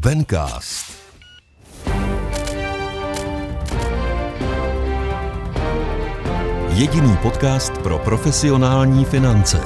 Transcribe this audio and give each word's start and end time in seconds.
Bencast. 0.00 0.92
Jediný 6.74 7.16
podcast 7.22 7.72
pro 7.78 7.98
profesionální 7.98 9.04
finance. 9.04 9.58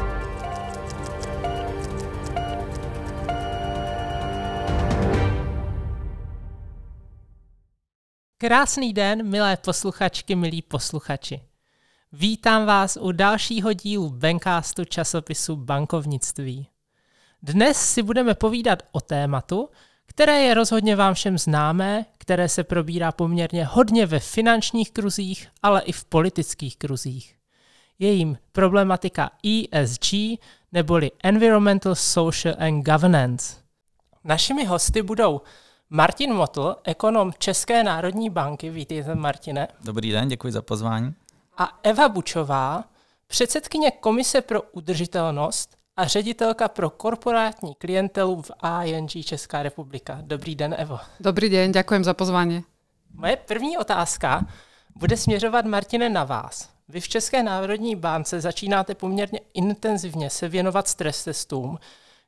Krásný 8.39 8.93
den, 8.93 9.31
milé 9.31 9.57
posluchačky, 9.57 10.35
milí 10.35 10.63
posluchači. 10.63 11.41
Vítám 12.13 12.67
vás 12.67 12.99
u 13.01 13.13
dalšího 13.13 13.73
dílu 13.73 14.11
Bencastu 14.11 14.85
časopisu 14.85 15.57
Bankovnictví. 15.57 16.69
Dnes 17.43 17.93
si 17.93 18.03
budeme 18.03 18.35
povídat 18.35 18.83
o 18.93 19.01
tématu, 19.01 19.69
které 20.07 20.43
je 20.43 20.55
rozhodně 20.55 20.97
vám 20.97 21.15
všem 21.15 21.39
známé, 21.39 22.07
které 22.19 22.49
se 22.49 22.65
probírá 22.65 23.13
poměrně 23.13 23.65
hodně 23.65 24.07
ve 24.07 24.21
finančních 24.21 24.91
kruzích, 24.91 25.49
ale 25.63 25.83
i 25.83 25.93
v 25.93 26.05
politických 26.05 26.77
kruzích. 26.77 27.37
Je 27.99 28.13
jim 28.13 28.39
problematika 28.53 29.31
ESG, 29.73 30.15
neboli 30.73 31.11
Environmental, 31.23 31.95
Social 31.95 32.55
and 32.59 32.83
Governance. 32.83 33.57
Našimi 34.25 34.65
hosty 34.65 35.03
budou 35.03 35.41
Martin 35.91 36.35
Motl, 36.35 36.77
ekonom 36.85 37.33
České 37.39 37.83
národní 37.83 38.31
banky. 38.31 38.71
Vítejte, 38.71 39.15
Martine. 39.15 39.69
Dobrý 39.85 40.11
den, 40.11 40.29
děkuji 40.29 40.53
za 40.53 40.63
pozvání. 40.63 41.15
A 41.59 41.79
Eva 41.83 42.09
Bučová, 42.09 42.85
předsedkyně 43.27 43.91
Komise 43.91 44.41
pro 44.41 44.63
udržitelnost 44.63 45.74
a 45.97 46.07
ředitelka 46.07 46.69
pro 46.69 46.91
korporátní 46.91 47.75
klientelu 47.75 48.43
v 48.43 48.51
ING 48.85 49.11
Česká 49.25 49.63
republika. 49.63 50.19
Dobrý 50.21 50.55
den, 50.55 50.75
Evo. 50.79 50.99
Dobrý 51.21 51.49
den, 51.49 51.73
děkuji 51.73 52.05
za 52.05 52.15
pozvání. 52.15 52.65
Moje 53.15 53.37
první 53.37 53.79
otázka 53.79 54.47
bude 54.97 55.17
směřovat, 55.17 55.65
Martine, 55.65 56.09
na 56.09 56.25
vás. 56.25 56.69
Vy 56.89 57.01
v 57.01 57.09
České 57.09 57.43
národní 57.43 57.97
bance 57.97 58.41
začínáte 58.41 58.95
poměrně 58.95 59.41
intenzivně 59.55 60.31
se 60.31 60.49
věnovat 60.49 60.89
stres 60.89 61.25
testům, 61.25 61.79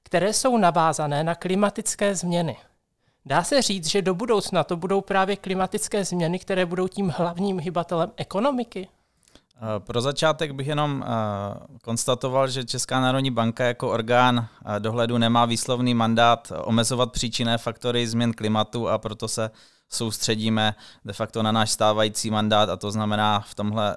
které 0.02 0.32
jsou 0.32 0.56
navázané 0.56 1.24
na 1.24 1.34
klimatické 1.34 2.14
změny. 2.14 2.56
Dá 3.24 3.44
se 3.44 3.62
říct, 3.62 3.86
že 3.86 4.02
do 4.02 4.14
budoucna 4.14 4.64
to 4.64 4.76
budou 4.76 5.00
právě 5.00 5.36
klimatické 5.36 6.04
změny, 6.04 6.38
které 6.38 6.66
budou 6.66 6.88
tím 6.88 7.12
hlavním 7.16 7.58
hybatelem 7.60 8.12
ekonomiky? 8.16 8.88
Eh, 9.56 9.80
pro 9.80 10.00
začátek 10.00 10.50
bych 10.50 10.66
jenom 10.66 11.04
eh, 11.06 11.10
konstatoval, 11.82 12.48
že 12.48 12.64
Česká 12.64 13.00
národní 13.00 13.30
banka 13.30 13.64
jako 13.64 13.90
orgán 13.90 14.48
eh, 14.76 14.80
dohledu 14.80 15.18
nemá 15.18 15.44
výslovný 15.44 15.94
mandát 15.94 16.52
omezovat 16.64 17.12
příčinné 17.12 17.58
faktory 17.58 18.06
změn 18.06 18.32
klimatu 18.32 18.88
a 18.88 18.98
proto 18.98 19.28
se 19.28 19.50
soustředíme 19.88 20.74
de 21.04 21.12
facto 21.12 21.42
na 21.42 21.52
náš 21.52 21.70
stávající 21.70 22.30
mandát 22.30 22.68
a 22.68 22.76
to 22.76 22.90
znamená 22.90 23.40
v, 23.40 23.54
tomhle, 23.54 23.96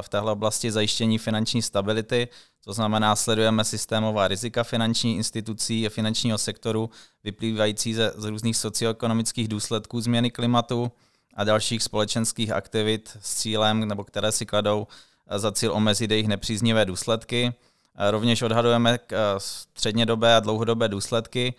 v 0.00 0.08
téhle 0.08 0.32
oblasti 0.32 0.72
zajištění 0.72 1.18
finanční 1.18 1.62
stability, 1.62 2.28
to 2.64 2.72
znamená 2.72 3.16
sledujeme 3.16 3.64
systémová 3.64 4.28
rizika 4.28 4.64
finanční 4.64 5.16
institucí 5.16 5.86
a 5.86 5.90
finančního 5.90 6.38
sektoru 6.38 6.90
vyplývající 7.24 7.94
ze, 7.94 8.12
z 8.16 8.24
různých 8.24 8.56
socioekonomických 8.56 9.48
důsledků 9.48 10.00
změny 10.00 10.30
klimatu, 10.30 10.92
a 11.34 11.44
dalších 11.44 11.82
společenských 11.82 12.50
aktivit 12.50 13.16
s 13.20 13.34
cílem, 13.34 13.88
nebo 13.88 14.04
které 14.04 14.32
si 14.32 14.46
kladou 14.46 14.86
eh, 15.26 15.38
za 15.38 15.52
cíl 15.52 15.72
omezit 15.72 16.10
jejich 16.10 16.28
nepříznivé 16.28 16.84
důsledky. 16.84 17.52
Eh, 17.96 18.10
rovněž 18.10 18.42
odhadujeme 18.42 18.98
eh, 19.12 19.16
střednědobé 19.38 20.36
a 20.36 20.40
dlouhodobé 20.40 20.88
důsledky 20.88 21.54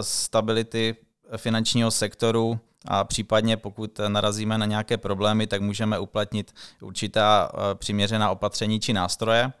stability 0.00 0.96
finančního 1.36 1.90
sektoru 1.90 2.60
a 2.88 3.04
případně 3.04 3.56
pokud 3.56 4.00
narazíme 4.08 4.58
na 4.58 4.66
nějaké 4.66 4.96
problémy, 4.96 5.46
tak 5.46 5.60
můžeme 5.60 5.98
uplatnit 5.98 6.54
určitá 6.80 7.52
přiměřená 7.74 8.30
opatření 8.30 8.80
či 8.80 8.92
nástroje. 8.92 9.52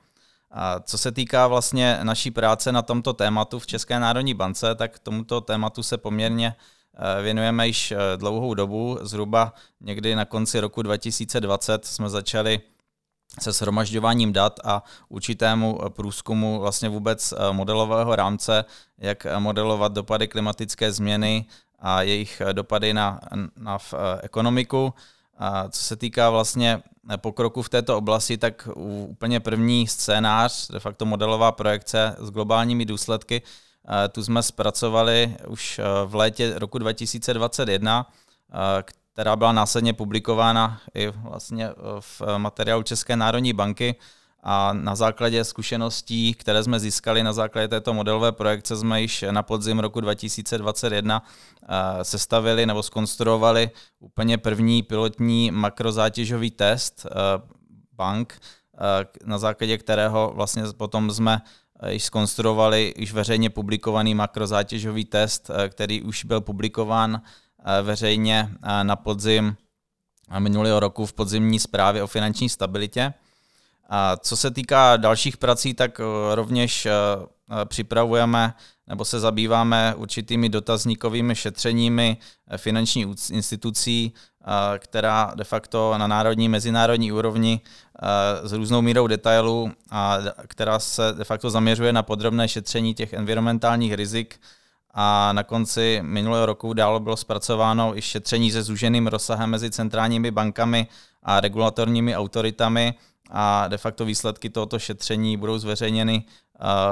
A 0.50 0.80
co 0.80 0.98
se 0.98 1.12
týká 1.12 1.46
vlastně 1.46 1.98
naší 2.02 2.30
práce 2.30 2.72
na 2.72 2.82
tomto 2.82 3.12
tématu 3.12 3.58
v 3.58 3.66
České 3.66 4.00
národní 4.00 4.34
bance, 4.34 4.74
tak 4.74 4.98
tomuto 4.98 5.40
tématu 5.40 5.82
se 5.82 5.98
poměrně 5.98 6.54
věnujeme 7.22 7.66
již 7.66 7.92
eh, 7.92 7.98
dlouhou 8.16 8.54
dobu. 8.54 8.98
Zhruba 9.02 9.52
někdy 9.80 10.16
na 10.16 10.24
konci 10.24 10.60
roku 10.60 10.82
2020 10.82 11.84
jsme 11.84 12.10
začali 12.10 12.60
se 13.40 13.52
shromažďováním 13.52 14.32
dat 14.32 14.60
a 14.64 14.82
určitému 15.08 15.80
eh, 15.84 15.90
průzkumu 15.90 16.60
vlastně 16.60 16.88
vůbec 16.88 17.34
modelového 17.52 18.16
rámce, 18.16 18.64
jak 18.98 19.26
modelovat 19.38 19.92
dopady 19.92 20.28
klimatické 20.28 20.92
změny 20.92 21.44
a 21.78 22.02
jejich 22.02 22.42
dopady 22.52 22.94
na, 22.94 23.20
na 23.56 23.78
ekonomiku. 24.22 24.94
A 25.38 25.68
co 25.68 25.82
se 25.82 25.96
týká 25.96 26.30
vlastně 26.30 26.82
pokroku 27.16 27.62
v 27.62 27.68
této 27.68 27.98
oblasti, 27.98 28.38
tak 28.38 28.68
úplně 29.08 29.40
první 29.40 29.86
scénář, 29.86 30.68
de 30.68 30.80
facto 30.80 31.06
modelová 31.06 31.52
projekce 31.52 32.16
s 32.18 32.30
globálními 32.30 32.84
důsledky, 32.84 33.42
tu 34.12 34.24
jsme 34.24 34.42
zpracovali 34.42 35.36
už 35.46 35.78
eh, 35.78 35.82
v 36.04 36.14
létě 36.14 36.58
roku 36.58 36.78
2021, 36.78 38.06
eh, 38.52 38.82
která 39.12 39.36
byla 39.36 39.52
následně 39.52 39.92
publikována 39.92 40.80
i 40.94 41.08
vlastně 41.08 41.68
eh, 41.68 41.74
v 42.00 42.22
materiálu 42.36 42.82
České 42.82 43.16
národní 43.16 43.52
banky. 43.52 43.96
A 44.46 44.72
na 44.72 44.94
základě 44.94 45.44
zkušeností, 45.44 46.34
které 46.34 46.64
jsme 46.64 46.80
získali 46.80 47.22
na 47.22 47.32
základě 47.32 47.68
této 47.68 47.94
modelové 47.94 48.32
projekce, 48.32 48.76
jsme 48.76 49.00
již 49.00 49.24
na 49.30 49.42
podzim 49.42 49.78
roku 49.78 50.00
2021 50.00 51.22
sestavili 52.02 52.66
nebo 52.66 52.82
skonstruovali 52.82 53.70
úplně 54.00 54.38
první 54.38 54.82
pilotní 54.82 55.50
makrozátěžový 55.50 56.50
test 56.50 57.06
bank, 57.92 58.40
na 59.24 59.38
základě 59.38 59.78
kterého 59.78 60.32
vlastně 60.34 60.62
potom 60.76 61.10
jsme 61.10 61.40
Eh, 61.40 61.40
již 61.88 62.04
skonstruovali 62.04 62.94
již 62.96 63.12
veřejně 63.12 63.50
publikovaný 63.50 64.14
makrozátěžový 64.14 65.04
test, 65.04 65.50
eh, 65.50 65.68
který 65.68 66.02
už 66.02 66.24
byl 66.24 66.40
publikován 66.40 67.22
eh, 67.66 67.82
veřejně 67.82 68.50
na 68.82 68.96
podzim 68.96 69.56
minulého 70.38 70.80
roku 70.80 71.06
v 71.06 71.12
podzimní 71.12 71.58
zprávě 71.58 72.02
o 72.02 72.06
finanční 72.06 72.48
stabilitě. 72.48 73.14
A 73.88 74.16
co 74.16 74.36
se 74.36 74.50
týká 74.50 74.96
dalších 74.96 75.36
prací, 75.36 75.74
tak 75.74 76.00
rovněž 76.34 76.88
připravujeme 77.64 78.54
nebo 78.86 79.04
se 79.04 79.20
zabýváme 79.20 79.94
určitými 79.94 80.48
dotazníkovými 80.48 81.34
šetřeními 81.34 82.16
finančních 82.56 83.06
institucí, 83.30 84.12
která 84.78 85.32
de 85.34 85.44
facto 85.44 85.98
na 85.98 86.06
národní, 86.06 86.48
mezinárodní 86.48 87.12
úrovni 87.12 87.60
s 88.42 88.52
různou 88.52 88.82
mírou 88.82 89.06
detailů 89.06 89.72
a 89.90 90.18
která 90.46 90.78
se 90.78 91.12
de 91.12 91.24
facto 91.24 91.50
zaměřuje 91.50 91.92
na 91.92 92.02
podrobné 92.02 92.48
šetření 92.48 92.94
těch 92.94 93.12
environmentálních 93.12 93.94
rizik. 93.94 94.40
A 94.96 95.32
na 95.32 95.42
konci 95.42 95.98
minulého 96.02 96.46
roku 96.46 96.72
dále 96.72 97.00
bylo 97.00 97.16
zpracováno 97.16 97.98
i 97.98 98.02
šetření 98.02 98.50
se 98.50 98.62
zúženým 98.62 99.06
rozsahem 99.06 99.50
mezi 99.50 99.70
centrálními 99.70 100.30
bankami 100.30 100.86
a 101.22 101.40
regulatorními 101.40 102.16
autoritami 102.16 102.94
a 103.30 103.68
de 103.68 103.78
facto 103.78 104.04
výsledky 104.04 104.50
tohoto 104.50 104.78
šetření 104.78 105.36
budou 105.36 105.58
zveřejněny 105.58 106.24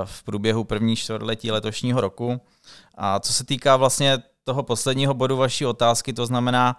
v 0.04 0.22
průběhu 0.22 0.64
první 0.64 0.96
čtvrtletí 0.96 1.50
letošního 1.50 2.00
roku. 2.00 2.40
A 2.94 3.20
co 3.20 3.32
se 3.32 3.44
týká 3.44 3.76
vlastně 3.76 4.18
toho 4.44 4.62
posledního 4.62 5.14
bodu 5.14 5.36
vaší 5.36 5.66
otázky, 5.66 6.12
to 6.12 6.26
znamená, 6.26 6.78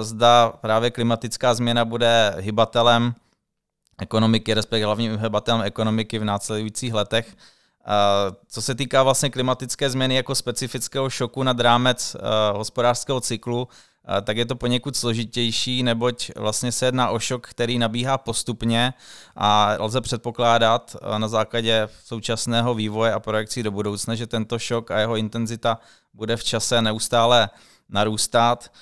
zda 0.00 0.52
právě 0.60 0.90
klimatická 0.90 1.54
změna 1.54 1.84
bude 1.84 2.34
hybatelem 2.38 3.14
ekonomiky, 3.98 4.54
respektive 4.54 4.86
hlavním 4.86 5.18
hybatelem 5.18 5.62
ekonomiky 5.62 6.18
v 6.18 6.24
následujících 6.24 6.94
letech. 6.94 7.36
Co 8.48 8.62
se 8.62 8.74
týká 8.74 9.02
vlastně 9.02 9.30
klimatické 9.30 9.90
změny 9.90 10.14
jako 10.14 10.34
specifického 10.34 11.10
šoku 11.10 11.42
nad 11.42 11.60
rámec 11.60 12.16
hospodářského 12.52 13.20
cyklu, 13.20 13.68
tak 14.22 14.36
je 14.36 14.46
to 14.46 14.56
poněkud 14.56 14.96
složitější, 14.96 15.82
neboť 15.82 16.30
vlastně 16.36 16.72
se 16.72 16.86
jedná 16.86 17.10
o 17.10 17.18
šok, 17.18 17.46
který 17.46 17.78
nabíhá 17.78 18.18
postupně 18.18 18.94
a 19.36 19.76
lze 19.78 20.00
předpokládat 20.00 20.96
na 21.18 21.28
základě 21.28 21.88
současného 22.04 22.74
vývoje 22.74 23.12
a 23.12 23.20
projekcí 23.20 23.62
do 23.62 23.70
budoucna, 23.70 24.14
že 24.14 24.26
tento 24.26 24.58
šok 24.58 24.90
a 24.90 24.98
jeho 24.98 25.16
intenzita 25.16 25.78
bude 26.14 26.36
v 26.36 26.44
čase 26.44 26.82
neustále 26.82 27.50
narůstat. 27.88 28.72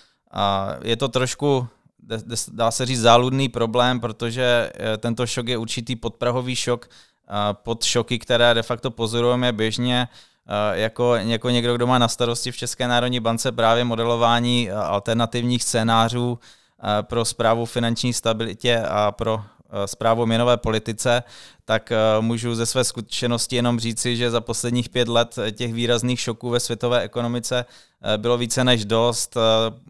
Je 0.83 0.97
to 0.97 1.09
trošku 1.09 1.69
dá 2.49 2.71
se 2.71 2.87
říct, 2.87 3.01
záludný 3.01 3.49
problém, 3.49 4.01
protože 4.01 4.73
e, 4.75 4.97
tento 4.99 5.27
šok 5.27 5.49
je 5.49 5.59
určitý 5.59 5.97
podprahový 5.97 6.57
šok 6.57 6.89
pod 7.53 7.85
šoky, 7.85 8.19
které 8.19 8.55
de 8.55 8.63
facto 8.63 8.91
pozorujeme 8.91 9.53
běžně 9.53 10.09
jako, 10.73 11.15
jako 11.15 11.51
někdo, 11.51 11.75
kdo 11.75 11.87
má 11.87 11.99
na 11.99 12.09
starosti 12.09 12.53
v 12.53 12.57
České 12.57 12.89
národní 12.89 13.21
bance 13.21 13.53
právě 13.53 13.85
modelování 13.85 14.71
alternativních 14.71 15.63
scénářů 15.63 16.39
pro 17.03 17.25
zprávu 17.25 17.67
finanční 17.67 18.13
stabilitě 18.13 18.83
a 18.89 19.13
pro 19.13 19.43
zprávu 19.87 20.27
měnové 20.27 20.57
politice, 20.57 21.23
tak 21.65 21.93
můžu 22.21 22.55
ze 22.55 22.67
své 22.67 22.85
zkušenosti 22.85 23.57
jenom 23.57 23.81
říci, 23.81 24.17
že 24.17 24.31
za 24.31 24.41
posledních 24.41 24.89
pět 24.89 25.09
let 25.09 25.37
těch 25.53 25.75
výrazných 25.75 26.21
šoků 26.21 26.51
ve 26.51 26.61
světové 26.61 27.01
ekonomice 27.01 27.65
bylo 28.17 28.39
více 28.39 28.65
než 28.65 28.85
dost. 28.85 29.37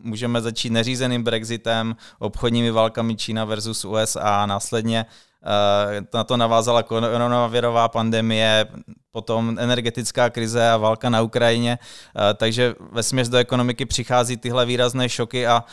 Můžeme 0.03 0.41
začít 0.41 0.71
neřízeným 0.71 1.23
Brexitem, 1.23 1.97
obchodními 2.19 2.71
válkami 2.71 3.17
Čína 3.17 3.45
versus 3.45 3.85
USA, 3.85 4.47
následně 4.47 5.07
Eh, 5.07 5.30
na 6.15 6.25
to 6.25 6.37
navázala 6.37 6.83
koronavirová 6.83 7.89
pandemie, 7.89 8.67
potom 9.13 9.59
energetická 9.59 10.31
krize 10.31 10.71
a 10.71 10.77
válka 10.77 11.11
na 11.11 11.23
Ukrajině, 11.23 11.79
eh, 11.79 12.35
takže 12.35 12.75
ve 12.93 13.03
směs 13.03 13.29
do 13.29 13.39
ekonomiky 13.39 13.87
přichází 13.87 14.37
tyhle 14.37 14.67
výrazné 14.67 15.09
šoky 15.09 15.47
a 15.47 15.65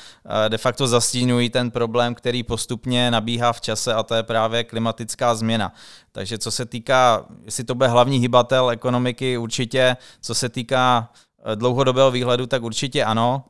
eh, 0.45 0.49
de 0.49 0.57
facto 0.57 0.87
zastínují 0.87 1.49
ten 1.49 1.71
problém, 1.71 2.15
který 2.15 2.43
postupně 2.43 3.11
nabíhá 3.11 3.53
v 3.53 3.61
čase 3.61 3.93
a 3.93 4.03
to 4.03 4.15
je 4.15 4.23
právě 4.23 4.63
klimatická 4.63 5.35
změna. 5.35 5.73
Takže 6.11 6.37
co 6.37 6.51
se 6.51 6.65
týká, 6.65 7.25
jestli 7.45 7.63
to 7.63 7.75
bude 7.75 7.87
hlavní 7.87 8.17
hybatel 8.17 8.69
ekonomiky, 8.69 9.37
určitě, 9.37 9.97
co 10.21 10.35
se 10.35 10.49
týká 10.49 11.09
dlouhodobého 11.55 12.11
výhledu, 12.11 12.45
tak 12.45 12.63
určitě 12.63 13.03
ano, 13.03 13.43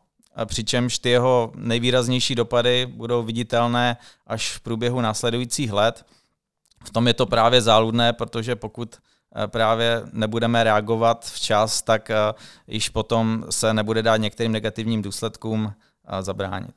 přičemž 0.45 0.99
ty 0.99 1.09
jeho 1.09 1.51
nejvýraznější 1.55 2.35
dopady 2.35 2.85
budou 2.85 3.23
viditelné 3.23 3.97
až 4.27 4.51
v 4.51 4.59
průběhu 4.59 5.01
následujících 5.01 5.71
let. 5.71 6.05
V 6.83 6.89
tom 6.89 7.07
je 7.07 7.13
to 7.13 7.25
právě 7.25 7.61
záludné, 7.61 8.13
protože 8.13 8.55
pokud 8.55 8.95
eh, 8.95 9.47
právě 9.47 10.01
nebudeme 10.11 10.63
reagovat 10.63 11.25
včas, 11.25 11.81
tak 11.81 12.09
eh, 12.09 12.15
již 12.67 12.89
potom 12.89 13.45
se 13.49 13.73
nebude 13.73 14.03
dát 14.03 14.17
některým 14.17 14.51
negativním 14.51 15.01
důsledkům 15.01 15.73
eh, 16.07 16.23
zabránit. 16.23 16.75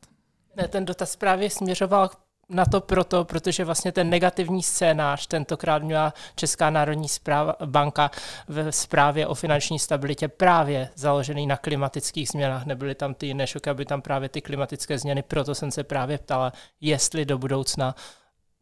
Ne, 0.57 0.69
ten 0.69 0.85
dotaz 0.85 1.17
právě 1.17 1.51
směřoval 1.51 2.11
na 2.51 2.65
to 2.65 2.81
proto, 2.81 3.25
protože 3.25 3.65
vlastně 3.65 3.93
ten 3.93 4.11
negativní 4.11 4.63
scénář 4.63 5.27
tentokrát 5.27 5.83
měla 5.83 6.15
Česká 6.35 6.71
národní 6.71 7.09
správa, 7.09 7.57
banka 7.65 8.11
v 8.49 8.73
zprávě 8.73 9.27
o 9.27 9.35
finanční 9.35 9.79
stabilitě 9.79 10.29
právě 10.29 10.89
založený 10.95 11.47
na 11.47 11.57
klimatických 11.57 12.29
změnách. 12.29 12.67
Nebyly 12.67 12.95
tam 12.95 13.15
ty 13.15 13.27
jiné 13.27 13.47
šoky, 13.47 13.71
aby 13.71 13.85
tam 13.85 14.03
právě 14.03 14.29
ty 14.29 14.41
klimatické 14.41 14.99
změny, 14.99 15.23
proto 15.23 15.55
jsem 15.55 15.71
se 15.71 15.85
právě 15.85 16.19
ptala, 16.19 16.53
jestli 16.81 17.25
do 17.25 17.39
budoucna 17.39 17.95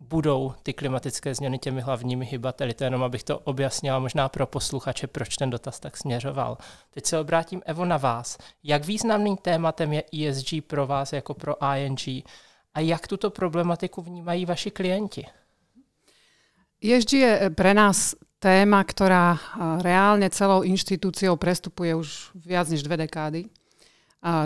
budou 0.01 0.55
ty 0.63 0.73
klimatické 0.73 1.35
změny 1.35 1.59
těmi 1.59 1.81
hlavními 1.81 2.27
hybateli. 2.27 2.75
To 2.75 2.85
jenom, 2.85 3.03
abych 3.03 3.25
to 3.25 3.39
objasnila 3.39 3.99
možná 3.99 4.29
pro 4.29 4.47
posluchače, 4.47 5.07
proč 5.07 5.37
ten 5.37 5.51
dotaz 5.51 5.81
tak 5.81 5.97
směřoval. 5.97 6.59
Teď 6.91 7.07
se 7.07 7.19
obrátím, 7.19 7.63
Evo, 7.67 7.85
na 7.85 7.97
vás. 7.97 8.39
Jak 8.65 8.85
významným 8.85 9.37
tématem 9.37 9.93
je 9.93 10.03
ESG 10.29 10.55
pro 10.67 10.87
vás 10.87 11.13
jako 11.13 11.35
pro 11.35 11.55
ING 11.77 12.01
a 12.79 12.87
jak 12.87 13.11
tuto 13.11 13.35
problematiku 13.35 13.99
vnímají 13.99 14.47
vaši 14.47 14.71
klienti? 14.71 15.27
ESG 16.79 17.13
je 17.13 17.51
pre 17.51 17.75
nás 17.75 18.15
téma, 18.39 18.87
ktorá 18.87 19.35
reálne 19.83 20.31
celou 20.31 20.63
inštitúciou 20.63 21.35
prestupuje 21.35 21.91
už 21.99 22.31
viac 22.39 22.71
než 22.71 22.87
dve 22.87 23.03
dekády. 23.03 23.51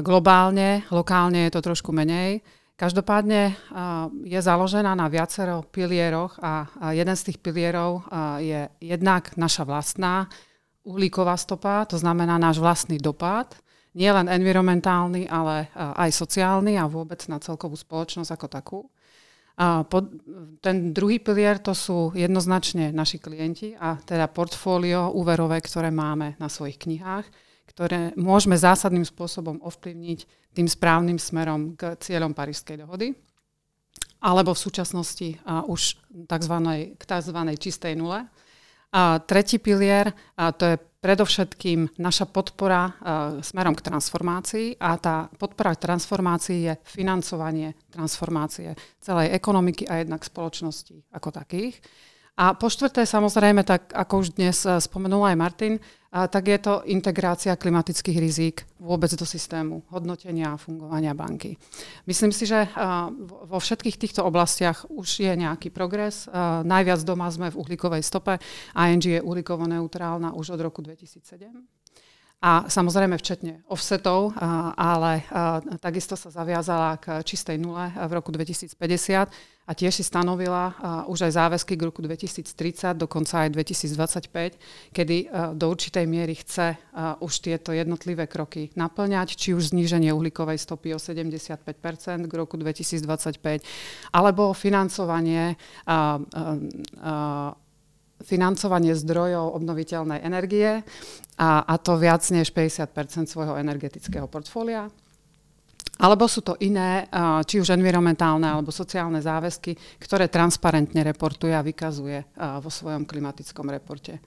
Globálne, 0.01 0.89
lokálne 0.89 1.45
je 1.45 1.53
to 1.53 1.61
trošku 1.61 1.93
menej. 1.93 2.41
Každopádne 2.73 3.53
je 4.25 4.41
založená 4.41 4.97
na 4.97 5.13
viacero 5.13 5.61
pilieroch 5.69 6.41
a 6.41 6.73
jeden 6.97 7.13
z 7.13 7.23
tých 7.29 7.39
pilierov 7.45 8.09
je 8.41 8.65
jednak 8.81 9.37
naša 9.37 9.69
vlastná 9.69 10.25
uhlíková 10.89 11.37
stopa, 11.37 11.85
to 11.85 12.01
znamená 12.01 12.41
náš 12.41 12.65
vlastný 12.65 12.97
dopad 12.97 13.53
nie 13.93 14.09
len 14.09 14.29
environmentálny, 14.29 15.29
ale 15.29 15.69
aj 15.77 16.11
sociálny 16.13 16.81
a 16.81 16.89
vôbec 16.89 17.21
na 17.29 17.37
celkovú 17.39 17.77
spoločnosť 17.77 18.31
ako 18.33 18.47
takú. 18.49 18.81
A 19.61 19.85
pod, 19.85 20.09
ten 20.65 20.97
druhý 20.97 21.21
pilier 21.21 21.61
to 21.61 21.77
sú 21.77 22.17
jednoznačne 22.17 22.89
naši 22.89 23.21
klienti 23.21 23.77
a 23.77 24.01
teda 24.01 24.33
portfólio 24.33 25.13
úverové, 25.13 25.61
ktoré 25.61 25.93
máme 25.93 26.41
na 26.41 26.49
svojich 26.49 26.81
knihách, 26.81 27.29
ktoré 27.69 28.17
môžeme 28.17 28.57
zásadným 28.57 29.05
spôsobom 29.05 29.61
ovplyvniť 29.61 30.21
tým 30.57 30.69
správnym 30.69 31.21
smerom 31.21 31.77
k 31.77 32.01
cieľom 32.01 32.33
Parížskej 32.33 32.81
dohody 32.81 33.13
alebo 34.23 34.55
v 34.55 34.63
súčasnosti 34.63 35.29
a 35.43 35.67
už 35.67 35.99
takzvanej, 36.31 36.95
k 36.95 37.03
tzv. 37.03 37.39
čistej 37.59 37.99
nule. 37.99 38.23
A 38.95 39.19
tretí 39.19 39.59
pilier, 39.59 40.15
a 40.39 40.55
to 40.55 40.65
je 40.71 40.77
predovšetkým 41.03 41.99
naša 41.99 42.31
podpora 42.31 42.87
uh, 42.87 42.95
smerom 43.43 43.75
k 43.75 43.83
transformácii 43.91 44.79
a 44.79 44.95
tá 45.03 45.27
podpora 45.35 45.75
k 45.75 45.91
transformácii 45.91 46.59
je 46.71 46.75
financovanie 46.87 47.75
transformácie 47.91 48.79
celej 49.03 49.35
ekonomiky 49.35 49.91
a 49.91 49.99
jednak 50.07 50.23
spoločnosti 50.23 51.11
ako 51.11 51.29
takých. 51.35 51.83
A 52.43 52.59
po 52.59 52.67
štvrté, 52.67 53.07
samozrejme, 53.07 53.63
tak 53.63 53.95
ako 53.95 54.27
už 54.27 54.35
dnes 54.35 54.67
e, 54.67 54.75
spomenul 54.83 55.23
aj 55.31 55.39
Martin, 55.39 55.79
a 56.11 56.27
tak 56.27 56.51
je 56.51 56.59
to 56.59 56.83
integrácia 56.91 57.55
klimatických 57.57 58.19
rizík 58.19 58.57
vôbec 58.83 59.09
do 59.15 59.25
systému 59.25 59.81
hodnotenia 59.89 60.53
a 60.53 60.61
fungovania 60.61 61.17
banky. 61.17 61.57
Myslím 62.05 62.37
si, 62.37 62.45
že 62.45 62.69
vo 63.49 63.57
všetkých 63.57 63.97
týchto 63.97 64.21
oblastiach 64.21 64.85
už 64.93 65.09
je 65.25 65.33
nejaký 65.33 65.73
progres. 65.73 66.29
Najviac 66.69 67.01
doma 67.09 67.33
sme 67.33 67.49
v 67.49 67.57
uhlíkovej 67.57 68.05
stope. 68.05 68.37
ING 68.77 69.01
je 69.01 69.25
uhlíkovo-neutrálna 69.25 70.37
už 70.37 70.53
od 70.53 70.61
roku 70.61 70.85
2007 70.85 71.49
a 72.43 72.67
samozrejme 72.67 73.15
včetne 73.23 73.63
offsetov, 73.71 74.35
ale 74.75 75.23
takisto 75.79 76.19
sa 76.19 76.27
zaviazala 76.35 76.99
k 76.99 77.23
čistej 77.23 77.55
nule 77.55 77.87
v 77.95 78.13
roku 78.13 78.35
2050 78.35 79.52
a 79.63 79.73
tiež 79.79 79.95
si 79.95 80.05
stanovila 80.05 80.75
už 81.07 81.31
aj 81.31 81.33
záväzky 81.39 81.79
k 81.79 81.87
roku 81.87 82.03
2030, 82.03 82.99
dokonca 82.99 83.47
aj 83.47 83.55
2025, 83.55 84.59
kedy 84.91 85.17
do 85.55 85.67
určitej 85.71 86.05
miery 86.11 86.35
chce 86.35 86.75
už 87.23 87.33
tieto 87.39 87.71
jednotlivé 87.71 88.27
kroky 88.27 88.75
naplňať, 88.75 89.39
či 89.39 89.55
už 89.55 89.71
zníženie 89.71 90.11
uhlíkovej 90.11 90.59
stopy 90.59 90.93
o 90.93 90.99
75% 90.99 91.63
k 92.27 92.33
roku 92.35 92.59
2025, 92.59 93.63
alebo 94.11 94.51
financovanie 94.51 95.55
financovanie 98.23 98.95
zdrojov 98.95 99.59
obnoviteľnej 99.59 100.23
energie 100.23 100.87
a, 101.39 101.51
a 101.67 101.75
to 101.79 101.99
viac 101.99 102.23
než 102.31 102.55
50% 102.55 103.27
svojho 103.27 103.59
energetického 103.59 104.31
portfólia. 104.31 104.89
Alebo 106.01 106.25
sú 106.25 106.41
to 106.41 106.57
iné, 106.65 107.05
či 107.45 107.61
už 107.61 107.77
environmentálne 107.77 108.49
alebo 108.49 108.73
sociálne 108.73 109.21
záväzky, 109.21 110.01
ktoré 110.01 110.27
transparentne 110.27 111.05
reportuje 111.05 111.53
a 111.53 111.61
vykazuje 111.63 112.37
vo 112.59 112.71
svojom 112.73 113.05
klimatickom 113.05 113.69
reporte. 113.69 114.19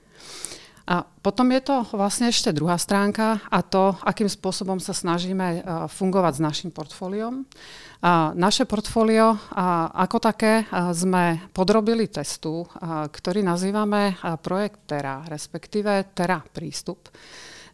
A 0.86 1.02
potom 1.02 1.50
je 1.50 1.66
to 1.66 1.82
vlastne 1.98 2.30
ešte 2.30 2.54
druhá 2.54 2.78
stránka 2.78 3.42
a 3.50 3.58
to, 3.66 3.98
akým 4.06 4.30
spôsobom 4.30 4.78
sa 4.78 4.94
snažíme 4.94 5.66
fungovať 5.90 6.38
s 6.38 6.44
našim 6.46 6.70
portfóliom. 6.70 7.42
Naše 8.38 8.70
portfólio 8.70 9.34
ako 9.90 10.16
také 10.22 10.62
sme 10.94 11.50
podrobili 11.50 12.06
testu, 12.06 12.62
ktorý 13.10 13.42
nazývame 13.42 14.14
projekt 14.38 14.86
TERA, 14.86 15.26
respektíve 15.26 16.14
TERA 16.14 16.38
prístup 16.46 17.10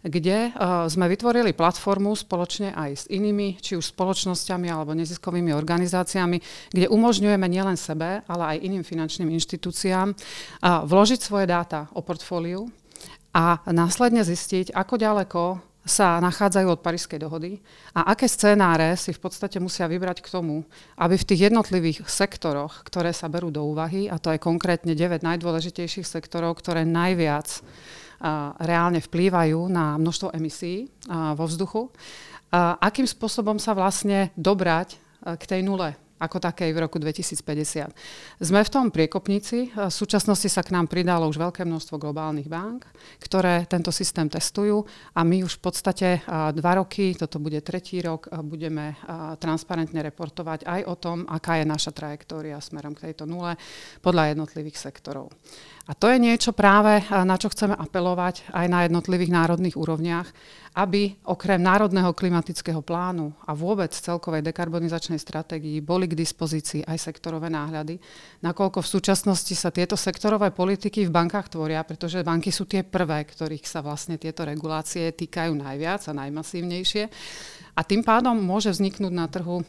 kde 0.02 0.50
uh, 0.50 0.86
sme 0.90 1.06
vytvorili 1.06 1.54
platformu 1.54 2.14
spoločne 2.18 2.74
aj 2.74 2.90
s 2.90 3.04
inými, 3.06 3.62
či 3.62 3.78
už 3.78 3.94
spoločnosťami 3.94 4.66
alebo 4.66 4.98
neziskovými 4.98 5.54
organizáciami, 5.54 6.38
kde 6.74 6.90
umožňujeme 6.90 7.46
nielen 7.46 7.78
sebe, 7.78 8.26
ale 8.26 8.42
aj 8.58 8.62
iným 8.66 8.84
finančným 8.84 9.30
inštitúciám 9.30 10.10
uh, 10.10 10.82
vložiť 10.82 11.20
svoje 11.22 11.46
dáta 11.46 11.86
o 11.94 12.02
portfóliu 12.02 12.66
a 13.32 13.64
následne 13.70 14.26
zistiť, 14.26 14.76
ako 14.76 14.94
ďaleko 15.00 15.42
sa 15.82 16.22
nachádzajú 16.22 16.78
od 16.78 16.82
Parískej 16.84 17.18
dohody 17.18 17.58
a 17.90 18.14
aké 18.14 18.30
scénáre 18.30 18.94
si 18.94 19.10
v 19.10 19.18
podstate 19.18 19.58
musia 19.58 19.90
vybrať 19.90 20.22
k 20.22 20.30
tomu, 20.30 20.62
aby 20.94 21.18
v 21.18 21.26
tých 21.26 21.50
jednotlivých 21.50 22.06
sektoroch, 22.06 22.86
ktoré 22.86 23.10
sa 23.10 23.26
berú 23.26 23.50
do 23.50 23.66
úvahy, 23.66 24.06
a 24.06 24.22
to 24.22 24.30
je 24.30 24.38
konkrétne 24.38 24.94
9 24.94 25.26
najdôležitejších 25.26 26.06
sektorov, 26.06 26.54
ktoré 26.62 26.86
najviac 26.86 27.66
reálne 28.62 29.02
vplývajú 29.02 29.66
na 29.66 29.98
množstvo 29.98 30.30
emisí 30.30 30.86
vo 31.10 31.44
vzduchu, 31.44 31.90
akým 32.54 33.08
spôsobom 33.08 33.58
sa 33.58 33.74
vlastne 33.74 34.30
dobrať 34.38 34.94
k 35.38 35.42
tej 35.42 35.60
nule 35.66 35.98
ako 36.22 36.38
takej 36.38 36.70
v 36.70 36.78
roku 36.86 37.02
2050. 37.02 37.90
Sme 38.38 38.62
v 38.62 38.70
tom 38.70 38.94
priekopníci. 38.94 39.74
V 39.74 39.90
súčasnosti 39.90 40.46
sa 40.46 40.62
k 40.62 40.70
nám 40.70 40.86
pridalo 40.86 41.26
už 41.26 41.42
veľké 41.42 41.66
množstvo 41.66 41.98
globálnych 41.98 42.46
bank, 42.46 42.86
ktoré 43.18 43.66
tento 43.66 43.90
systém 43.90 44.30
testujú 44.30 44.86
a 45.18 45.26
my 45.26 45.42
už 45.42 45.58
v 45.58 45.62
podstate 45.66 46.08
dva 46.54 46.72
roky, 46.78 47.18
toto 47.18 47.42
bude 47.42 47.58
tretí 47.66 47.98
rok, 47.98 48.30
budeme 48.46 48.94
transparentne 49.42 49.98
reportovať 50.06 50.62
aj 50.62 50.80
o 50.86 50.94
tom, 50.94 51.26
aká 51.26 51.58
je 51.58 51.66
naša 51.66 51.90
trajektória 51.90 52.62
smerom 52.62 52.94
k 52.94 53.10
tejto 53.10 53.26
nule 53.26 53.58
podľa 53.98 54.32
jednotlivých 54.38 54.78
sektorov. 54.78 55.34
A 55.90 55.98
to 55.98 56.06
je 56.06 56.22
niečo 56.22 56.54
práve, 56.54 57.02
na 57.10 57.34
čo 57.34 57.50
chceme 57.50 57.74
apelovať 57.74 58.54
aj 58.54 58.66
na 58.70 58.86
jednotlivých 58.86 59.34
národných 59.34 59.74
úrovniach, 59.74 60.30
aby 60.72 61.12
okrem 61.28 61.60
národného 61.60 62.16
klimatického 62.16 62.80
plánu 62.80 63.28
a 63.44 63.52
vôbec 63.52 63.92
celkovej 63.92 64.40
dekarbonizačnej 64.40 65.20
stratégii 65.20 65.84
boli 65.84 66.08
k 66.08 66.16
dispozícii 66.16 66.88
aj 66.88 66.96
sektorové 66.96 67.52
náhľady, 67.52 68.00
nakoľko 68.40 68.80
v 68.80 68.92
súčasnosti 68.96 69.52
sa 69.52 69.68
tieto 69.68 70.00
sektorové 70.00 70.48
politiky 70.48 71.04
v 71.04 71.12
bankách 71.12 71.52
tvoria, 71.52 71.84
pretože 71.84 72.24
banky 72.24 72.48
sú 72.48 72.64
tie 72.64 72.80
prvé, 72.80 73.28
ktorých 73.28 73.68
sa 73.68 73.84
vlastne 73.84 74.16
tieto 74.16 74.48
regulácie 74.48 75.12
týkajú 75.12 75.52
najviac 75.52 76.08
a 76.08 76.16
najmasívnejšie. 76.16 77.04
A 77.76 77.80
tým 77.84 78.00
pádom 78.00 78.40
môže 78.40 78.72
vzniknúť 78.72 79.12
na 79.12 79.28
trhu 79.28 79.60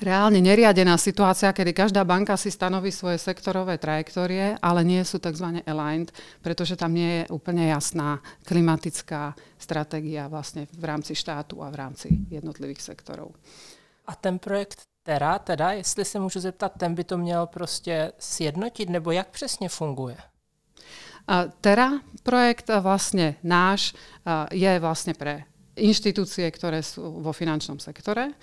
reálne 0.00 0.40
neriadená 0.40 0.96
situácia, 0.96 1.52
kedy 1.52 1.76
každá 1.76 2.04
banka 2.04 2.36
si 2.36 2.50
stanoví 2.50 2.88
svoje 2.90 3.20
sektorové 3.20 3.78
trajektórie, 3.78 4.56
ale 4.58 4.80
nie 4.84 5.04
sú 5.04 5.20
tzv. 5.20 5.60
aligned, 5.68 6.10
pretože 6.40 6.76
tam 6.76 6.96
nie 6.96 7.22
je 7.22 7.24
úplne 7.30 7.68
jasná 7.68 8.18
klimatická 8.48 9.36
stratégia 9.60 10.26
vlastne 10.26 10.66
v 10.72 10.84
rámci 10.84 11.14
štátu 11.14 11.60
a 11.62 11.70
v 11.70 11.76
rámci 11.76 12.08
jednotlivých 12.32 12.80
sektorov. 12.80 13.36
A 14.08 14.16
ten 14.16 14.40
projekt 14.40 14.88
Tera, 15.02 15.38
teda, 15.38 15.72
jestli 15.72 16.04
se 16.04 16.20
můžu 16.20 16.40
zeptat, 16.40 16.72
ten 16.76 16.94
by 16.94 17.04
to 17.04 17.18
měl 17.18 17.46
prostě 17.46 18.12
sjednotit, 18.18 18.88
nebo 18.88 19.10
jak 19.12 19.28
přesně 19.28 19.68
funguje? 19.68 20.16
Tera 21.60 22.02
projekt 22.22 22.66
vlastne 22.82 23.38
náš 23.46 23.94
je 24.50 24.72
vlastne 24.82 25.14
pre 25.14 25.46
inštitúcie, 25.78 26.50
ktoré 26.50 26.82
sú 26.82 27.22
vo 27.22 27.30
finančnom 27.30 27.78
sektore 27.78 28.34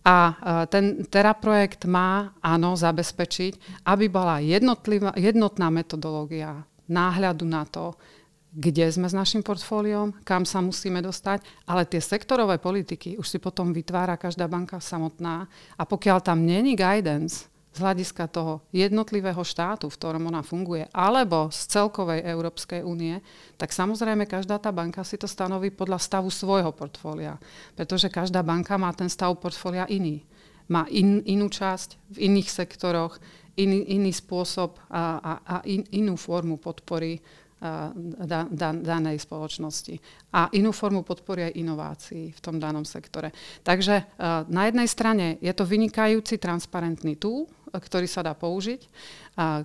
a 0.00 0.16
e, 0.16 0.32
ten 0.72 1.04
TERA 1.04 1.36
projekt 1.36 1.84
má, 1.84 2.32
áno, 2.40 2.72
zabezpečiť, 2.72 3.84
aby 3.84 4.08
bola 4.08 4.40
jednotná 4.40 5.68
metodológia 5.68 6.64
náhľadu 6.88 7.44
na 7.44 7.68
to, 7.68 7.94
kde 8.50 8.90
sme 8.90 9.06
s 9.06 9.14
našim 9.14 9.46
portfóliom, 9.46 10.26
kam 10.26 10.42
sa 10.42 10.58
musíme 10.58 10.98
dostať, 10.98 11.46
ale 11.70 11.86
tie 11.86 12.02
sektorové 12.02 12.58
politiky 12.58 13.14
už 13.14 13.26
si 13.26 13.38
potom 13.38 13.70
vytvára 13.70 14.18
každá 14.18 14.50
banka 14.50 14.82
samotná. 14.82 15.46
A 15.78 15.82
pokiaľ 15.86 16.18
tam 16.18 16.42
není 16.42 16.74
guidance, 16.74 17.46
z 17.70 17.78
hľadiska 17.78 18.26
toho 18.26 18.66
jednotlivého 18.74 19.40
štátu, 19.46 19.86
v 19.86 19.94
ktorom 19.94 20.26
ona 20.26 20.42
funguje, 20.42 20.90
alebo 20.90 21.54
z 21.54 21.70
celkovej 21.70 22.26
Európskej 22.26 22.82
únie, 22.82 23.22
tak 23.54 23.70
samozrejme 23.70 24.26
každá 24.26 24.58
tá 24.58 24.74
banka 24.74 25.06
si 25.06 25.14
to 25.14 25.30
stanoví 25.30 25.70
podľa 25.70 26.02
stavu 26.02 26.28
svojho 26.34 26.74
portfólia. 26.74 27.38
Pretože 27.78 28.10
každá 28.10 28.42
banka 28.42 28.74
má 28.74 28.90
ten 28.90 29.06
stav 29.06 29.30
portfólia 29.38 29.86
iný. 29.86 30.26
Má 30.70 30.86
in, 30.90 31.22
inú 31.26 31.46
časť 31.50 32.14
v 32.14 32.30
iných 32.30 32.48
sektoroch, 32.50 33.18
iný, 33.58 33.86
iný 33.86 34.10
spôsob 34.14 34.78
a, 34.90 35.18
a, 35.18 35.32
a 35.42 35.56
in, 35.66 35.86
inú 35.94 36.14
formu 36.18 36.58
podpory 36.58 37.22
danej 38.80 39.20
spoločnosti. 39.20 40.00
A 40.32 40.48
inú 40.56 40.72
formu 40.72 41.04
podpory 41.04 41.52
aj 41.52 41.58
inovácií 41.60 42.32
v 42.32 42.40
tom 42.40 42.56
danom 42.56 42.88
sektore. 42.88 43.36
Takže 43.60 44.16
na 44.48 44.62
jednej 44.64 44.88
strane 44.88 45.36
je 45.44 45.52
to 45.52 45.68
vynikajúci 45.68 46.40
transparentný 46.40 47.20
tool, 47.20 47.44
ktorý 47.68 48.08
sa 48.08 48.24
dá 48.24 48.32
použiť, 48.32 48.80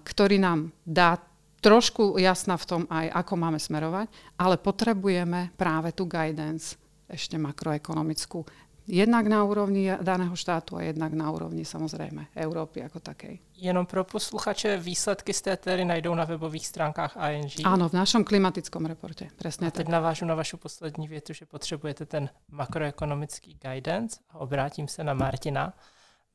ktorý 0.04 0.38
nám 0.44 0.76
dá 0.84 1.16
trošku 1.64 2.22
jasná 2.22 2.60
v 2.62 2.68
tom 2.70 2.82
aj, 2.92 3.10
ako 3.26 3.34
máme 3.42 3.58
smerovať, 3.58 4.38
ale 4.38 4.62
potrebujeme 4.62 5.56
práve 5.58 5.96
tú 5.98 6.06
guidance 6.06 6.78
ešte 7.10 7.42
makroekonomickú. 7.42 8.46
Jednak 8.88 9.26
na 9.28 9.44
úrovni 9.44 9.90
daného 10.02 10.36
štátu 10.36 10.78
a 10.78 10.82
jednak 10.82 11.14
na 11.14 11.32
úrovni 11.32 11.66
samozřejmě 11.66 12.28
Európy 12.36 12.80
jako 12.80 13.00
takej. 13.00 13.40
Jenom 13.56 13.86
pro 13.86 14.04
posluchače, 14.04 14.78
výsledky 14.78 15.34
z 15.34 15.42
té 15.42 15.58
téry 15.58 15.86
najdou 15.86 16.16
na 16.16 16.26
webových 16.26 16.68
stránkách 16.68 17.18
ING. 17.32 17.66
Áno, 17.66 17.90
v 17.90 17.94
našom 17.94 18.24
klimatickom 18.24 18.86
reporte, 18.86 19.28
presne 19.38 19.68
a 19.68 19.72
teď 19.72 19.86
tak. 19.86 19.94
navážu 19.94 20.26
na 20.26 20.36
vašu 20.36 20.58
poslední 20.58 21.08
větu, 21.08 21.34
že 21.34 21.46
potřebujete 21.46 22.06
ten 22.06 22.30
makroekonomický 22.52 23.58
guidance 23.62 24.20
a 24.30 24.38
obrátím 24.38 24.88
se 24.88 25.04
na 25.04 25.14
Martina. 25.14 25.74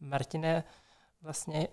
Martine, 0.00 0.64
vlastně 1.22 1.68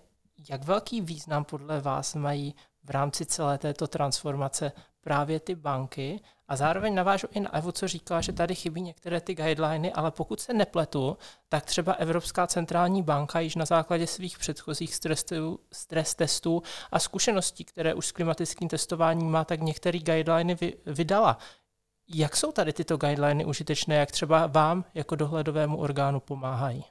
jak 0.50 0.64
velký 0.64 1.00
význam 1.00 1.44
podle 1.44 1.80
vás 1.80 2.14
mají 2.14 2.54
v 2.84 2.90
rámci 2.90 3.26
celé 3.26 3.58
této 3.58 3.86
transformace 3.86 4.72
právě 5.00 5.40
ty 5.40 5.54
banky 5.54 6.20
a 6.48 6.56
zároveň 6.56 6.94
navážu 6.94 7.26
i 7.30 7.40
na 7.40 7.54
Evu, 7.54 7.72
co 7.72 7.88
říkala, 7.88 8.20
že 8.20 8.32
tady 8.32 8.54
chybí 8.54 8.80
některé 8.80 9.20
ty 9.20 9.34
guideliny, 9.34 9.92
ale 9.92 10.10
pokud 10.10 10.40
se 10.40 10.52
nepletu, 10.52 11.16
tak 11.48 11.64
třeba 11.64 11.92
Evropská 11.92 12.46
centrální 12.46 13.02
banka 13.02 13.40
již 13.40 13.56
na 13.56 13.64
základě 13.64 14.06
svých 14.06 14.38
předchozích 14.38 14.94
stres, 15.72 16.14
testů 16.14 16.62
a 16.92 16.98
zkušeností, 16.98 17.64
které 17.64 17.94
už 17.94 18.06
s 18.06 18.12
klimatickým 18.12 18.68
testováním 18.68 19.30
má, 19.30 19.44
tak 19.44 19.60
některé 19.60 19.98
guideliny 19.98 20.54
vy, 20.54 20.74
vydala. 20.86 21.38
Jak 22.08 22.36
jsou 22.36 22.52
tady 22.52 22.72
tyto 22.72 22.96
guideliny 22.96 23.44
užitečné, 23.44 23.94
jak 23.96 24.12
třeba 24.12 24.46
vám 24.46 24.84
jako 24.94 25.16
dohledovému 25.16 25.78
orgánu 25.78 26.20
pomáhají? 26.20 26.84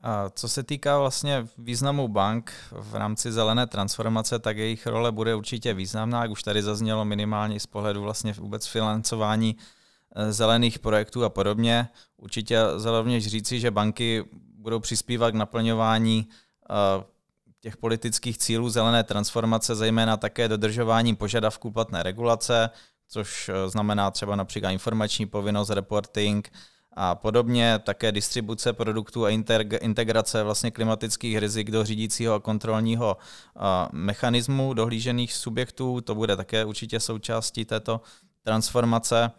A 0.00 0.30
co 0.30 0.48
se 0.48 0.62
týká 0.62 0.98
vlastně 0.98 1.48
významu 1.58 2.08
bank 2.08 2.52
v 2.72 2.94
rámci 2.94 3.32
zelené 3.32 3.66
transformace, 3.66 4.38
tak 4.38 4.56
jejich 4.56 4.86
role 4.86 5.12
bude 5.12 5.34
určitě 5.34 5.74
významná, 5.74 6.22
jak 6.22 6.30
už 6.30 6.42
tady 6.42 6.62
zaznělo 6.62 7.04
minimálně 7.04 7.60
z 7.60 7.66
pohledu 7.66 8.02
vlastně 8.02 8.32
vůbec 8.32 8.66
financování 8.66 9.56
eh, 10.16 10.32
zelených 10.32 10.78
projektů 10.78 11.24
a 11.24 11.28
podobně. 11.28 11.88
Určitě 12.16 12.58
rovněž 12.84 13.26
říci, 13.26 13.60
že 13.60 13.70
banky 13.70 14.24
budou 14.58 14.80
přispívat 14.80 15.30
k 15.30 15.34
naplňování 15.34 16.28
eh, 16.70 17.04
těch 17.60 17.76
politických 17.76 18.38
cílů 18.38 18.68
zelené 18.70 19.04
transformace, 19.04 19.74
zejména 19.74 20.16
také 20.16 20.48
dodržování 20.48 21.16
požadavků 21.16 21.70
platné 21.70 22.02
regulace, 22.02 22.70
což 23.08 23.48
eh, 23.48 23.68
znamená 23.68 24.10
třeba 24.10 24.36
například 24.36 24.70
informační 24.70 25.26
povinnost, 25.26 25.70
reporting, 25.70 26.52
a 26.96 27.14
podobně, 27.14 27.78
také 27.84 28.12
distribuce 28.12 28.72
produktů 28.72 29.24
a 29.24 29.30
integrace 29.80 30.42
vlastně 30.42 30.70
klimatických 30.70 31.38
rizik 31.38 31.70
do 31.70 31.84
řídícího 31.84 32.34
a 32.34 32.40
kontrolního 32.40 33.16
mechanismu 33.92 34.74
dohlížených 34.74 35.32
subjektů. 35.32 36.00
To 36.00 36.14
bude 36.14 36.36
také 36.36 36.64
určitě 36.64 37.00
součástí 37.00 37.64
této 37.64 38.00
transformace. 38.42 39.30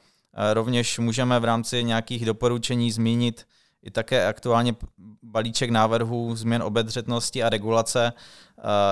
Rovněž 0.54 1.00
můžeme 1.00 1.40
v 1.40 1.46
rámci 1.46 1.84
nějakých 1.84 2.26
doporučení 2.26 2.92
zmínit 2.92 3.48
i 3.84 3.92
také 3.92 4.28
aktuálně 4.28 4.76
balíček 5.24 5.70
návrhů 5.70 6.36
změn 6.36 6.64
obezřetnosti 6.64 7.44
a 7.44 7.50
regulace 7.50 8.14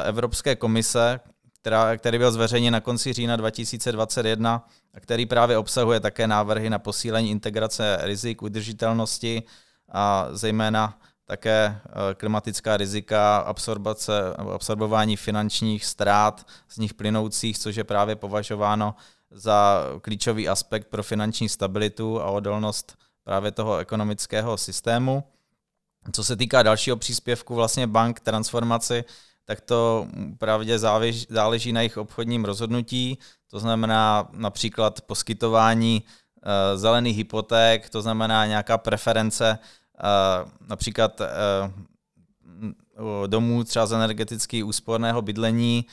Evropské 0.04 0.56
komise, 0.56 1.20
která, 1.66 1.98
který 1.98 2.18
byl 2.18 2.32
zveřejněn 2.32 2.74
na 2.74 2.82
konci 2.82 3.14
října 3.14 3.36
2021 3.36 4.68
a 4.94 5.00
který 5.00 5.26
právě 5.26 5.58
obsahuje 5.58 6.00
také 6.00 6.28
návrhy 6.28 6.70
na 6.70 6.80
posílení 6.80 7.32
integrace 7.32 7.98
rizik, 8.02 8.42
udržitelnosti 8.42 9.44
a 9.92 10.28
zejména 10.32 11.00
také 11.26 11.82
eh, 11.86 12.14
klimatická 12.14 12.78
rizika, 12.78 13.38
absorbace, 13.38 14.34
absorbování 14.54 15.16
finančních 15.16 15.86
ztrát 15.86 16.48
z 16.70 16.78
nich 16.78 16.94
plynoucích, 16.94 17.60
což 17.60 17.76
je 17.76 17.84
právě 17.84 18.16
považováno 18.16 18.96
za 19.32 19.84
klíčový 20.02 20.50
aspekt 20.50 20.88
pro 20.88 21.04
finanční 21.04 21.50
stabilitu 21.50 22.22
a 22.22 22.26
odolnost 22.26 22.98
právě 23.24 23.52
toho 23.52 23.78
ekonomického 23.78 24.58
systému. 24.58 25.24
Co 26.12 26.24
se 26.24 26.36
týká 26.36 26.64
dalšího 26.64 26.98
příspěvku 26.98 27.56
vlastně 27.56 27.88
bank 27.88 28.20
transformaci, 28.20 29.04
tak 29.46 29.62
to 29.62 30.08
právě 30.38 30.80
záleží, 31.30 31.74
na 31.74 31.82
jejich 31.82 31.98
obchodním 31.98 32.46
rozhodnutí. 32.46 33.18
To 33.52 33.60
znamená 33.60 34.30
například 34.32 35.02
poskytování 35.02 36.04
uh, 36.04 36.52
zelených 36.80 37.18
hypoték, 37.18 37.90
to 37.90 38.02
znamená 38.02 38.46
nějaká 38.46 38.78
preference 38.78 39.60
uh, 39.60 40.52
například 40.68 41.22
uh, 41.22 41.28
domů 43.28 43.64
třeba 43.64 43.86
z 43.86 43.94
energeticky 43.94 44.64
úsporného 44.64 45.22
bydlení, 45.22 45.86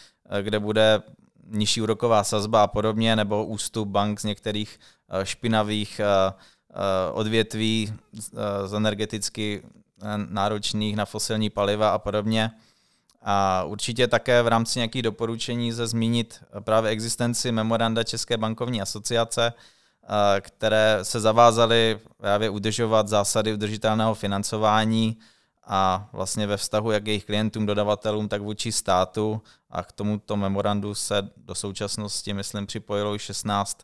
kde 0.42 0.58
bude 0.58 1.02
nižší 1.46 1.82
úroková 1.82 2.24
sazba 2.24 2.62
a 2.62 2.66
podobně, 2.66 3.16
nebo 3.16 3.46
ústup 3.46 3.88
bank 3.88 4.20
z 4.20 4.24
některých 4.24 4.80
špinavých 5.22 6.00
odvětví 7.12 7.92
z 8.66 8.72
energeticky 8.74 9.62
náročných 10.28 10.96
na 10.96 11.04
fosilní 11.04 11.50
paliva 11.50 11.90
a 11.90 11.98
podobně. 11.98 12.50
A 13.24 13.64
určitě 13.64 14.08
také 14.08 14.42
v 14.42 14.48
rámci 14.48 14.78
nějakých 14.78 15.02
doporučení 15.02 15.72
se 15.72 15.86
zmínit 15.86 16.44
právě 16.60 16.90
existenci 16.90 17.52
memoranda 17.52 18.04
České 18.04 18.36
bankovní 18.36 18.82
asociace, 18.82 19.52
které 20.40 20.98
se 21.02 21.20
zavázaly 21.20 21.98
právě 22.16 22.50
udržovat 22.50 23.08
zásady 23.08 23.52
udržitelného 23.52 24.14
financování 24.14 25.18
a 25.64 26.08
vlastně 26.12 26.46
ve 26.46 26.56
vztahu 26.56 26.90
jak 26.90 27.06
jejich 27.06 27.24
klientům, 27.24 27.66
dodavatelům, 27.66 28.28
tak 28.28 28.42
vůči 28.42 28.72
státu. 28.72 29.42
A 29.70 29.82
k 29.82 29.92
tomuto 29.92 30.36
memorandu 30.36 30.94
se 30.94 31.28
do 31.36 31.54
současnosti, 31.54 32.34
myslím, 32.34 32.66
připojilo 32.66 33.14
i 33.14 33.18
16 33.18 33.78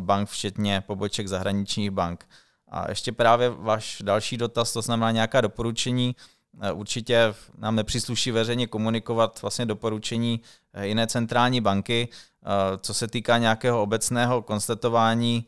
bank, 0.00 0.28
včetně 0.28 0.80
poboček 0.86 1.28
zahraničních 1.28 1.90
bank. 1.90 2.28
A 2.68 2.88
ještě 2.88 3.12
právě 3.12 3.50
váš 3.50 4.02
další 4.04 4.36
dotaz, 4.36 4.72
to 4.72 4.82
znamená 4.82 5.10
nějaká 5.10 5.40
doporučení, 5.40 6.16
určitě 6.72 7.34
nám 7.58 7.76
nepřísluší 7.76 8.30
veřejně 8.30 8.66
komunikovat 8.66 9.42
vlastně 9.42 9.66
doporučení 9.66 10.40
jiné 10.82 11.06
centrální 11.06 11.60
banky. 11.60 12.08
Co 12.80 12.94
se 12.94 13.08
týká 13.08 13.38
nějakého 13.38 13.82
obecného 13.82 14.42
konstatování, 14.42 15.46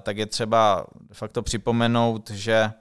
tak 0.00 0.16
je 0.16 0.26
třeba 0.26 0.86
de 1.00 1.14
facto 1.14 1.42
připomenout, 1.42 2.30
že 2.30 2.72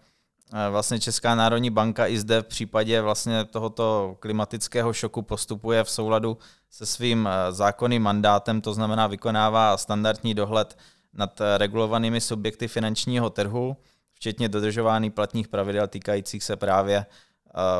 vlastně 0.69 0.99
Česká 0.99 1.35
národní 1.35 1.69
banka 1.69 2.07
i 2.07 2.19
zde 2.19 2.41
v 2.41 2.45
případě 2.45 3.01
vlastně 3.01 3.45
tohoto 3.45 4.17
klimatického 4.19 4.93
šoku 4.93 5.21
postupuje 5.21 5.83
v 5.83 5.89
souladu 5.89 6.37
se 6.69 6.85
svým 6.85 7.29
zákonným 7.49 8.01
mandátem, 8.01 8.61
to 8.61 8.73
znamená 8.73 9.07
vykonává 9.07 9.77
standardní 9.77 10.33
dohled 10.33 10.77
nad 11.13 11.41
regulovanými 11.57 12.21
subjekty 12.21 12.67
finančního 12.67 13.29
trhu, 13.29 13.77
včetně 14.13 14.49
dodržování 14.49 15.09
platních 15.09 15.47
pravidel 15.47 15.87
týkajících 15.87 16.43
se 16.43 16.55
právě 16.55 17.05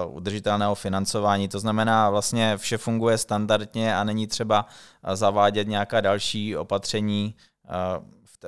udržitelného 0.08 0.76
financování. 0.76 1.48
To 1.48 1.60
znamená, 1.60 2.10
vlastně 2.10 2.58
vše 2.58 2.78
funguje 2.78 3.18
standardně 3.18 3.96
a 3.96 4.04
není 4.04 4.28
třeba 4.28 4.66
zavádět 5.14 5.68
nějaká 5.68 6.02
další 6.02 6.58
opatření 6.58 7.36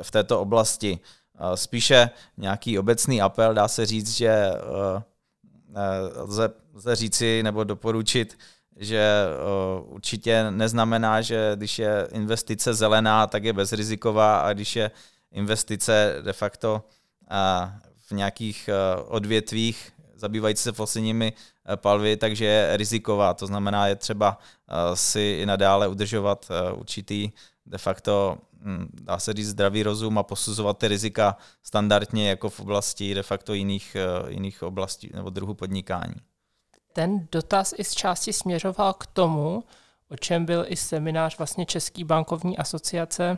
v 0.01 0.11
této 0.11 0.41
oblasti. 0.41 0.99
Spíše 1.55 2.09
nějaký 2.37 2.79
obecný 2.79 3.21
apel, 3.21 3.53
dá 3.53 3.67
se 3.67 3.85
říct, 3.85 4.11
že 4.11 4.51
lze, 6.15 6.49
lze 6.73 6.95
říci 6.95 7.43
nebo 7.43 7.63
doporučit, 7.63 8.37
že 8.75 9.25
určitě 9.83 10.51
neznamená, 10.51 11.21
že 11.21 11.51
když 11.55 11.79
je 11.79 12.07
investice 12.11 12.73
zelená, 12.73 13.27
tak 13.27 13.43
je 13.43 13.53
bezriziková 13.53 14.41
a 14.41 14.53
když 14.53 14.75
je 14.75 14.91
investice 15.31 16.15
de 16.21 16.33
facto 16.33 16.83
v 18.07 18.11
nějakých 18.11 18.69
odvětvích, 19.07 19.91
zabývající 20.21 20.63
se 20.63 20.71
fosilními 20.71 21.33
eh, 21.33 21.77
palvy, 21.77 22.17
takže 22.17 22.45
je 22.45 22.77
riziková. 22.77 23.33
To 23.33 23.47
znamená, 23.47 23.87
je 23.87 23.95
třeba 23.95 24.37
eh, 24.37 24.95
si 24.95 25.37
i 25.41 25.45
nadále 25.45 25.87
udržovat 25.87 26.45
eh, 26.49 26.73
určitý 26.73 27.31
de 27.65 27.77
facto, 27.77 28.37
hm, 28.53 28.87
dá 28.93 29.19
se 29.19 29.33
říct, 29.33 29.47
zdravý 29.47 29.83
rozum 29.83 30.17
a 30.17 30.23
posuzovat 30.23 30.77
ty 30.77 30.87
rizika 30.87 31.37
standardně 31.63 32.29
jako 32.29 32.49
v 32.49 32.59
oblasti 32.59 33.13
de 33.13 33.23
facto 33.23 33.53
jiných, 33.53 33.97
jiných 34.27 34.63
oblastí 34.63 35.09
nebo 35.13 35.29
druhů 35.29 35.53
podnikání. 35.53 36.15
Ten 36.93 37.27
dotaz 37.31 37.73
i 37.77 37.83
z 37.83 37.93
části 37.93 38.33
směřoval 38.33 38.93
k 38.93 39.05
tomu, 39.05 39.63
o 40.09 40.17
čem 40.17 40.45
byl 40.45 40.65
i 40.67 40.75
seminář 40.75 41.37
vlastně 41.37 41.65
České 41.65 42.05
bankovní 42.05 42.57
asociace 42.57 43.37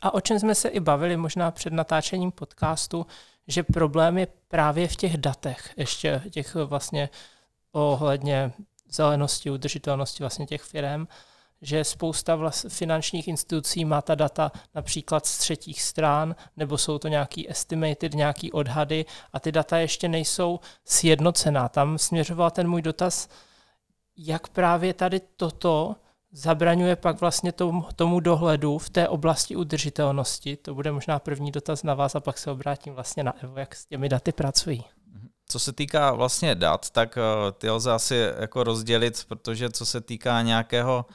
a 0.00 0.14
o 0.14 0.20
čem 0.20 0.38
jsme 0.38 0.54
se 0.54 0.68
i 0.68 0.80
bavili 0.80 1.16
možná 1.16 1.50
před 1.50 1.72
natáčením 1.72 2.30
podcastu, 2.30 3.06
že 3.48 3.62
problém 3.62 4.18
je 4.18 4.28
právě 4.48 4.88
v 4.88 4.96
těch 4.96 5.16
datech, 5.16 5.72
ještě 5.76 6.22
těch 6.30 6.54
vlastně 6.54 7.08
ohledně 7.72 8.52
zelenosti, 8.90 9.50
udržitelnosti 9.50 10.22
vlastně 10.22 10.46
těch 10.46 10.62
firm, 10.62 11.06
že 11.62 11.84
spousta 11.84 12.36
vlast, 12.36 12.66
finančních 12.68 13.28
institucí 13.28 13.84
má 13.84 14.02
ta 14.02 14.14
data 14.14 14.52
například 14.74 15.26
z 15.26 15.38
třetích 15.38 15.82
stran, 15.82 16.36
nebo 16.56 16.78
jsou 16.78 16.98
to 16.98 17.08
nějaký 17.08 17.50
estimated, 17.50 18.14
nějaký 18.14 18.52
odhady 18.52 19.04
a 19.32 19.40
ty 19.40 19.52
data 19.52 19.78
ještě 19.78 20.08
nejsou 20.08 20.60
sjednocená. 20.84 21.68
Tam 21.68 21.98
směřoval 21.98 22.50
ten 22.50 22.68
můj 22.68 22.82
dotaz, 22.82 23.28
jak 24.16 24.48
právě 24.48 24.94
tady 24.94 25.20
toto 25.36 25.96
zabraňuje 26.32 26.96
pak 26.96 27.20
vlastně 27.20 27.52
tomu, 27.96 28.20
dohledu 28.20 28.78
v 28.78 28.90
té 28.90 29.08
oblasti 29.08 29.56
udržitelnosti. 29.56 30.56
To 30.56 30.74
bude 30.74 30.92
možná 30.92 31.18
první 31.18 31.52
dotaz 31.52 31.82
na 31.82 31.94
vás 31.94 32.14
a 32.14 32.20
pak 32.20 32.38
se 32.38 32.50
obrátím 32.50 32.94
vlastně 32.94 33.24
na 33.24 33.34
Evo, 33.42 33.58
jak 33.58 33.74
s 33.74 33.86
těmi 33.86 34.08
daty 34.08 34.32
pracují. 34.32 34.84
Co 35.50 35.58
se 35.58 35.72
týká 35.72 36.12
vlastně 36.12 36.54
dat, 36.54 36.90
tak 36.90 37.18
eh, 37.18 37.52
ty 37.52 37.70
lze 37.70 37.92
asi 37.92 38.28
jako 38.40 38.64
rozdělit, 38.64 39.24
protože 39.28 39.70
co 39.70 39.86
se 39.86 40.00
týká 40.00 40.42
nějakého 40.42 41.06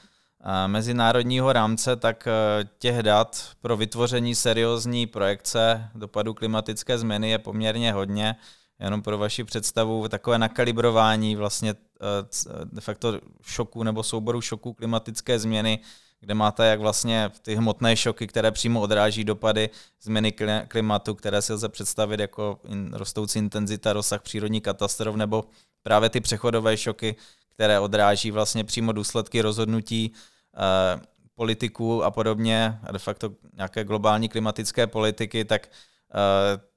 eh, 0.44 0.68
mezinárodního 0.68 1.54
rámce, 1.54 1.96
tak 1.96 2.28
eh, 2.28 2.64
těch 2.80 3.04
dat 3.04 3.50
pro 3.62 3.78
vytvoření 3.78 4.36
seriózní 4.36 5.08
projekce 5.08 5.90
dopadu 5.96 6.34
klimatické 6.34 6.98
změny 6.98 7.30
je 7.30 7.38
poměrně 7.38 7.94
hodně 7.94 8.36
jenom 8.80 9.02
pro 9.02 9.18
vaši 9.18 9.44
představu, 9.44 10.08
takové 10.08 10.38
nakalibrování 10.38 11.36
vlastně 11.36 11.70
eh, 11.70 12.66
de 12.66 12.82
facto 12.82 13.20
šoku 13.42 13.84
nebo 13.84 14.04
souboru 14.04 14.42
šoků 14.42 14.74
klimatické 14.74 15.40
změny, 15.40 15.80
kde 16.20 16.34
máte 16.34 16.66
jak 16.68 16.80
vlastně 16.80 17.32
ty 17.42 17.56
hmotné 17.56 17.96
šoky, 17.96 18.28
které 18.28 18.52
přímo 18.52 18.82
odráží 18.82 19.24
dopady 19.24 19.70
změny 20.02 20.34
klimatu, 20.68 21.16
které 21.16 21.42
si 21.42 21.54
lze 21.54 21.70
představit 21.70 22.20
jako 22.20 22.60
rostoucí 22.92 23.40
intenzita, 23.40 23.94
rozsah 23.94 24.22
přírodní 24.22 24.62
katastrof, 24.62 25.16
nebo 25.16 25.44
právě 25.84 26.10
ty 26.10 26.22
přechodové 26.22 26.78
šoky, 26.78 27.16
které 27.50 27.80
odráží 27.80 28.32
vlastně 28.32 28.64
přímo 28.64 28.92
důsledky 28.92 29.42
rozhodnutí 29.42 30.14
eh, 30.56 31.02
politiků 31.36 32.04
a 32.04 32.12
podobně, 32.12 32.80
a 32.84 32.92
de 32.92 33.00
facto 33.00 33.32
nějaké 33.54 33.84
globální 33.84 34.30
klimatické 34.30 34.88
politiky, 34.88 35.46
tak 35.46 35.68
eh, 35.68 36.73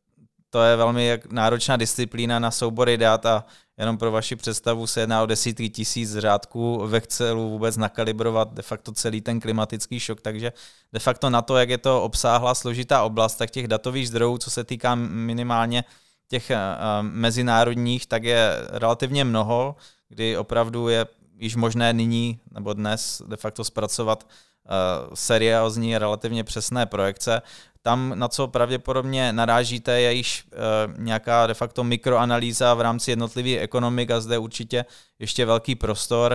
to 0.56 0.62
je 0.62 0.76
velmi 0.76 1.18
náročná 1.30 1.76
disciplína 1.76 2.38
na 2.38 2.50
soubory 2.50 2.96
dat 2.96 3.26
a 3.26 3.44
jenom 3.78 3.98
pro 3.98 4.10
vaši 4.10 4.36
představu 4.36 4.86
se 4.86 5.00
jedná 5.00 5.22
o 5.22 5.26
desítky 5.26 5.70
tisíc 5.70 6.16
řádků 6.16 6.86
ve 6.86 6.98
Excelu 6.98 7.50
vůbec 7.50 7.76
nakalibrovat 7.76 8.54
de 8.54 8.62
facto 8.62 8.92
celý 8.92 9.20
ten 9.20 9.40
klimatický 9.40 10.00
šok, 10.00 10.20
takže 10.20 10.52
de 10.92 10.98
facto 10.98 11.30
na 11.30 11.42
to, 11.42 11.56
jak 11.56 11.68
je 11.68 11.78
to 11.78 12.02
obsáhla 12.02 12.54
složitá 12.54 13.02
oblast, 13.02 13.34
tak 13.34 13.50
těch 13.50 13.68
datových 13.68 14.08
zdrojů, 14.08 14.38
co 14.38 14.50
se 14.50 14.64
týká 14.64 14.94
minimálně 14.94 15.84
těch 16.28 16.50
uh, 16.50 16.56
mezinárodních, 17.02 18.06
tak 18.06 18.24
je 18.24 18.50
relativně 18.68 19.24
mnoho, 19.24 19.76
kdy 20.08 20.36
opravdu 20.36 20.88
je 20.88 21.06
již 21.38 21.56
možné 21.56 21.92
nyní 21.92 22.40
nebo 22.50 22.72
dnes 22.72 23.22
de 23.26 23.36
facto 23.36 23.64
zpracovat 23.64 24.28
seriózní, 25.14 25.98
relativně 25.98 26.44
přesné 26.44 26.86
projekce. 26.86 27.42
Tam, 27.82 28.12
na 28.14 28.28
co 28.28 28.48
pravděpodobně 28.48 29.32
narážíte, 29.32 30.00
je 30.00 30.12
již 30.12 30.44
e, 30.46 30.56
nějaká 30.98 31.46
de 31.46 31.54
facto 31.54 31.84
mikroanalýza 31.84 32.74
v 32.74 32.80
rámci 32.80 33.10
jednotlivých 33.10 33.58
ekonomik 33.58 34.10
a 34.10 34.20
zde 34.20 34.38
určitě 34.38 34.84
ještě 35.18 35.46
velký 35.46 35.74
prostor. 35.74 36.32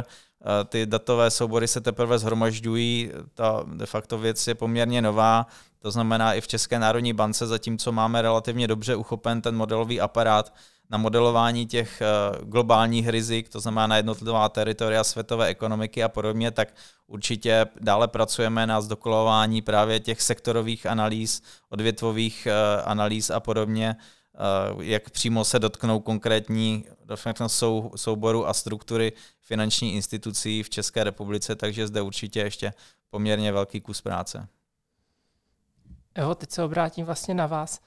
E, 0.61 0.63
ty 0.65 0.85
datové 0.85 1.31
soubory 1.31 1.67
se 1.67 1.81
teprve 1.81 2.19
zhromažďují, 2.19 3.11
ta 3.33 3.63
de 3.67 3.85
facto 3.85 4.17
věc 4.17 4.47
je 4.47 4.55
poměrně 4.55 5.01
nová, 5.01 5.47
to 5.79 5.91
znamená 5.91 6.33
i 6.33 6.41
v 6.41 6.47
České 6.47 6.79
národní 6.79 7.13
bance, 7.13 7.47
zatímco 7.47 7.91
máme 7.91 8.21
relativně 8.21 8.67
dobře 8.67 8.95
uchopen 8.95 9.41
ten 9.41 9.55
modelový 9.55 10.01
aparát, 10.01 10.53
na 10.91 10.97
modelování 10.97 11.65
těch 11.65 12.01
eh, 12.01 12.05
globálních 12.43 13.07
rizik, 13.07 13.49
to 13.49 13.59
znamená 13.59 13.87
na 13.87 13.97
jednotlivá 13.97 14.49
teritoria 14.49 15.03
světové 15.03 15.47
ekonomiky 15.47 16.03
a 16.03 16.09
podobně, 16.09 16.51
tak 16.51 16.73
určitě 17.07 17.65
dále 17.79 18.07
pracujeme 18.07 18.67
na 18.67 18.81
zdokolování 18.81 19.61
právě 19.61 19.99
těch 19.99 20.21
sektorových 20.21 20.85
analýz, 20.85 21.41
odvětvových 21.69 22.47
eh, 22.47 22.81
analýz 22.81 23.29
a 23.29 23.39
podobně, 23.39 23.95
eh, 23.95 24.37
jak 24.79 25.09
přímo 25.09 25.45
se 25.45 25.59
dotknou 25.59 25.99
konkrétní 25.99 26.85
sou, 27.47 27.91
souboru 27.95 28.47
a 28.47 28.53
struktury 28.53 29.13
finanční 29.41 29.95
institucí 29.95 30.63
v 30.63 30.69
České 30.69 31.03
republice, 31.03 31.55
takže 31.55 31.87
zde 31.87 32.01
určitě 32.01 32.39
ještě 32.39 32.73
poměrně 33.09 33.51
velký 33.51 33.81
kus 33.81 34.01
práce. 34.01 34.47
Evo, 36.15 36.35
teď 36.35 36.51
se 36.51 36.63
obrátím 36.63 37.05
vlastně 37.05 37.33
na 37.33 37.47
vás. 37.47 37.79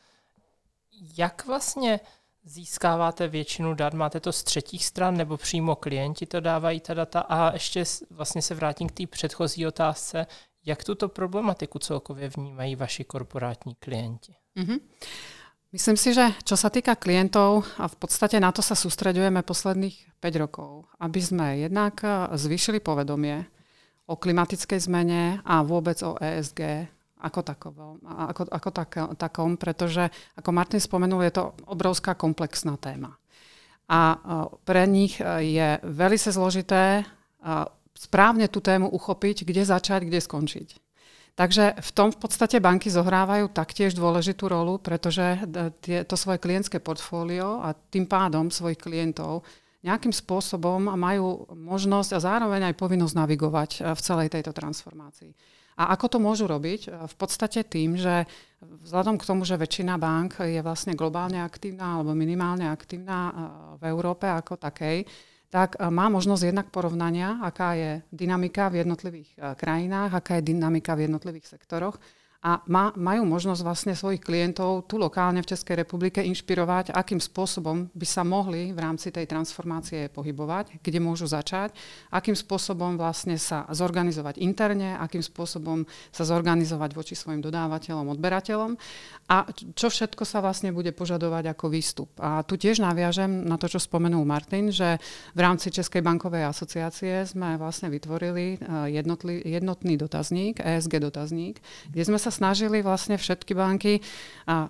Jak 1.19 1.47
vlastně 1.47 2.01
získáváte 2.45 3.29
většinu 3.29 3.75
dat, 3.75 3.95
máte 3.95 4.21
to 4.21 4.33
z 4.33 4.43
třetích 4.43 4.85
stran 4.87 5.17
nebo 5.17 5.37
přímo 5.37 5.77
klienti 5.77 6.27
to 6.27 6.41
dávají 6.41 6.81
ta 6.81 6.95
data 6.95 7.21
a 7.21 7.53
ještě 7.53 7.85
vlastně 8.11 8.43
se 8.43 8.55
vrátím 8.55 8.89
k 8.89 8.93
té 8.93 9.07
předchozí 9.07 9.67
otázce, 9.67 10.27
jak 10.67 10.85
tuto 10.85 11.09
problematiku 11.09 11.79
celkově 11.79 12.29
vnímají 12.29 12.77
vaši 12.77 13.05
korporátní 13.05 13.75
klienti? 13.75 14.35
Mm-hmm. 14.57 14.81
Myslím 15.75 15.99
si, 15.99 16.15
že 16.15 16.31
čo 16.47 16.55
sa 16.55 16.71
týka 16.71 16.95
klientov, 16.95 17.67
a 17.83 17.91
v 17.91 17.97
podstate 17.99 18.39
na 18.39 18.55
to 18.55 18.63
sa 18.63 18.79
sústredujeme 18.79 19.43
posledných 19.43 20.23
5 20.23 20.43
rokov, 20.47 20.87
aby 21.03 21.19
sme 21.19 21.67
jednak 21.67 21.99
zvýšili 22.31 22.79
povedomie 22.79 23.43
o 24.07 24.15
klimatickej 24.15 24.79
zmene 24.87 25.43
a 25.43 25.67
vôbec 25.67 25.99
o 26.07 26.15
ESG 26.15 26.87
ako, 27.25 27.41
takovom, 27.41 27.95
ako, 28.05 28.43
ako 28.53 28.69
tak, 28.71 28.91
takom, 29.17 29.57
pretože, 29.57 30.13
ako 30.37 30.51
Martin 30.53 30.81
spomenul, 30.81 31.25
je 31.25 31.33
to 31.41 31.45
obrovská 31.73 32.13
komplexná 32.13 32.77
téma. 32.77 33.17
A 33.89 34.17
pre 34.65 34.85
nich 34.85 35.17
je 35.21 35.69
veľmi 35.81 36.21
zložité 36.21 37.05
správne 37.97 38.49
tú 38.49 38.61
tému 38.61 38.93
uchopiť, 38.93 39.49
kde 39.49 39.65
začať, 39.65 40.09
kde 40.09 40.21
skončiť. 40.21 40.69
Takže 41.35 41.83
v 41.83 41.91
tom 41.91 42.15
v 42.15 42.19
podstate 42.23 42.63
banky 42.63 42.87
zohrávajú 42.95 43.51
taktiež 43.51 43.99
dôležitú 43.99 44.47
rolu, 44.47 44.79
pretože 44.79 45.43
to 45.83 46.15
svoje 46.15 46.39
klientské 46.39 46.79
portfólio 46.79 47.59
a 47.59 47.75
tým 47.75 48.07
pádom 48.07 48.55
svojich 48.55 48.79
klientov 48.79 49.43
nejakým 49.83 50.15
spôsobom 50.15 50.95
majú 50.97 51.45
možnosť 51.53 52.11
a 52.17 52.25
zároveň 52.25 52.73
aj 52.73 52.79
povinnosť 52.79 53.15
navigovať 53.19 53.71
v 53.85 54.01
celej 54.01 54.29
tejto 54.33 54.55
transformácii. 54.57 55.35
A 55.75 55.91
ako 55.99 56.07
to 56.07 56.19
môžu 56.23 56.47
robiť? 56.47 56.91
V 56.91 57.15
podstate 57.19 57.67
tým, 57.67 57.99
že 57.99 58.31
vzhľadom 58.63 59.19
k 59.19 59.27
tomu, 59.27 59.43
že 59.43 59.59
väčšina 59.59 59.99
bank 59.99 60.43
je 60.47 60.63
vlastne 60.63 60.95
globálne 60.95 61.43
aktívna 61.43 61.99
alebo 61.99 62.15
minimálne 62.15 62.71
aktívna 62.71 63.35
v 63.79 63.83
Európe 63.91 64.31
ako 64.31 64.55
takej, 64.55 65.03
tak 65.51 65.79
má 65.79 66.11
možnosť 66.11 66.51
jednak 66.51 66.69
porovnania, 66.75 67.39
aká 67.39 67.79
je 67.79 68.03
dynamika 68.11 68.71
v 68.71 68.83
jednotlivých 68.83 69.55
krajinách, 69.55 70.11
aká 70.19 70.43
je 70.43 70.51
dynamika 70.51 70.99
v 70.99 71.07
jednotlivých 71.11 71.47
sektoroch 71.47 71.99
a 72.45 72.61
má, 72.69 72.93
majú 72.93 73.25
možnosť 73.25 73.65
vlastne 73.65 73.95
svojich 73.97 74.21
klientov 74.21 74.85
tu 74.85 75.01
lokálne 75.01 75.41
v 75.41 75.49
Českej 75.49 75.81
republike 75.81 76.21
inšpirovať, 76.21 76.93
akým 76.93 77.17
spôsobom 77.17 77.89
by 77.97 78.05
sa 78.05 78.21
mohli 78.21 78.69
v 78.69 78.79
rámci 78.85 79.09
tej 79.09 79.25
transformácie 79.25 80.13
pohybovať, 80.13 80.85
kde 80.85 81.01
môžu 81.01 81.25
začať, 81.25 81.73
akým 82.13 82.37
spôsobom 82.37 83.01
vlastne 83.01 83.41
sa 83.41 83.65
zorganizovať 83.73 84.45
interne, 84.45 84.93
akým 85.01 85.25
spôsobom 85.25 85.89
sa 86.13 86.29
zorganizovať 86.29 86.93
voči 86.93 87.17
svojim 87.17 87.41
dodávateľom, 87.41 88.13
odberateľom 88.13 88.77
a 89.33 89.49
čo 89.73 89.89
všetko 89.89 90.29
sa 90.29 90.45
vlastne 90.45 90.69
bude 90.69 90.93
požadovať 90.93 91.57
ako 91.57 91.73
výstup. 91.73 92.13
A 92.21 92.45
tu 92.45 92.61
tiež 92.61 92.85
naviažem 92.85 93.49
na 93.49 93.57
to, 93.57 93.73
čo 93.73 93.81
spomenul 93.81 94.29
Martin, 94.29 94.69
že 94.69 95.01
v 95.33 95.41
rámci 95.41 95.73
Českej 95.73 96.05
bankovej 96.05 96.45
asociácie 96.45 97.25
sme 97.25 97.57
vlastne 97.57 97.89
vytvorili 97.89 98.61
eh, 98.61 99.01
jednotný 99.49 99.97
dotazník, 99.97 100.61
ESG 100.61 101.01
dotazník, 101.01 101.65
kde 101.89 102.05
sme 102.05 102.21
sa 102.21 102.34
snažili 102.35 102.83
vlastne 102.83 103.15
všetky 103.15 103.55
banky 103.55 104.03
a 104.51 104.67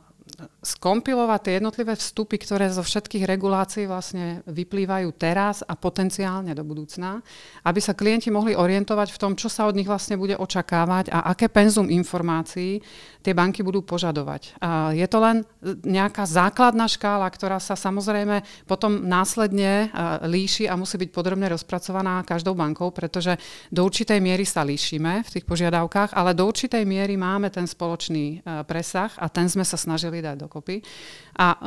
skompilovať 0.64 1.40
tie 1.44 1.52
jednotlivé 1.60 1.94
vstupy, 1.94 2.40
ktoré 2.40 2.66
zo 2.72 2.82
všetkých 2.82 3.28
regulácií 3.28 3.84
vlastne 3.84 4.40
vyplývajú 4.48 5.08
teraz 5.14 5.60
a 5.62 5.76
potenciálne 5.78 6.50
do 6.56 6.64
budúcna, 6.64 7.22
aby 7.62 7.78
sa 7.78 7.94
klienti 7.94 8.32
mohli 8.32 8.56
orientovať 8.56 9.14
v 9.14 9.20
tom, 9.20 9.32
čo 9.38 9.52
sa 9.52 9.68
od 9.68 9.76
nich 9.76 9.86
vlastne 9.86 10.18
bude 10.18 10.34
očakávať 10.34 11.12
a 11.12 11.30
aké 11.30 11.46
penzum 11.52 11.86
informácií 11.92 12.80
tie 13.24 13.32
banky 13.32 13.64
budú 13.64 13.80
požadovať. 13.80 14.60
A 14.60 14.92
je 14.92 15.06
to 15.08 15.16
len 15.16 15.48
nejaká 15.80 16.28
základná 16.28 16.84
škála, 16.88 17.24
ktorá 17.28 17.56
sa 17.56 17.72
samozrejme 17.72 18.44
potom 18.68 19.04
následne 19.04 19.88
líši 20.28 20.68
a 20.68 20.76
musí 20.76 21.00
byť 21.00 21.08
podrobne 21.08 21.48
rozpracovaná 21.48 22.20
každou 22.20 22.52
bankou, 22.52 22.92
pretože 22.92 23.40
do 23.72 23.80
určitej 23.88 24.20
miery 24.20 24.44
sa 24.44 24.60
líšime 24.60 25.24
v 25.24 25.32
tých 25.40 25.44
požiadavkách, 25.48 26.12
ale 26.12 26.36
do 26.36 26.44
určitej 26.44 26.84
miery 26.84 27.16
máme 27.16 27.48
ten 27.48 27.64
spoločný 27.64 28.44
presah 28.68 29.12
a 29.16 29.32
ten 29.32 29.48
sme 29.48 29.64
sa 29.64 29.80
snažili 29.80 30.13
dať 30.20 30.36
dokopy. 30.46 30.82
A 31.34 31.58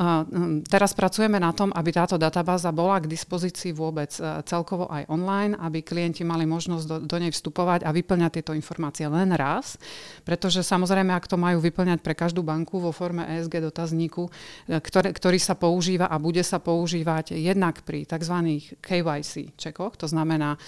teraz 0.72 0.96
pracujeme 0.96 1.44
na 1.44 1.52
tom, 1.52 1.76
aby 1.76 1.92
táto 1.92 2.16
databáza 2.16 2.72
bola 2.72 3.04
k 3.04 3.12
dispozícii 3.12 3.76
vôbec 3.76 4.16
celkovo 4.48 4.88
aj 4.88 5.12
online, 5.12 5.60
aby 5.60 5.84
klienti 5.84 6.24
mali 6.24 6.48
možnosť 6.48 6.86
do, 6.88 6.98
do 7.04 7.18
nej 7.20 7.32
vstupovať 7.36 7.84
a 7.84 7.92
vyplňať 7.92 8.32
tieto 8.40 8.56
informácie 8.56 9.08
len 9.08 9.32
raz, 9.36 9.76
pretože 10.24 10.64
samozrejme, 10.64 11.12
ak 11.12 11.28
to 11.28 11.40
majú 11.40 11.64
vyplňať 11.64 12.00
pre 12.04 12.18
každú 12.18 12.44
banku 12.44 12.80
vo 12.80 12.92
forme 12.92 13.24
ESG 13.24 13.64
dotazníku, 13.64 14.28
e, 14.28 14.32
ktoré, 14.80 15.16
ktorý 15.16 15.40
sa 15.40 15.56
používa 15.56 16.12
a 16.12 16.20
bude 16.20 16.42
sa 16.44 16.60
používať 16.60 17.38
jednak 17.38 17.86
pri 17.88 18.04
tzv. 18.04 18.36
KYC 18.82 19.56
čekoch, 19.56 19.96
to 19.96 20.08
znamená, 20.10 20.58
e, 20.58 20.60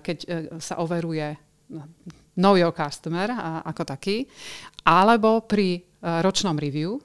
keď 0.00 0.18
e, 0.22 0.26
sa 0.62 0.78
overuje 0.80 1.36
know 2.36 2.52
your 2.56 2.72
customer 2.72 3.32
ako 3.64 3.88
taký, 3.88 4.28
alebo 4.84 5.40
pri 5.48 5.80
ročnom 6.02 6.52
review, 6.60 7.00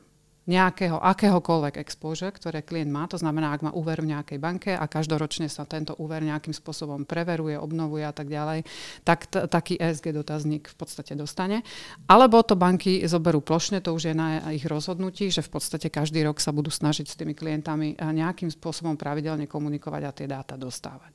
nejakého 0.47 0.95
akéhokoľvek 0.97 1.75
exposure, 1.83 2.31
ktoré 2.31 2.63
klient 2.63 2.87
má, 2.87 3.03
to 3.05 3.19
znamená, 3.19 3.51
ak 3.51 3.67
má 3.67 3.71
úver 3.75 3.99
v 3.99 4.15
nejakej 4.15 4.39
banke 4.39 4.71
a 4.71 4.87
každoročne 4.87 5.51
sa 5.51 5.67
tento 5.67 5.91
úver 5.99 6.23
nejakým 6.23 6.55
spôsobom 6.55 7.03
preveruje, 7.03 7.59
obnovuje 7.59 8.07
a 8.07 8.15
tak 8.15 8.31
ďalej, 8.31 8.63
tak 9.03 9.27
taký 9.27 9.75
ESG 9.75 10.15
dotazník 10.15 10.71
v 10.71 10.75
podstate 10.79 11.19
dostane. 11.19 11.67
Alebo 12.07 12.39
to 12.47 12.55
banky 12.55 13.03
zoberú 13.03 13.43
plošne, 13.43 13.83
to 13.83 13.91
už 13.91 14.09
je 14.09 14.15
na 14.15 14.55
ich 14.55 14.63
rozhodnutí, 14.63 15.27
že 15.27 15.43
v 15.43 15.59
podstate 15.59 15.91
každý 15.91 16.23
rok 16.23 16.39
sa 16.39 16.55
budú 16.55 16.71
snažiť 16.71 17.05
s 17.11 17.19
tými 17.19 17.35
klientami 17.35 17.99
nejakým 17.99 18.47
spôsobom 18.47 18.95
pravidelne 18.95 19.51
komunikovať 19.51 20.01
a 20.07 20.15
tie 20.15 20.27
dáta 20.31 20.55
dostávať. 20.55 21.11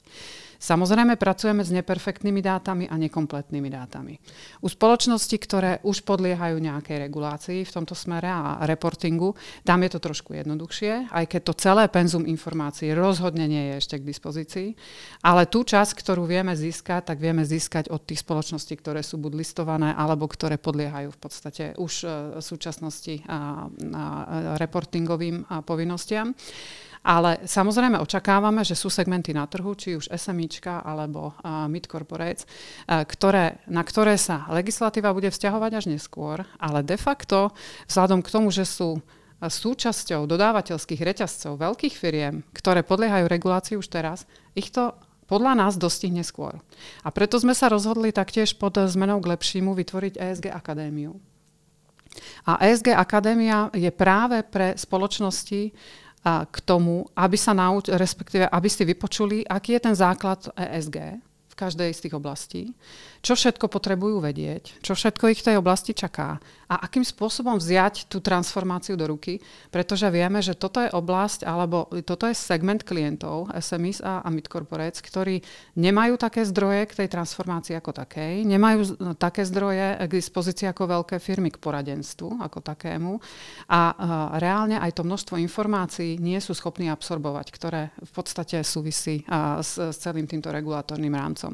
Samozrejme 0.63 1.19
pracujeme 1.19 1.67
s 1.67 1.75
neperfektnými 1.75 2.39
dátami 2.39 2.87
a 2.87 2.95
nekompletnými 2.95 3.67
dátami. 3.67 4.15
U 4.63 4.71
spoločností, 4.71 5.35
ktoré 5.43 5.83
už 5.83 6.07
podliehajú 6.07 6.63
nejakej 6.63 7.03
regulácii 7.11 7.67
v 7.67 7.75
tomto 7.75 7.99
smere 7.99 8.31
a 8.31 8.63
reportingu, 8.63 9.35
tam 9.67 9.83
je 9.83 9.91
to 9.91 9.99
trošku 9.99 10.39
jednoduchšie, 10.39 11.11
aj 11.11 11.25
keď 11.27 11.41
to 11.51 11.59
celé 11.59 11.85
penzum 11.91 12.23
informácií 12.31 12.95
rozhodne 12.95 13.51
nie 13.51 13.75
je 13.75 13.83
ešte 13.83 13.99
k 13.99 14.07
dispozícii, 14.07 14.69
ale 15.27 15.51
tú 15.51 15.67
časť, 15.67 15.99
ktorú 15.99 16.31
vieme 16.31 16.55
získať, 16.55 17.11
tak 17.11 17.19
vieme 17.19 17.43
získať 17.43 17.91
od 17.91 18.07
tých 18.07 18.23
spoločností, 18.23 18.79
ktoré 18.79 19.03
sú 19.03 19.19
buď 19.19 19.33
listované, 19.35 19.91
alebo 19.99 20.31
ktoré 20.31 20.63
podliehajú 20.63 21.11
v 21.11 21.19
podstate 21.19 21.65
už 21.75 22.07
v 22.39 22.43
súčasnosti 22.43 23.27
a, 23.27 23.67
a 23.67 24.05
reportingovým 24.63 25.51
a 25.51 25.59
povinnostiam. 25.67 26.39
Ale 27.03 27.43
samozrejme 27.43 27.99
očakávame, 27.99 28.63
že 28.63 28.79
sú 28.79 28.87
segmenty 28.87 29.35
na 29.35 29.51
trhu, 29.51 29.75
či 29.75 29.99
už 29.99 30.07
SMIčka 30.15 30.87
alebo 30.87 31.35
uh, 31.35 31.67
mid 31.67 31.91
corporates, 31.91 32.47
uh, 32.47 33.03
ktoré, 33.03 33.59
na 33.67 33.83
ktoré 33.83 34.15
sa 34.15 34.47
legislatíva 34.55 35.11
bude 35.11 35.35
vzťahovať 35.35 35.73
až 35.75 35.85
neskôr, 35.91 36.47
ale 36.63 36.87
de 36.87 36.95
facto 36.95 37.51
vzhľadom 37.91 38.23
k 38.23 38.33
tomu, 38.33 38.55
že 38.55 38.63
sú 38.63 39.03
súčasťou 39.43 40.31
dodávateľských 40.31 41.03
reťazcov 41.03 41.59
veľkých 41.59 41.95
firiem, 41.99 42.47
ktoré 42.55 42.87
podliehajú 42.87 43.27
regulácii 43.27 43.75
už 43.75 43.91
teraz, 43.91 44.23
ich 44.55 44.71
to 44.71 44.95
podľa 45.27 45.59
nás 45.59 45.75
dostihne 45.81 46.23
skôr. 46.23 46.61
A 47.03 47.09
preto 47.11 47.41
sme 47.41 47.57
sa 47.57 47.73
rozhodli 47.73 48.15
taktiež 48.15 48.55
pod 48.55 48.79
zmenou 48.79 49.19
k 49.19 49.33
lepšímu 49.35 49.73
vytvoriť 49.75 50.21
ESG 50.21 50.47
akadémiu. 50.53 51.17
A 52.45 52.61
ESG 52.61 52.93
akadémia 52.93 53.73
je 53.73 53.89
práve 53.89 54.45
pre 54.45 54.77
spoločnosti 54.77 55.73
k 56.23 56.57
tomu, 56.63 57.07
aby 57.19 57.35
sa 57.35 57.51
nauč, 57.51 57.91
respektíve 57.91 58.47
aby 58.47 58.69
si 58.71 58.87
vypočuli, 58.87 59.43
aký 59.43 59.75
je 59.75 59.81
ten 59.83 59.95
základ 59.95 60.47
ESG 60.55 61.19
v 61.53 61.59
každej 61.61 61.93
z 61.93 62.03
tých 62.09 62.17
oblastí 62.17 62.73
čo 63.23 63.39
všetko 63.39 63.71
potrebujú 63.71 64.19
vedieť, 64.19 64.83
čo 64.83 64.99
všetko 64.99 65.31
ich 65.31 65.41
v 65.41 65.55
tej 65.55 65.57
oblasti 65.63 65.95
čaká 65.95 66.43
a 66.67 66.75
akým 66.83 67.07
spôsobom 67.07 67.55
vziať 67.55 68.11
tú 68.11 68.19
transformáciu 68.19 68.99
do 68.99 69.07
ruky, 69.07 69.39
pretože 69.71 70.11
vieme, 70.11 70.43
že 70.43 70.59
toto 70.59 70.83
je 70.83 70.91
oblasť 70.91 71.47
alebo 71.47 71.87
toto 72.03 72.27
je 72.27 72.35
segment 72.35 72.83
klientov 72.83 73.55
SMEs 73.55 74.03
a, 74.03 74.27
a 74.27 74.29
mid 74.33 74.51
corporates, 74.51 74.99
ktorí 74.99 75.39
nemajú 75.79 76.19
také 76.19 76.43
zdroje 76.43 76.91
k 76.91 77.05
tej 77.05 77.09
transformácii 77.15 77.79
ako 77.79 77.95
takej, 77.95 78.43
nemajú 78.43 78.99
také 79.15 79.47
zdroje 79.47 80.03
k 80.03 80.11
dispozícii 80.11 80.67
ako 80.67 80.91
veľké 80.99 81.23
firmy 81.23 81.55
k 81.55 81.63
poradenstvu 81.63 82.43
ako 82.43 82.59
takému 82.59 83.23
a, 83.71 83.81
reálne 84.43 84.83
aj 84.83 84.99
to 84.99 85.07
množstvo 85.07 85.39
informácií 85.39 86.19
nie 86.19 86.43
sú 86.43 86.59
schopní 86.59 86.91
absorbovať, 86.91 87.47
ktoré 87.55 87.95
v 88.03 88.11
podstate 88.11 88.59
súvisí 88.67 89.23
s, 89.63 89.79
s 89.79 89.97
celým 90.03 90.27
týmto 90.27 90.51
regulatórnym 90.51 91.15
rámcom. 91.15 91.52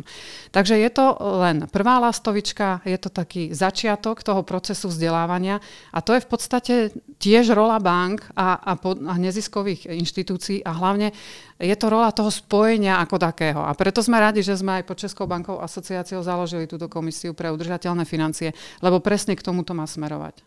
Takže 0.51 0.79
je 0.79 0.91
to 0.91 1.17
len 1.21 1.67
prvá 1.69 1.99
lastovička, 1.99 2.81
je 2.85 2.99
to 2.99 3.11
taký 3.11 3.55
začiatok 3.55 4.23
toho 4.23 4.43
procesu 4.43 4.89
vzdelávania 4.89 5.61
a 5.93 5.99
to 6.01 6.15
je 6.17 6.25
v 6.25 6.29
podstate 6.29 6.75
tiež 7.19 7.53
rola 7.55 7.79
bank 7.79 8.25
a, 8.37 8.55
a, 8.57 8.73
pod, 8.77 9.03
a 9.05 9.15
neziskových 9.19 9.91
inštitúcií 9.91 10.65
a 10.65 10.71
hlavne 10.73 11.13
je 11.59 11.75
to 11.75 11.87
rola 11.91 12.15
toho 12.15 12.31
spojenia 12.31 13.03
ako 13.03 13.19
takého. 13.19 13.61
A 13.63 13.75
preto 13.75 13.99
sme 13.99 14.23
radi, 14.23 14.47
že 14.47 14.55
sme 14.55 14.79
aj 14.81 14.87
pod 14.87 14.99
Českou 15.03 15.27
bankou 15.27 15.59
asociáciou 15.59 16.23
založili 16.23 16.71
túto 16.71 16.87
komisiu 16.87 17.35
pre 17.35 17.51
udržateľné 17.51 18.07
financie, 18.07 18.55
lebo 18.79 19.03
presne 19.03 19.35
k 19.35 19.43
tomu 19.43 19.67
to 19.67 19.75
má 19.75 19.87
smerovať. 19.87 20.47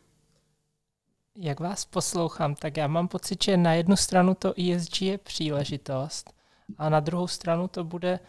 Jak 1.35 1.59
vás 1.59 1.85
poslouchám, 1.85 2.55
tak 2.55 2.77
já 2.77 2.87
mám 2.87 3.07
pocit, 3.07 3.43
že 3.43 3.57
na 3.57 3.73
jednu 3.73 3.95
stranu 3.95 4.35
to 4.35 4.53
ESG 4.59 5.01
je 5.01 5.17
příležitost 5.17 6.33
a 6.77 6.89
na 6.89 6.99
druhou 6.99 7.27
stranu 7.27 7.67
to 7.67 7.83
bude 7.83 8.19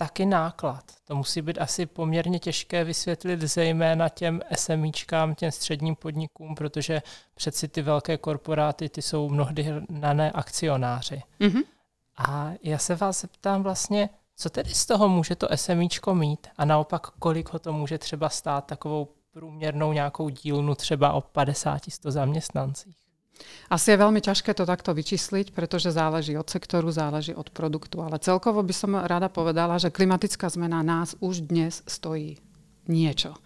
taky 0.00 0.26
náklad. 0.26 0.84
To 1.04 1.16
musí 1.16 1.42
být 1.42 1.58
asi 1.58 1.86
poměrně 1.86 2.38
těžké 2.38 2.84
vysvětlit 2.84 3.40
zejména 3.40 4.08
těm 4.08 4.40
SMIčkám, 4.56 5.34
těm 5.34 5.52
středním 5.52 5.96
podnikům, 5.96 6.54
protože 6.54 7.02
přeci 7.34 7.68
ty 7.68 7.82
velké 7.82 8.16
korporáty, 8.16 8.88
ty 8.88 9.02
jsou 9.02 9.28
mnohdy 9.28 9.62
hnané 9.90 10.30
akcionáři. 10.30 11.22
Mm-hmm. 11.40 11.64
A 12.18 12.52
já 12.62 12.78
se 12.78 12.94
vás 12.94 13.20
zeptám 13.20 13.62
vlastně, 13.62 14.08
co 14.36 14.50
tedy 14.50 14.74
z 14.74 14.86
toho 14.86 15.08
může 15.08 15.36
to 15.36 15.48
SMIčko 15.54 16.14
mít 16.14 16.46
a 16.56 16.64
naopak 16.64 17.06
kolik 17.06 17.52
ho 17.52 17.58
to 17.58 17.72
může 17.72 17.98
třeba 17.98 18.28
stát 18.28 18.66
takovou 18.66 19.08
průměrnou 19.30 19.92
nějakou 19.92 20.28
dílnu 20.28 20.74
třeba 20.74 21.12
o 21.12 21.20
50-100 21.20 22.10
zaměstnancích? 22.10 23.07
Asi 23.70 23.94
je 23.94 24.02
veľmi 24.02 24.18
ťažké 24.18 24.50
to 24.56 24.64
takto 24.64 24.90
vyčísliť, 24.96 25.52
pretože 25.52 25.94
záleží 25.94 26.34
od 26.34 26.48
sektoru, 26.48 26.90
záleží 26.90 27.36
od 27.36 27.52
produktu. 27.52 28.00
Ale 28.02 28.18
celkovo 28.18 28.64
by 28.64 28.74
som 28.74 28.96
rada 28.96 29.28
povedala, 29.28 29.78
že 29.78 29.94
klimatická 29.94 30.48
zmena 30.48 30.82
nás 30.82 31.14
už 31.20 31.46
dnes 31.46 31.84
stojí 31.84 32.40
niečo. 32.88 33.36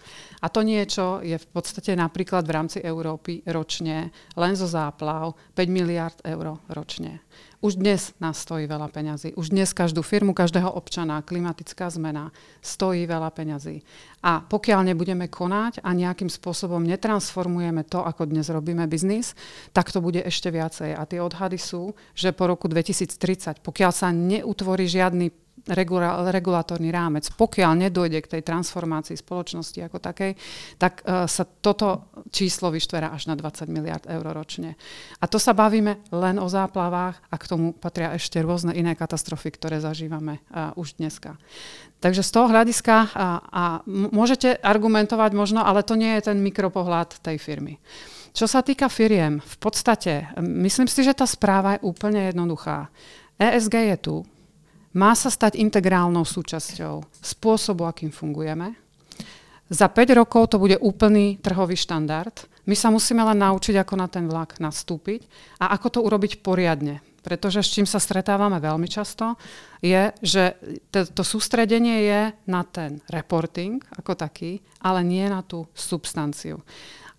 A 0.42 0.50
to 0.50 0.66
niečo 0.66 1.22
je 1.22 1.38
v 1.38 1.46
podstate 1.54 1.94
napríklad 1.94 2.42
v 2.42 2.54
rámci 2.54 2.78
Európy 2.82 3.46
ročne 3.46 4.10
len 4.34 4.54
zo 4.58 4.66
záplav 4.66 5.38
5 5.54 5.70
miliard 5.70 6.18
eur 6.26 6.58
ročne. 6.66 7.22
Už 7.62 7.78
dnes 7.78 8.10
nás 8.18 8.42
stojí 8.42 8.66
veľa 8.66 8.90
peňazí. 8.90 9.38
Už 9.38 9.54
dnes 9.54 9.70
každú 9.70 10.02
firmu, 10.02 10.34
každého 10.34 10.66
občana 10.66 11.22
klimatická 11.22 11.86
zmena 11.94 12.34
stojí 12.58 13.06
veľa 13.06 13.30
peňazí. 13.30 13.86
A 14.26 14.42
pokiaľ 14.42 14.90
nebudeme 14.90 15.30
konať 15.30 15.78
a 15.78 15.94
nejakým 15.94 16.26
spôsobom 16.26 16.82
netransformujeme 16.82 17.86
to, 17.86 18.02
ako 18.02 18.26
dnes 18.26 18.50
robíme 18.50 18.82
biznis, 18.90 19.38
tak 19.70 19.94
to 19.94 20.02
bude 20.02 20.18
ešte 20.18 20.50
viacej. 20.50 20.90
A 20.98 21.06
tie 21.06 21.22
odhady 21.22 21.54
sú, 21.54 21.94
že 22.18 22.34
po 22.34 22.50
roku 22.50 22.66
2030, 22.66 23.62
pokiaľ 23.62 23.90
sa 23.94 24.10
neutvorí 24.10 24.90
žiadny 24.90 25.30
regula- 25.70 26.26
regulatórny 26.30 26.90
rámec, 26.90 27.30
pokiaľ 27.34 27.88
nedojde 27.88 28.18
k 28.24 28.30
tej 28.38 28.42
transformácii 28.42 29.14
spoločnosti 29.14 29.78
ako 29.82 29.98
takej, 30.02 30.32
tak 30.78 31.06
uh, 31.06 31.28
sa 31.30 31.44
toto 31.46 32.10
číslo 32.34 32.74
vyštverá 32.74 33.14
až 33.14 33.30
na 33.30 33.38
20 33.38 33.70
miliard 33.70 34.04
eur 34.08 34.26
ročne. 34.34 34.74
A 35.22 35.24
to 35.30 35.38
sa 35.38 35.54
bavíme 35.54 36.02
len 36.10 36.36
o 36.42 36.48
záplavách 36.50 37.22
a 37.30 37.34
k 37.38 37.48
tomu 37.48 37.76
patria 37.76 38.14
ešte 38.16 38.42
rôzne 38.42 38.74
iné 38.74 38.98
katastrofy, 38.98 39.54
ktoré 39.54 39.78
zažívame 39.78 40.42
uh, 40.50 40.74
už 40.74 40.98
dneska. 40.98 41.38
Takže 42.02 42.26
z 42.26 42.30
toho 42.34 42.50
hľadiska 42.50 43.14
a, 43.14 43.26
a 43.46 43.64
môžete 43.86 44.58
argumentovať 44.58 45.30
možno, 45.38 45.62
ale 45.62 45.86
to 45.86 45.94
nie 45.94 46.18
je 46.18 46.34
ten 46.34 46.42
mikropohľad 46.42 47.22
tej 47.22 47.38
firmy. 47.38 47.78
Čo 48.34 48.50
sa 48.50 48.64
týka 48.64 48.90
firiem, 48.90 49.38
v 49.38 49.56
podstate 49.62 50.34
myslím 50.40 50.90
si, 50.90 51.06
že 51.06 51.14
tá 51.14 51.28
správa 51.28 51.78
je 51.78 51.84
úplne 51.86 52.32
jednoduchá. 52.32 52.90
ESG 53.38 53.74
je 53.94 53.96
tu, 54.02 54.16
má 54.92 55.16
sa 55.16 55.32
stať 55.32 55.56
integrálnou 55.56 56.24
súčasťou 56.24 57.04
spôsobu, 57.20 57.88
akým 57.88 58.12
fungujeme. 58.12 58.76
Za 59.72 59.88
5 59.88 60.20
rokov 60.20 60.52
to 60.52 60.60
bude 60.60 60.76
úplný 60.84 61.40
trhový 61.40 61.80
štandard. 61.80 62.44
My 62.68 62.76
sa 62.76 62.92
musíme 62.92 63.24
len 63.24 63.40
naučiť, 63.40 63.80
ako 63.80 63.94
na 63.96 64.06
ten 64.06 64.28
vlak 64.28 64.60
nastúpiť 64.60 65.24
a 65.64 65.72
ako 65.72 65.88
to 65.88 66.00
urobiť 66.04 66.44
poriadne. 66.44 67.00
Pretože 67.22 67.62
s 67.62 67.72
čím 67.72 67.86
sa 67.86 68.02
stretávame 68.02 68.58
veľmi 68.58 68.90
často, 68.90 69.38
je, 69.78 70.10
že 70.20 70.58
to, 70.90 71.22
sústredenie 71.22 72.04
je 72.04 72.20
na 72.50 72.62
ten 72.66 72.98
reporting 73.08 73.78
ako 73.94 74.18
taký, 74.18 74.60
ale 74.82 75.06
nie 75.06 75.24
na 75.30 75.40
tú 75.40 75.64
substanciu. 75.72 76.60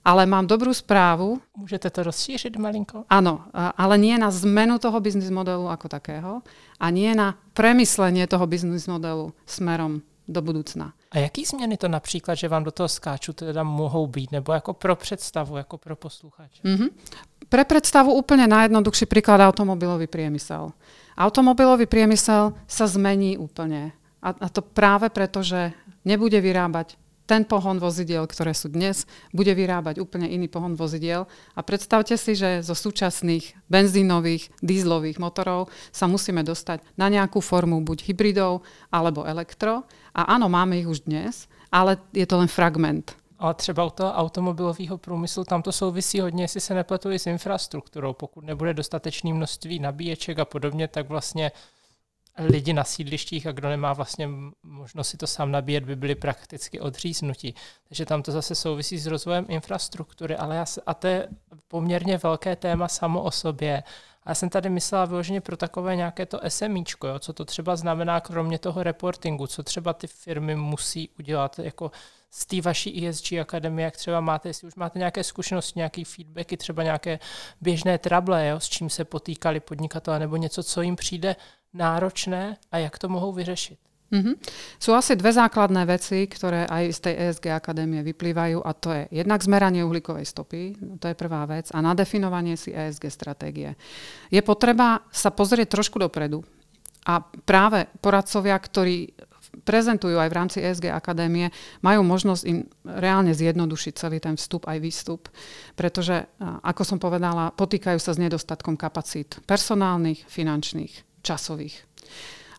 Ale 0.03 0.27
mám 0.27 0.47
dobrú 0.47 0.73
správu. 0.73 1.39
Můžete 1.57 1.89
to 1.89 2.03
rozšířit 2.03 2.59
malinko? 2.59 3.07
Áno, 3.09 3.47
ale 3.55 3.95
nie 3.97 4.19
na 4.19 4.31
zmenu 4.31 4.75
toho 4.79 4.99
biznis 4.99 5.31
modelu 5.31 5.71
ako 5.71 5.87
takého 5.87 6.43
a 6.79 6.85
nie 6.91 7.15
na 7.15 7.39
premyslenie 7.55 8.27
toho 8.27 8.43
biznis 8.47 8.87
modelu 8.87 9.31
smerom 9.47 10.03
do 10.27 10.41
budoucna. 10.41 10.93
A 11.11 11.17
jaký 11.17 11.45
změny 11.45 11.77
to 11.77 11.87
například, 11.87 12.35
že 12.35 12.47
vám 12.47 12.63
do 12.63 12.71
toho 12.71 12.87
skáču, 12.87 13.33
teda 13.33 13.63
mohou 13.63 14.07
být, 14.07 14.31
nebo 14.31 14.53
jako 14.53 14.73
pro 14.73 14.95
představu, 14.95 15.57
jako 15.57 15.77
pro 15.77 15.95
posluchače? 15.95 16.63
Mm-hmm. 16.63 16.89
Pre 17.49 17.63
predstavu 17.69 18.17
úplne 18.17 18.49
najjednoduchší 18.49 19.05
príklad 19.05 19.37
automobilový 19.37 20.07
priemysel. 20.09 20.73
Automobilový 21.13 21.85
priemysel 21.85 22.57
sa 22.65 22.85
zmení 22.89 23.37
úplne. 23.37 23.93
A, 24.25 24.33
a 24.33 24.47
to 24.49 24.65
práve 24.65 25.13
preto, 25.13 25.45
že 25.45 25.69
nebude 26.01 26.41
vyrábať 26.41 26.97
ten 27.25 27.47
pohon 27.47 27.79
vozidiel, 27.79 28.27
ktoré 28.27 28.51
sú 28.51 28.67
dnes, 28.67 29.07
bude 29.31 29.51
vyrábať 29.55 29.99
úplne 30.03 30.27
iný 30.27 30.51
pohon 30.51 30.75
vozidiel. 30.75 31.27
A 31.55 31.63
predstavte 31.63 32.19
si, 32.19 32.35
že 32.35 32.59
zo 32.59 32.75
súčasných 32.75 33.55
benzínových, 33.71 34.51
dízlových 34.59 35.17
motorov 35.23 35.71
sa 35.95 36.07
musíme 36.07 36.43
dostať 36.43 36.83
na 36.99 37.07
nejakú 37.07 37.39
formu 37.39 37.79
buď 37.81 38.11
hybridov 38.11 38.67
alebo 38.91 39.23
elektro. 39.23 39.87
A 40.11 40.35
áno, 40.35 40.51
máme 40.51 40.79
ich 40.79 40.87
už 40.87 41.07
dnes, 41.07 41.47
ale 41.71 41.97
je 42.11 42.27
to 42.27 42.37
len 42.37 42.51
fragment. 42.51 43.15
Ale 43.39 43.53
třeba 43.53 43.85
u 43.85 43.89
toho 43.89 44.13
automobilového 44.13 44.97
průmyslu 44.97 45.43
tam 45.43 45.61
to 45.61 45.71
souvisí 45.71 46.19
hodně, 46.19 46.43
jestli 46.43 46.61
se 46.61 46.73
nepletu 46.73 47.09
s 47.09 47.27
infrastrukturou. 47.27 48.13
Pokud 48.13 48.45
nebude 48.45 48.73
dostatečné 48.73 49.33
množství 49.33 49.79
nabíječek 49.79 50.39
a 50.39 50.45
podobně, 50.45 50.87
tak 50.87 51.09
vlastně 51.09 51.51
lidi 52.37 52.73
na 52.73 52.83
sídlištích 52.83 53.47
a 53.47 53.51
kdo 53.51 53.69
nemá 53.69 53.93
vlastně 53.93 54.29
možnost 54.63 55.09
si 55.09 55.17
to 55.17 55.27
sám 55.27 55.51
nabíjet, 55.51 55.85
by 55.85 55.95
byli 55.95 56.15
prakticky 56.15 56.79
odříznutí. 56.79 57.55
Takže 57.87 58.05
tam 58.05 58.23
to 58.23 58.31
zase 58.31 58.55
souvisí 58.55 58.97
s 58.97 59.07
rozvojem 59.07 59.45
infrastruktury, 59.49 60.35
ale 60.35 60.55
já, 60.55 60.65
a 60.85 60.93
to 60.93 61.07
je 61.07 61.27
poměrně 61.67 62.17
velké 62.17 62.55
téma 62.55 62.87
samo 62.87 63.21
o 63.23 63.31
sobě. 63.31 63.83
A 64.23 64.31
já 64.31 64.35
jsem 64.35 64.49
tady 64.49 64.69
myslela 64.69 65.05
vyloženě 65.05 65.41
pro 65.41 65.57
takové 65.57 65.95
nějaké 65.95 66.25
to 66.25 66.39
SMIčko, 66.47 67.07
jo, 67.07 67.19
co 67.19 67.33
to 67.33 67.45
třeba 67.45 67.75
znamená 67.75 68.19
kromě 68.19 68.59
toho 68.59 68.83
reportingu, 68.83 69.47
co 69.47 69.63
třeba 69.63 69.93
ty 69.93 70.07
firmy 70.07 70.55
musí 70.55 71.09
udělat 71.19 71.59
jako 71.59 71.91
z 72.31 72.45
té 72.45 72.61
vaší 72.61 73.07
ESG 73.07 73.33
akademie, 73.33 73.85
jak 73.85 73.97
třeba 73.97 74.21
máte, 74.21 74.49
jestli 74.49 74.67
už 74.67 74.75
máte 74.75 74.99
nějaké 74.99 75.23
zkušenosti, 75.23 75.79
nějaké 75.79 76.05
feedbacky, 76.05 76.57
třeba 76.57 76.83
nějaké 76.83 77.19
běžné 77.61 77.97
trable, 77.97 78.47
jo, 78.47 78.59
s 78.59 78.69
čím 78.69 78.89
se 78.89 79.05
potýkali 79.05 79.59
podnikatelé, 79.59 80.19
nebo 80.19 80.35
něco, 80.35 80.63
co 80.63 80.81
jim 80.81 80.95
přijde 80.95 81.35
náročné 81.73 82.57
a 82.71 82.77
jak 82.77 82.97
to 82.99 83.09
mohou 83.09 83.33
vyřešit? 83.33 83.79
Mm-hmm. 84.13 84.35
Sú 84.77 84.93
asi 84.93 85.17
dve 85.17 85.33
základné 85.33 85.89
veci, 85.89 86.29
ktoré 86.29 86.69
aj 86.69 86.83
z 86.93 86.99
tej 87.01 87.13
ESG 87.17 87.45
akadémie 87.49 88.05
vyplývajú 88.05 88.61
a 88.61 88.71
to 88.77 88.93
je 88.93 89.03
jednak 89.09 89.41
zmeranie 89.41 89.81
uhlíkovej 89.81 90.29
stopy, 90.29 90.77
to 91.01 91.09
je 91.09 91.17
prvá 91.17 91.49
vec, 91.49 91.73
a 91.73 91.81
nadefinovanie 91.81 92.53
si 92.53 92.69
ESG 92.69 93.09
stratégie. 93.09 93.73
Je 94.29 94.37
potreba 94.45 95.01
sa 95.09 95.33
pozrieť 95.33 95.81
trošku 95.81 95.97
dopredu 95.97 96.45
a 97.09 97.25
práve 97.25 97.89
poradcovia, 98.05 98.53
ktorí 98.53 99.17
prezentujú 99.65 100.21
aj 100.21 100.29
v 100.29 100.37
rámci 100.37 100.57
ESG 100.61 100.93
akadémie, 100.93 101.49
majú 101.81 102.05
možnosť 102.05 102.43
im 102.45 102.69
reálne 102.85 103.33
zjednodušiť 103.33 103.93
celý 103.97 104.21
ten 104.21 104.37
vstup 104.37 104.69
aj 104.69 104.77
výstup, 104.77 105.25
pretože, 105.73 106.21
ako 106.41 106.85
som 106.85 107.01
povedala, 107.01 107.49
potýkajú 107.49 107.97
sa 107.97 108.13
s 108.13 108.21
nedostatkom 108.21 108.77
kapacít 108.77 109.41
personálnych, 109.49 110.21
finančných 110.29 111.12
časových. 111.23 111.79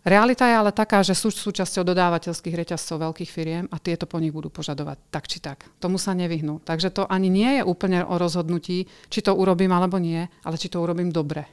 Realita 0.05 0.44
je 0.44 0.57
ale 0.61 0.68
taká, 0.68 1.00
že 1.00 1.16
sú 1.16 1.33
súčasťou 1.33 1.81
dodávateľských 1.81 2.53
reťazcov 2.61 3.09
veľkých 3.09 3.31
firiem 3.33 3.64
a 3.72 3.81
tieto 3.81 4.05
po 4.05 4.20
nich 4.20 4.37
budú 4.37 4.53
požadovať 4.53 5.00
tak 5.09 5.24
či 5.24 5.40
tak. 5.40 5.64
Tomu 5.81 5.96
sa 5.96 6.12
nevyhnú. 6.12 6.61
Takže 6.61 6.92
to 6.92 7.09
ani 7.09 7.33
nie 7.33 7.57
je 7.57 7.62
úplne 7.64 8.05
o 8.05 8.20
rozhodnutí, 8.20 8.85
či 9.09 9.20
to 9.24 9.33
urobím 9.33 9.72
alebo 9.72 9.96
nie, 9.96 10.20
ale 10.44 10.61
či 10.61 10.68
to 10.68 10.85
urobím 10.85 11.09
dobre 11.09 11.48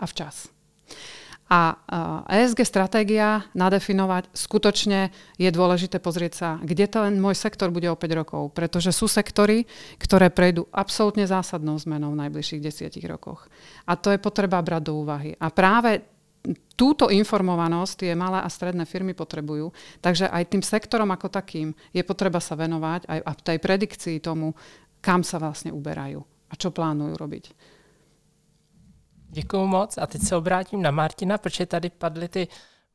a 0.00 0.08
včas. 0.08 0.48
A 1.50 1.76
ESG 2.30 2.62
stratégia 2.62 3.44
nadefinovať 3.58 4.32
skutočne 4.32 5.10
je 5.34 5.50
dôležité 5.50 5.98
pozrieť 6.00 6.32
sa, 6.32 6.50
kde 6.62 6.86
ten 6.86 7.18
môj 7.18 7.36
sektor 7.36 7.74
bude 7.74 7.90
o 7.90 7.98
5 7.98 8.20
rokov. 8.22 8.54
Pretože 8.54 8.94
sú 8.94 9.10
sektory, 9.10 9.66
ktoré 9.98 10.30
prejdú 10.32 10.70
absolútne 10.72 11.26
zásadnou 11.26 11.76
zmenou 11.76 12.14
v 12.14 12.22
najbližších 12.22 12.64
desiatich 12.64 13.04
rokoch. 13.04 13.50
A 13.84 13.98
to 13.98 14.14
je 14.14 14.22
potreba 14.22 14.62
brať 14.62 14.88
do 14.88 15.02
úvahy. 15.02 15.34
A 15.42 15.50
práve 15.50 16.06
túto 16.76 17.12
informovanosť 17.12 17.92
tie 18.04 18.12
malé 18.16 18.40
a 18.40 18.48
stredné 18.48 18.88
firmy 18.88 19.12
potrebujú. 19.12 19.72
Takže 20.00 20.32
aj 20.32 20.44
tým 20.48 20.62
sektorom 20.64 21.12
ako 21.12 21.28
takým 21.28 21.76
je 21.92 22.00
potreba 22.00 22.40
sa 22.40 22.56
venovať 22.56 23.04
aj 23.04 23.18
a 23.20 23.32
tej 23.36 23.58
predikcii 23.60 24.16
tomu, 24.24 24.56
kam 25.00 25.20
sa 25.20 25.36
vlastne 25.36 25.72
uberajú 25.72 26.20
a 26.50 26.54
čo 26.56 26.72
plánujú 26.72 27.14
robiť. 27.16 27.44
Děkuji 29.30 29.66
moc 29.66 29.98
a 29.98 30.06
teď 30.06 30.22
se 30.22 30.36
obrátím 30.36 30.82
na 30.82 30.90
Martina, 30.90 31.38
protože 31.38 31.66
tady 31.66 31.90
padly 31.90 32.28
ty 32.28 32.48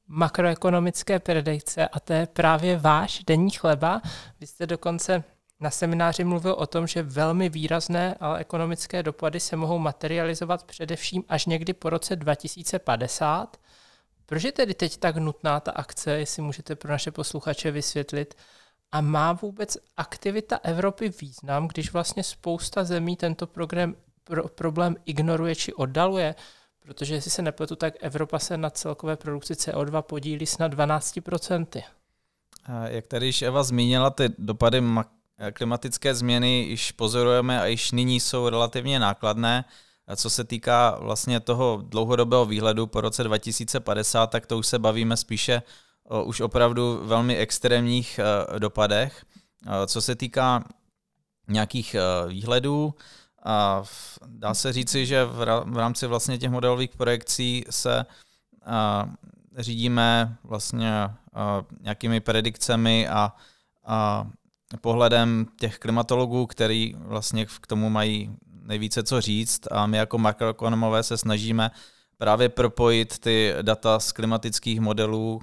makroekonomické 0.07 1.19
predikce 1.19 1.87
a 1.87 1.99
to 1.99 2.13
je 2.13 2.27
právě 2.27 2.77
váš 2.77 3.23
denní 3.23 3.49
chleba. 3.49 4.01
Vy 4.39 4.47
jste 4.47 4.67
dokonce 4.67 5.23
na 5.59 5.69
semináři 5.69 6.23
mluvil 6.23 6.53
o 6.53 6.67
tom, 6.67 6.87
že 6.87 7.03
velmi 7.03 7.49
výrazné 7.49 8.15
ale 8.19 8.39
ekonomické 8.39 9.03
dopady 9.03 9.39
se 9.39 9.55
mohou 9.55 9.79
materializovat 9.79 10.63
především 10.63 11.23
až 11.29 11.45
někdy 11.45 11.73
po 11.73 11.89
roce 11.89 12.15
2050. 12.15 13.57
Proč 14.25 14.43
je 14.43 14.51
tedy 14.51 14.73
teď 14.73 14.97
tak 14.97 15.17
nutná 15.17 15.59
ta 15.59 15.71
akce, 15.71 16.11
jestli 16.11 16.41
můžete 16.41 16.75
pro 16.75 16.91
naše 16.91 17.11
posluchače 17.11 17.71
vysvětlit? 17.71 18.35
A 18.91 19.01
má 19.01 19.33
vůbec 19.33 19.77
aktivita 19.97 20.59
Evropy 20.63 21.13
význam, 21.21 21.67
když 21.67 21.93
vlastně 21.93 22.23
spousta 22.23 22.83
zemí 22.83 23.15
tento 23.15 23.47
program, 23.47 23.95
pro, 24.23 24.47
problém 24.47 24.95
ignoruje 25.05 25.55
či 25.55 25.73
oddaluje? 25.73 26.35
Protože 26.79 27.15
jestli 27.15 27.31
se 27.31 27.41
nepletu, 27.41 27.75
tak 27.75 27.93
Evropa 27.99 28.39
se 28.39 28.57
na 28.57 28.69
celkové 28.69 29.15
produkci 29.15 29.53
CO2 29.53 30.01
podílí 30.01 30.45
snad 30.45 30.73
12%. 30.73 31.83
Jak 32.87 33.07
tady 33.07 33.25
již 33.25 33.41
Eva 33.41 33.63
zmínila, 33.63 34.09
ty 34.09 34.29
dopady 34.37 34.81
klimatické 35.53 36.15
změny 36.15 36.63
již 36.63 36.91
pozorujeme 36.91 37.61
a 37.61 37.65
již 37.65 37.91
nyní 37.91 38.19
jsou 38.19 38.49
relativně 38.49 38.99
nákladné. 38.99 39.65
A 40.07 40.15
co 40.15 40.29
se 40.29 40.43
týká 40.43 40.97
vlastně 40.99 41.39
toho 41.39 41.83
dlouhodobého 41.85 42.45
výhledu 42.45 42.87
po 42.87 43.01
roce 43.01 43.23
2050, 43.23 44.27
tak 44.27 44.45
to 44.45 44.57
už 44.57 44.67
se 44.67 44.79
bavíme 44.79 45.17
spíše 45.17 45.61
o 46.03 46.23
už 46.23 46.41
opravdu 46.41 46.99
velmi 47.03 47.37
extrémních 47.37 48.19
eh, 48.19 48.59
dopadech. 48.59 49.25
Co 49.87 50.01
se 50.01 50.15
týká 50.15 50.63
nějakých 51.47 51.95
eh, 51.95 52.27
výhledů, 52.27 52.93
a 53.45 53.83
dá 54.25 54.53
se 54.53 54.73
říci, 54.73 55.05
že 55.05 55.25
v 55.65 55.77
rámci 55.77 56.07
vlastně 56.07 56.37
těch 56.37 56.51
modelových 56.51 56.97
projekcí 56.97 57.65
se 57.69 58.05
řídíme 59.57 60.35
vlastně 60.43 60.91
nějakými 61.81 62.19
predikcemi 62.19 63.07
a, 63.07 63.33
a 63.85 64.27
pohledem 64.81 65.47
těch 65.59 65.77
klimatologů, 65.77 66.45
který 66.45 66.93
vlastně 66.97 67.45
k 67.45 67.67
tomu 67.67 67.89
mají 67.89 68.35
nejvíce 68.61 69.03
co 69.03 69.21
říct 69.21 69.71
a 69.71 69.85
my 69.85 69.97
jako 69.97 70.17
makroekonomové 70.17 71.03
se 71.03 71.17
snažíme 71.17 71.71
právě 72.17 72.49
propojit 72.49 73.19
ty 73.19 73.53
data 73.61 73.99
z 73.99 74.11
klimatických 74.11 74.79
modelů 74.79 75.41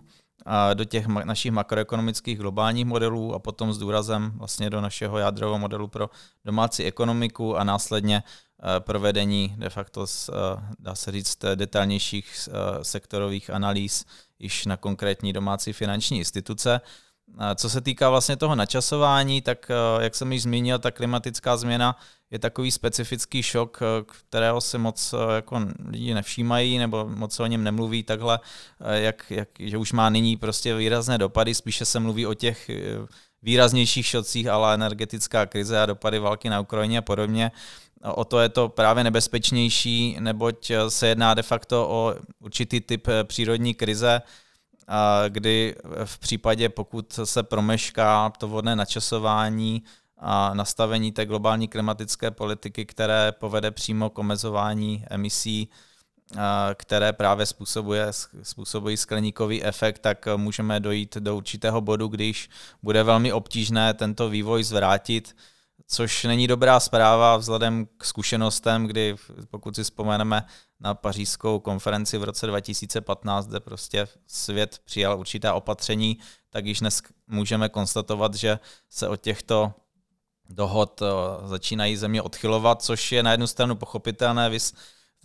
do 0.74 0.84
těch 0.84 1.06
našich 1.06 1.52
makroekonomických 1.52 2.38
globálních 2.38 2.84
modelů 2.84 3.34
a 3.34 3.38
potom 3.38 3.72
s 3.72 3.78
důrazem 3.78 4.32
vlastně 4.34 4.70
do 4.70 4.80
našeho 4.80 5.18
jádrového 5.18 5.58
modelu 5.58 5.88
pro 5.88 6.10
domácí 6.44 6.84
ekonomiku 6.84 7.56
a 7.56 7.64
následně 7.64 8.16
e, 8.76 8.80
provedení 8.80 9.54
de 9.58 9.70
facto, 9.70 10.04
e, 10.04 10.34
dá 10.78 10.94
se 10.94 11.12
říct, 11.12 11.38
detailnějších 11.54 12.48
e, 12.48 12.84
sektorových 12.84 13.50
analýz 13.50 14.04
již 14.38 14.66
na 14.66 14.76
konkrétní 14.76 15.32
domácí 15.32 15.72
finanční 15.72 16.18
instituce. 16.18 16.80
Co 17.54 17.70
se 17.70 17.80
týká 17.80 18.10
vlastně 18.10 18.36
toho 18.36 18.54
načasování, 18.54 19.42
tak 19.42 19.70
jak 20.00 20.14
jsem 20.14 20.32
již 20.32 20.42
zmínil, 20.42 20.78
ta 20.78 20.90
klimatická 20.90 21.56
změna 21.56 21.96
je 22.30 22.38
takový 22.38 22.70
specifický 22.70 23.42
šok, 23.42 23.80
kterého 24.28 24.60
si 24.60 24.78
moc 24.78 25.14
jako 25.34 25.60
lidi 25.88 26.14
nevšímají 26.14 26.78
nebo 26.78 27.08
moc 27.08 27.40
o 27.40 27.46
něm 27.46 27.64
nemluví 27.64 28.02
takhle, 28.02 28.40
jak, 28.92 29.30
jak, 29.30 29.48
že 29.58 29.78
už 29.78 29.92
má 29.92 30.10
nyní 30.10 30.36
prostě 30.36 30.76
výrazné 30.76 31.18
dopady, 31.18 31.54
spíše 31.54 31.84
se 31.84 32.00
mluví 32.00 32.26
o 32.26 32.34
těch 32.34 32.70
výraznějších 33.42 34.06
šocích, 34.06 34.46
ale 34.46 34.74
energetická 34.74 35.46
krize 35.46 35.82
a 35.82 35.86
dopady 35.86 36.18
války 36.18 36.48
na 36.48 36.60
Ukrajině 36.60 36.98
a 36.98 37.02
podobně. 37.02 37.52
O 38.14 38.24
to 38.24 38.40
je 38.40 38.48
to 38.48 38.68
právě 38.68 39.04
nebezpečnější, 39.04 40.16
neboť 40.20 40.70
se 40.88 41.06
jedná 41.06 41.34
de 41.34 41.42
facto 41.42 41.88
o 41.88 42.14
určitý 42.38 42.80
typ 42.80 43.08
přírodní 43.24 43.74
krize, 43.74 44.22
kdy 45.28 45.76
v 46.04 46.18
případě, 46.18 46.68
pokud 46.68 47.20
se 47.24 47.42
promešká 47.42 48.32
to 48.38 48.48
vodné 48.48 48.76
načasování 48.76 49.82
a 50.18 50.54
nastavení 50.54 51.12
té 51.12 51.26
globální 51.26 51.68
klimatické 51.68 52.30
politiky, 52.30 52.86
které 52.86 53.32
povede 53.32 53.70
přímo 53.70 54.10
k 54.10 54.18
omezování 54.18 55.04
emisí, 55.10 55.68
které 56.74 57.12
právě 57.12 57.46
způsobuje, 57.46 58.06
způsobují 58.42 58.96
skleníkový 58.96 59.64
efekt, 59.64 59.98
tak 59.98 60.28
můžeme 60.36 60.80
dojít 60.80 61.16
do 61.16 61.36
určitého 61.36 61.80
bodu, 61.80 62.08
když 62.08 62.50
bude 62.82 63.02
velmi 63.02 63.32
obtížné 63.32 63.94
tento 63.94 64.28
vývoj 64.28 64.64
zvrátit 64.64 65.34
což 65.92 66.24
není 66.24 66.46
dobrá 66.46 66.80
zpráva 66.80 67.36
vzhledem 67.36 67.86
k 67.96 68.04
zkušenostem, 68.04 68.86
kdy 68.86 69.16
pokud 69.50 69.76
si 69.76 69.84
vzpomeneme 69.84 70.44
na 70.82 70.94
pařížskou 70.94 71.60
konferenci 71.60 72.18
v 72.18 72.24
roce 72.24 72.46
2015, 72.46 73.46
kde 73.46 73.60
prostě 73.60 74.08
svět 74.26 74.80
přijal 74.84 75.18
určitá 75.18 75.54
opatření, 75.54 76.18
tak 76.50 76.66
již 76.66 76.80
dnes 76.80 77.02
můžeme 77.26 77.68
konstatovat, 77.68 78.34
že 78.34 78.58
se 78.90 79.08
od 79.08 79.20
těchto 79.20 79.72
dohod 80.48 81.02
eh, 81.02 81.06
začínají 81.48 81.96
země 81.96 82.22
odchylovat, 82.22 82.82
což 82.82 83.12
je 83.12 83.22
na 83.22 83.30
jednu 83.30 83.46
stranu 83.46 83.76
pochopitelné, 83.76 84.50
vys 84.50 84.74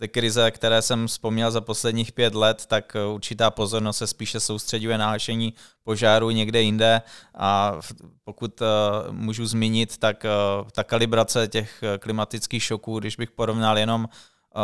ty 0.00 0.08
krize, 0.08 0.50
které 0.50 0.82
jsem 0.82 1.06
vzpomněl 1.06 1.50
za 1.50 1.60
posledních 1.60 2.12
pět 2.12 2.34
let, 2.34 2.66
tak 2.66 2.96
eh, 2.96 3.04
určitá 3.04 3.50
pozornost 3.50 3.96
se 3.96 4.06
spíše 4.06 4.40
soustředuje 4.40 4.98
na 4.98 5.10
hašení 5.10 5.54
požáru 5.82 6.30
někde 6.30 6.62
jinde. 6.62 7.02
A 7.34 7.78
pokud 8.24 8.60
uh, 8.60 8.66
můžu 9.10 9.46
zmínit, 9.46 9.98
tak 9.98 10.26
ta 10.72 10.84
kalibrace 10.84 11.48
těch 11.48 11.84
klimatických 11.98 12.62
šoků, 12.62 12.98
když 12.98 13.16
bych 13.16 13.30
porovnal 13.30 13.78
jenom 13.78 14.08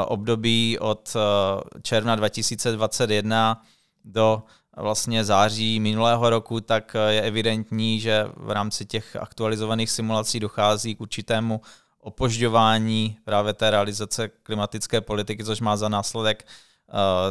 období 0.07 0.79
od 0.79 1.16
uh, 1.16 1.81
června 1.83 2.16
2021 2.16 3.62
do 4.05 4.42
vlastně 4.77 5.25
září 5.25 5.81
minulého 5.81 6.31
roku, 6.31 6.61
tak 6.61 6.97
je 7.09 7.23
evidentní, 7.23 8.01
že 8.01 8.27
v 8.37 8.51
rámci 8.51 8.87
těch 8.87 9.16
aktualizovaných 9.16 9.90
simulací 9.90 10.40
dochází 10.40 10.94
k 10.94 11.01
určitému 11.01 11.61
opožďování 12.01 13.16
právě 13.25 13.53
té 13.53 13.70
realizace 13.70 14.29
klimatické 14.29 15.01
politiky, 15.01 15.44
což 15.44 15.61
má 15.61 15.77
za 15.77 15.88
následek 15.88 16.47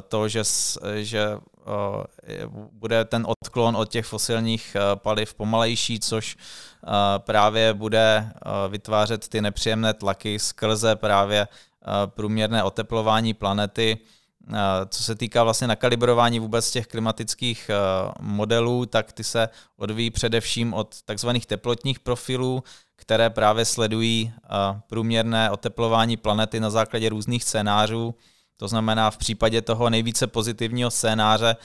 to, 0.08 0.28
že, 0.28 0.44
že 0.96 1.38
bude 2.72 3.06
ten 3.06 3.26
odklon 3.28 3.76
od 3.76 3.90
těch 3.90 4.06
fosilních 4.06 4.78
paliv 4.96 5.34
pomalejší, 5.34 6.00
což 6.00 6.38
právě 7.18 7.74
bude 7.74 8.32
vytvářet 8.70 9.28
ty 9.28 9.42
nepříjemné 9.42 9.94
tlaky 9.94 10.40
skrze 10.40 10.96
právě 10.96 11.48
průměrné 12.06 12.64
oteplování 12.64 13.34
planety. 13.34 13.98
Co 14.90 15.04
se 15.04 15.16
týká 15.16 15.44
vlastně 15.44 15.68
nakalibrování 15.68 16.40
vůbec 16.40 16.72
těch 16.72 16.88
klimatických 16.88 17.72
modelů, 18.20 18.86
tak 18.86 19.12
ty 19.12 19.24
se 19.24 19.50
odvíjí 19.78 20.10
především 20.10 20.74
od 20.74 21.02
takzvaných 21.02 21.46
teplotních 21.46 22.00
profilů, 22.00 22.64
které 22.96 23.30
právě 23.30 23.66
sledují 23.66 24.34
průměrné 24.88 25.52
oteplování 25.52 26.18
planety 26.18 26.60
na 26.60 26.70
základě 26.70 27.10
různých 27.10 27.44
scénářů. 27.44 28.16
To 28.58 28.68
znamená 28.68 29.12
v 29.12 29.18
případě 29.18 29.62
toho 29.62 29.90
nejvíce 29.90 30.28
pozitivního 30.28 30.92
scénáře, 30.92 31.56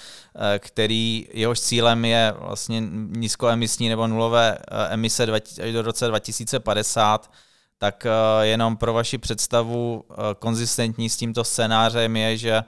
který 0.59 1.29
jehož 1.33 1.61
cílem 1.61 2.05
je 2.05 2.35
vlastně 2.39 2.83
nízkoemisní 3.17 3.89
nebo 3.89 4.07
nulové 4.07 4.59
emise 4.89 5.27
do 5.73 5.83
roce 5.83 6.09
2050, 6.09 7.31
tak 7.79 8.07
e, 8.07 8.11
jenom 8.47 8.77
pro 8.77 8.93
vaši 8.93 9.19
představu 9.19 10.05
konzistentní 10.39 11.11
s 11.11 11.17
tímto 11.17 11.45
scénářem 11.45 12.17
je, 12.17 12.37
že 12.37 12.63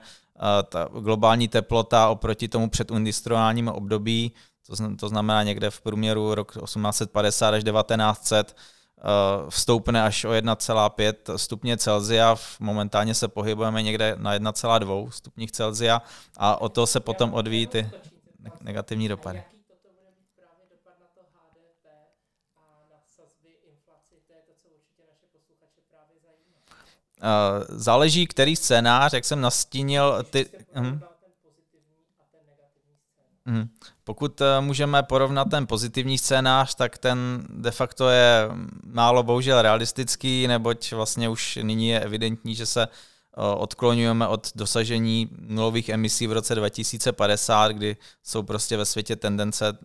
ta 0.69 0.89
globální 0.99 1.47
teplota 1.47 2.09
oproti 2.09 2.47
tomu 2.47 2.69
předindustriálnímu 2.69 3.73
období 3.73 4.33
to 4.99 5.09
znamená 5.09 5.43
někde 5.43 5.69
v 5.69 5.81
průměru 5.81 6.35
rok 6.35 6.51
1850 6.63 7.53
až 7.53 7.63
1900 7.63 8.55
eh, 8.55 9.03
vstoupne 9.49 10.03
až 10.03 10.25
o 10.25 10.29
1,5 10.29 11.35
stupně 11.35 11.77
Celzia. 11.77 12.35
Momentálně 12.59 13.13
se 13.13 13.27
pohybujeme 13.27 13.83
někde 13.83 14.15
na 14.19 14.37
1,2 14.37 15.09
stupních 15.09 15.51
Celzia 15.51 16.01
a 16.37 16.61
o 16.61 16.69
to 16.69 16.87
se 16.87 16.99
potom 16.99 17.33
odvíjí 17.33 17.67
ty 17.67 17.89
negativní 18.61 19.07
dopady. 19.07 19.43
Záleží, 27.69 28.27
který 28.27 28.55
scénář, 28.55 29.13
jak 29.13 29.25
jsem 29.25 29.41
nastínil, 29.41 30.23
ty... 30.29 30.45
Hm. 30.75 30.99
Hmm. 33.45 33.69
Pokud 34.03 34.41
eh, 34.41 34.61
můžeme 34.61 35.03
porovnat 35.03 35.49
ten 35.49 35.67
pozitivní 35.67 36.17
scénář, 36.17 36.75
tak 36.75 36.97
ten 36.97 37.45
de 37.49 37.71
facto 37.71 38.09
je 38.09 38.49
málo 38.85 39.23
bohužel 39.23 39.61
realistický, 39.61 40.47
neboť 40.47 40.91
vlastně 40.91 41.29
už 41.29 41.59
nyní 41.61 41.89
je 41.89 41.99
evidentní, 41.99 42.55
že 42.55 42.65
se 42.65 42.83
eh, 42.83 42.87
odklonujeme 43.55 44.27
od 44.27 44.51
dosažení 44.55 45.29
nulových 45.39 45.89
emisí 45.89 46.27
v 46.27 46.31
roce 46.31 46.55
2050, 46.55 47.71
kdy 47.71 47.97
jsou 48.23 48.43
prostě 48.43 48.77
ve 48.77 48.85
světě 48.85 49.15
tendence 49.15 49.77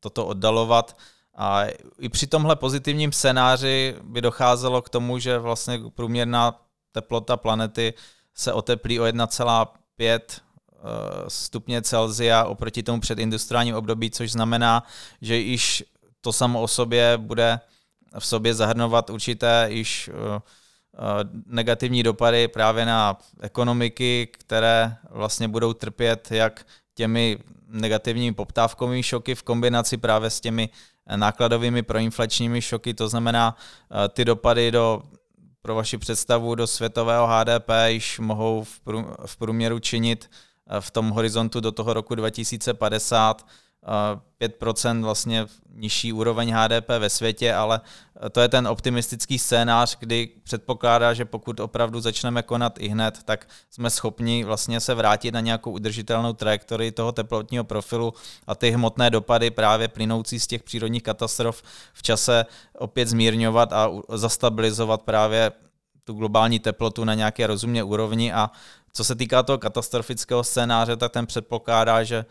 toto 0.00 0.26
oddalovat. 0.26 0.96
A 1.40 1.64
i 1.98 2.08
při 2.08 2.26
tomhle 2.26 2.56
pozitivním 2.56 3.12
scénáři 3.12 3.96
by 4.02 4.20
docházelo 4.20 4.82
k 4.82 4.88
tomu, 4.88 5.18
že 5.18 5.38
vlastně 5.38 5.80
průměrná 5.94 6.60
teplota 6.92 7.36
planety 7.36 7.94
se 8.34 8.52
oteplí 8.52 9.00
o 9.00 9.04
1,5 9.04 10.20
Eh, 10.78 11.24
stupně 11.28 11.82
Celzia 11.82 12.44
oproti 12.44 12.82
tomu 12.82 13.00
předindustriálním 13.00 13.74
období, 13.74 14.10
což 14.10 14.32
znamená, 14.32 14.82
že 15.22 15.36
již 15.36 15.84
to 16.20 16.32
samo 16.32 16.62
o 16.62 16.68
sobě 16.68 17.14
bude 17.16 17.60
v 18.18 18.26
sobě 18.26 18.54
zahrnovat 18.54 19.10
určité 19.10 19.66
již 19.70 20.10
eh, 20.12 20.36
eh, 20.36 21.00
negativní 21.46 22.02
dopady 22.02 22.48
právě 22.48 22.86
na 22.86 23.18
ekonomiky, 23.40 24.28
které 24.32 24.96
vlastně 25.10 25.48
budou 25.48 25.72
trpět 25.72 26.30
jak 26.30 26.66
těmi 26.94 27.38
negativními 27.68 28.34
poptávkovými 28.34 29.02
šoky 29.02 29.34
v 29.34 29.42
kombinaci 29.42 29.96
právě 29.96 30.30
s 30.30 30.40
těmi 30.40 30.68
nákladovými 31.16 31.82
proinflačními 31.82 32.62
šoky, 32.62 32.94
to 32.94 33.08
znamená 33.08 33.56
ty 34.08 34.24
dopady 34.24 34.70
do 34.70 35.02
pro 35.62 35.74
vaši 35.74 35.98
představu 35.98 36.54
do 36.54 36.66
světového 36.66 37.26
HDP 37.26 37.68
již 37.86 38.18
mohou 38.18 38.64
v 39.26 39.36
průměru 39.38 39.78
činit 39.78 40.30
v 40.80 40.90
tom 40.90 41.10
horizontu 41.10 41.60
do 41.60 41.72
toho 41.72 41.94
roku 41.94 42.14
2050 42.14 43.46
5% 44.40 45.02
vlastně 45.02 45.46
nižší 45.74 46.12
úroveň 46.12 46.52
HDP 46.54 46.88
ve 46.88 47.10
světě, 47.10 47.54
ale 47.54 47.80
to 48.32 48.40
je 48.40 48.48
ten 48.48 48.68
optimistický 48.68 49.38
scénář, 49.38 49.96
kdy 49.98 50.28
předpokládá, 50.44 51.14
že 51.14 51.24
pokud 51.24 51.60
opravdu 51.60 52.00
začneme 52.00 52.42
konat 52.42 52.78
i 52.78 52.88
hned, 52.88 53.22
tak 53.24 53.48
jsme 53.70 53.90
schopni 53.90 54.44
vlastně 54.44 54.80
se 54.80 54.94
vrátit 54.94 55.34
na 55.34 55.40
nějakou 55.40 55.70
udržitelnou 55.70 56.32
trajektorii 56.32 56.92
toho 56.92 57.12
teplotního 57.12 57.64
profilu 57.64 58.14
a 58.46 58.54
ty 58.54 58.70
hmotné 58.70 59.10
dopady 59.10 59.50
právě 59.50 59.88
plynoucí 59.88 60.40
z 60.40 60.46
těch 60.46 60.62
přírodních 60.62 61.02
katastrof 61.02 61.62
v 61.92 62.02
čase 62.02 62.46
opět 62.78 63.08
zmírňovat 63.08 63.72
a 63.72 63.90
zastabilizovat 64.08 65.02
právě 65.02 65.52
tu 66.04 66.12
globální 66.12 66.58
teplotu 66.58 67.04
na 67.04 67.14
nějaké 67.14 67.46
rozumné 67.46 67.82
úrovni. 67.82 68.32
A 68.32 68.50
co 68.92 69.04
se 69.04 69.14
týká 69.14 69.42
toho 69.42 69.58
katastrofického 69.58 70.44
scénáře, 70.44 70.96
tak 70.96 71.12
ten 71.12 71.26
předpokládá, 71.26 72.04
že 72.04 72.24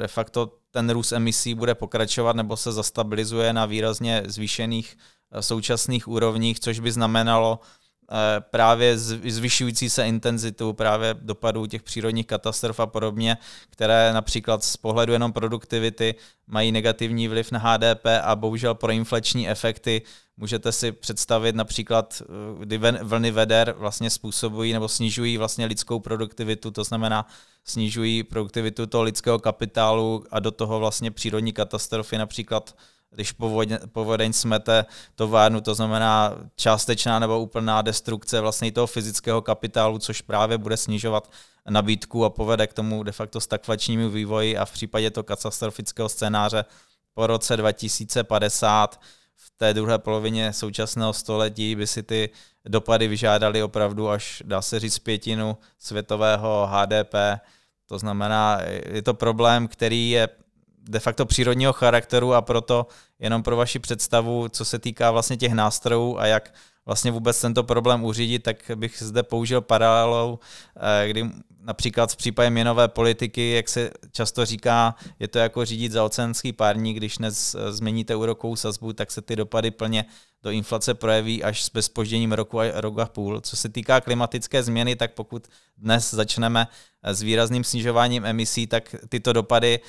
de 0.00 0.08
facto 0.08 0.52
ten 0.70 0.90
růst 0.90 1.12
emisí 1.12 1.54
bude 1.54 1.74
pokračovat 1.74 2.36
nebo 2.36 2.56
se 2.56 2.72
zastabilizuje 2.72 3.52
na 3.52 3.66
výrazně 3.66 4.22
zvýšených 4.26 4.96
současných 5.40 6.08
úrovních, 6.08 6.60
což 6.60 6.78
by 6.80 6.92
znamenalo 6.92 7.60
Eh, 7.60 7.83
právě 8.50 8.98
zvyšující 8.98 9.90
se 9.90 10.06
intenzitu 10.06 10.72
právě 10.72 11.14
dopadů 11.20 11.66
těch 11.66 11.82
přírodních 11.82 12.26
katastrof 12.26 12.80
a 12.80 12.86
podobně, 12.86 13.36
které 13.70 14.12
například 14.12 14.64
z 14.64 14.76
pohledu 14.76 15.12
jenom 15.12 15.32
produktivity 15.32 16.14
mají 16.46 16.72
negativní 16.72 17.28
vliv 17.28 17.52
na 17.52 17.58
HDP 17.58 18.06
a 18.22 18.36
bohužel 18.36 18.74
pro 18.74 18.92
inflační 18.92 19.48
efekty 19.48 20.02
můžete 20.36 20.72
si 20.72 20.92
představit 20.92 21.54
například, 21.54 22.22
eh, 22.22 22.64
kdy 22.64 22.80
vlny 23.02 23.30
veder 23.30 23.74
vlastně 23.78 24.10
způsobují 24.10 24.72
nebo 24.72 24.88
snižují 24.88 25.38
vlastně 25.38 25.66
lidskou 25.66 26.00
produktivitu, 26.00 26.70
to 26.70 26.84
znamená 26.84 27.26
snižují 27.64 28.22
produktivitu 28.22 28.86
toho 28.86 29.04
lidského 29.04 29.38
kapitálu 29.38 30.24
a 30.30 30.40
do 30.40 30.50
toho 30.50 30.78
vlastně 30.78 31.10
přírodní 31.10 31.52
katastrofy, 31.52 32.18
například 32.18 32.76
když 33.14 33.34
povodeň, 33.92 34.32
smete 34.32 34.84
továrnu, 35.14 35.60
to 35.60 35.74
znamená 35.74 36.34
částečná 36.56 37.18
nebo 37.18 37.40
úplná 37.40 37.82
destrukce 37.82 38.40
vlastně 38.40 38.72
toho 38.72 38.86
fyzického 38.86 39.42
kapitálu, 39.42 39.98
což 39.98 40.20
právě 40.20 40.58
bude 40.58 40.76
snižovat 40.76 41.30
nabídku 41.70 42.24
a 42.24 42.30
povede 42.30 42.66
k 42.66 42.72
tomu 42.72 43.02
de 43.02 43.12
facto 43.12 43.40
stagflačnímu 43.40 44.10
vývoji 44.10 44.58
a 44.58 44.64
v 44.64 44.72
případě 44.72 45.10
toho 45.10 45.24
katastrofického 45.24 46.08
scénáře 46.08 46.64
po 47.14 47.26
roce 47.26 47.56
2050 47.56 49.00
v 49.36 49.50
té 49.56 49.74
druhé 49.74 49.98
polovině 49.98 50.52
současného 50.52 51.12
století 51.12 51.76
by 51.76 51.86
si 51.86 52.02
ty 52.02 52.30
dopady 52.64 53.08
vyžádaly 53.08 53.62
opravdu 53.62 54.10
až, 54.10 54.42
dá 54.46 54.62
se 54.62 54.80
říct, 54.80 54.98
pětinu 54.98 55.56
světového 55.78 56.70
HDP. 56.72 57.14
To 57.86 57.98
znamená, 57.98 58.58
je 58.92 59.02
to 59.02 59.14
problém, 59.14 59.68
který 59.68 60.10
je 60.10 60.28
de 60.88 61.00
facto 61.00 61.26
přírodního 61.26 61.72
charakteru 61.72 62.34
a 62.34 62.42
proto 62.42 62.86
jenom 63.18 63.42
pro 63.42 63.56
vaši 63.56 63.78
představu, 63.78 64.48
co 64.48 64.64
se 64.64 64.78
týká 64.78 65.10
vlastně 65.10 65.36
těch 65.36 65.52
nástrojů 65.52 66.18
a 66.18 66.26
jak 66.26 66.54
vlastně 66.86 67.10
vůbec 67.10 67.40
tento 67.40 67.64
problém 67.64 68.04
uřídit, 68.04 68.42
tak 68.42 68.70
bych 68.74 69.02
zde 69.02 69.22
použil 69.22 69.60
paralelou, 69.60 70.38
eh, 70.76 71.08
kdy 71.08 71.30
například 71.60 72.12
v 72.12 72.16
případě 72.16 72.50
měnové 72.50 72.88
politiky, 72.88 73.50
jak 73.50 73.68
se 73.68 73.90
často 74.12 74.44
říká, 74.44 74.94
je 75.18 75.28
to 75.28 75.38
jako 75.38 75.64
řídit 75.64 75.92
za 75.92 76.04
oceánský 76.04 76.52
párník, 76.52 76.96
když 76.96 77.16
dnes 77.16 77.54
eh, 77.54 77.72
změníte 77.72 78.16
úrokovou 78.16 78.56
sazbu, 78.56 78.92
tak 78.92 79.10
se 79.10 79.22
ty 79.22 79.36
dopady 79.36 79.70
plně 79.70 80.04
do 80.44 80.50
inflace 80.50 80.94
projeví 80.94 81.44
až 81.44 81.64
s 81.64 81.70
bezpožděním 81.70 82.32
roku 82.32 82.60
a 82.60 82.80
roku 82.80 83.00
a 83.00 83.06
půl. 83.06 83.40
Co 83.40 83.56
se 83.56 83.68
týká 83.68 84.00
klimatické 84.00 84.62
změny, 84.62 84.96
tak 84.96 85.14
pokud 85.14 85.48
dnes 85.78 86.14
začneme 86.14 86.66
s 87.02 87.22
výrazným 87.22 87.64
snižováním 87.64 88.24
emisí, 88.26 88.66
tak 88.66 88.94
tyto 89.08 89.32
dopady 89.32 89.80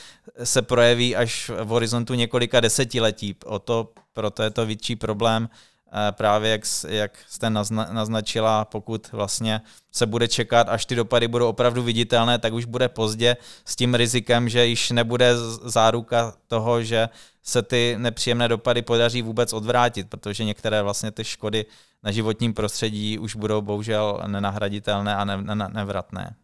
se 0.44 0.62
projeví 0.62 1.16
až 1.16 1.52
v 1.64 1.68
horizontu 1.68 2.14
několika 2.14 2.60
desetiletí. 2.60 3.15
O 3.46 3.60
to, 3.60 3.94
proto 4.14 4.44
je 4.44 4.50
to 4.50 4.66
větší 4.66 4.96
problém 4.96 5.50
Eh, 5.98 6.12
právě 6.12 6.52
jak, 6.52 6.62
jak 6.88 7.18
jste 7.28 7.50
nazna, 7.50 7.88
naznačila, 7.92 8.66
pokud 8.66 9.12
vlastně 9.12 9.62
se 9.92 10.06
bude 10.06 10.28
čekat, 10.28 10.70
až 10.70 10.86
ty 10.86 10.96
dopady 10.96 11.28
budou 11.28 11.50
opravdu 11.50 11.84
viditelné, 11.84 12.40
tak 12.40 12.54
už 12.54 12.66
bude 12.66 12.90
pozdě 12.90 13.38
s 13.66 13.76
tím 13.76 13.96
rizikem, 13.96 14.50
že 14.50 14.66
již 14.66 14.92
nebude 14.92 15.38
záruka 15.64 16.34
toho, 16.48 16.84
že 16.84 17.10
se 17.44 17.62
ty 17.62 17.96
nepříjemné 17.98 18.48
dopady 18.48 18.82
podaří 18.82 19.22
vůbec 19.22 19.54
odvrátit, 19.54 20.10
protože 20.10 20.44
některé 20.44 20.82
vlastně 20.82 21.12
ty 21.12 21.24
škody 21.24 21.66
na 22.04 22.12
životním 22.12 22.54
prostředí 22.54 23.20
už 23.20 23.36
budou 23.36 23.62
bohužel 23.62 24.22
nenahraditelné 24.28 25.16
a 25.16 25.26
ne, 25.26 25.38
ne, 25.38 25.68
nevratné. 25.74 26.36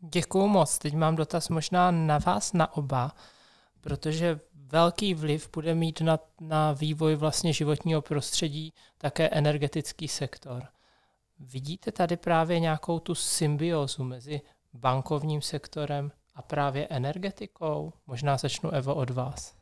Děkuju 0.00 0.46
moc. 0.46 0.78
Teď 0.78 0.94
mám 0.94 1.16
dotaz 1.16 1.48
možná 1.48 1.90
na 1.90 2.18
vás, 2.18 2.52
na 2.52 2.76
oba, 2.76 3.12
protože 3.80 4.40
velký 4.72 5.14
vliv 5.14 5.50
bude 5.52 5.74
mít 5.74 6.00
na, 6.00 6.18
na 6.40 6.72
vývoj 6.72 7.14
vlastně 7.14 7.52
životního 7.52 8.02
prostředí 8.02 8.72
také 8.98 9.28
energetický 9.28 10.08
sektor. 10.08 10.62
Vidíte 11.38 11.92
tady 11.92 12.16
právě 12.16 12.60
nějakou 12.60 12.98
tu 12.98 13.14
symbiozu 13.14 14.04
mezi 14.04 14.40
bankovním 14.72 15.42
sektorem 15.42 16.12
a 16.34 16.42
právě 16.42 16.86
energetikou? 16.86 17.92
Možná 18.06 18.36
začnu 18.36 18.70
Evo 18.70 18.94
od 18.94 19.10
vás. 19.10 19.59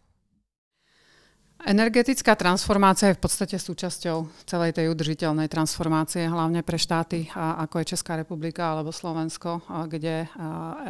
Energetická 1.59 2.39
transformácia 2.39 3.11
je 3.11 3.19
v 3.19 3.23
podstate 3.27 3.59
súčasťou 3.59 4.47
celej 4.47 4.79
tej 4.79 4.95
udržiteľnej 4.95 5.51
transformácie, 5.51 6.31
hlavne 6.31 6.63
pre 6.63 6.79
štáty 6.79 7.27
ako 7.35 7.83
je 7.83 7.99
Česká 7.99 8.15
republika 8.15 8.71
alebo 8.71 8.95
Slovensko, 8.95 9.67
kde 9.91 10.31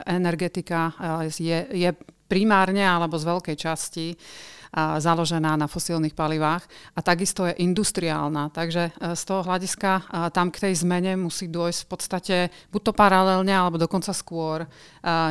energetika 0.04 0.92
je, 1.40 1.90
primárne 2.28 2.84
alebo 2.84 3.16
z 3.16 3.24
veľkej 3.24 3.56
časti 3.56 4.12
založená 4.74 5.56
na 5.56 5.66
fosílnych 5.66 6.12
palivách 6.12 6.64
a 6.94 7.00
takisto 7.00 7.48
je 7.48 7.56
industriálna. 7.64 8.52
Takže 8.52 8.92
e, 8.92 9.16
z 9.16 9.22
toho 9.24 9.42
hľadiska 9.44 9.90
e, 9.96 10.02
tam 10.32 10.52
k 10.52 10.68
tej 10.68 10.74
zmene 10.84 11.16
musí 11.16 11.48
dôjsť 11.48 11.80
v 11.84 11.88
podstate 11.88 12.36
buď 12.68 12.82
to 12.84 12.92
paralelne, 12.92 13.52
alebo 13.52 13.80
dokonca 13.80 14.12
skôr, 14.12 14.64
e, 14.64 14.68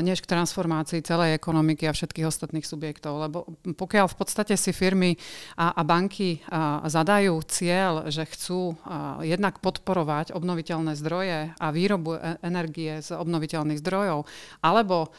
než 0.01 0.25
k 0.25 0.31
transformácii 0.31 1.05
celej 1.05 1.38
ekonomiky 1.38 1.85
a 1.85 1.93
všetkých 1.93 2.27
ostatných 2.27 2.65
subjektov. 2.65 3.13
Lebo 3.21 3.38
pokiaľ 3.77 4.09
v 4.09 4.17
podstate 4.17 4.53
si 4.57 4.73
firmy 4.73 5.17
a, 5.57 5.73
a 5.77 5.81
banky 5.85 6.41
zadajú 6.88 7.39
cieľ, 7.47 8.09
že 8.09 8.25
chcú 8.27 8.75
jednak 9.23 9.59
podporovať 9.61 10.33
obnoviteľné 10.33 10.97
zdroje 10.97 11.53
a 11.57 11.67
výrobu 11.71 12.17
energie 12.41 12.99
z 12.99 13.13
obnoviteľných 13.15 13.79
zdrojov, 13.81 14.25
alebo 14.63 15.13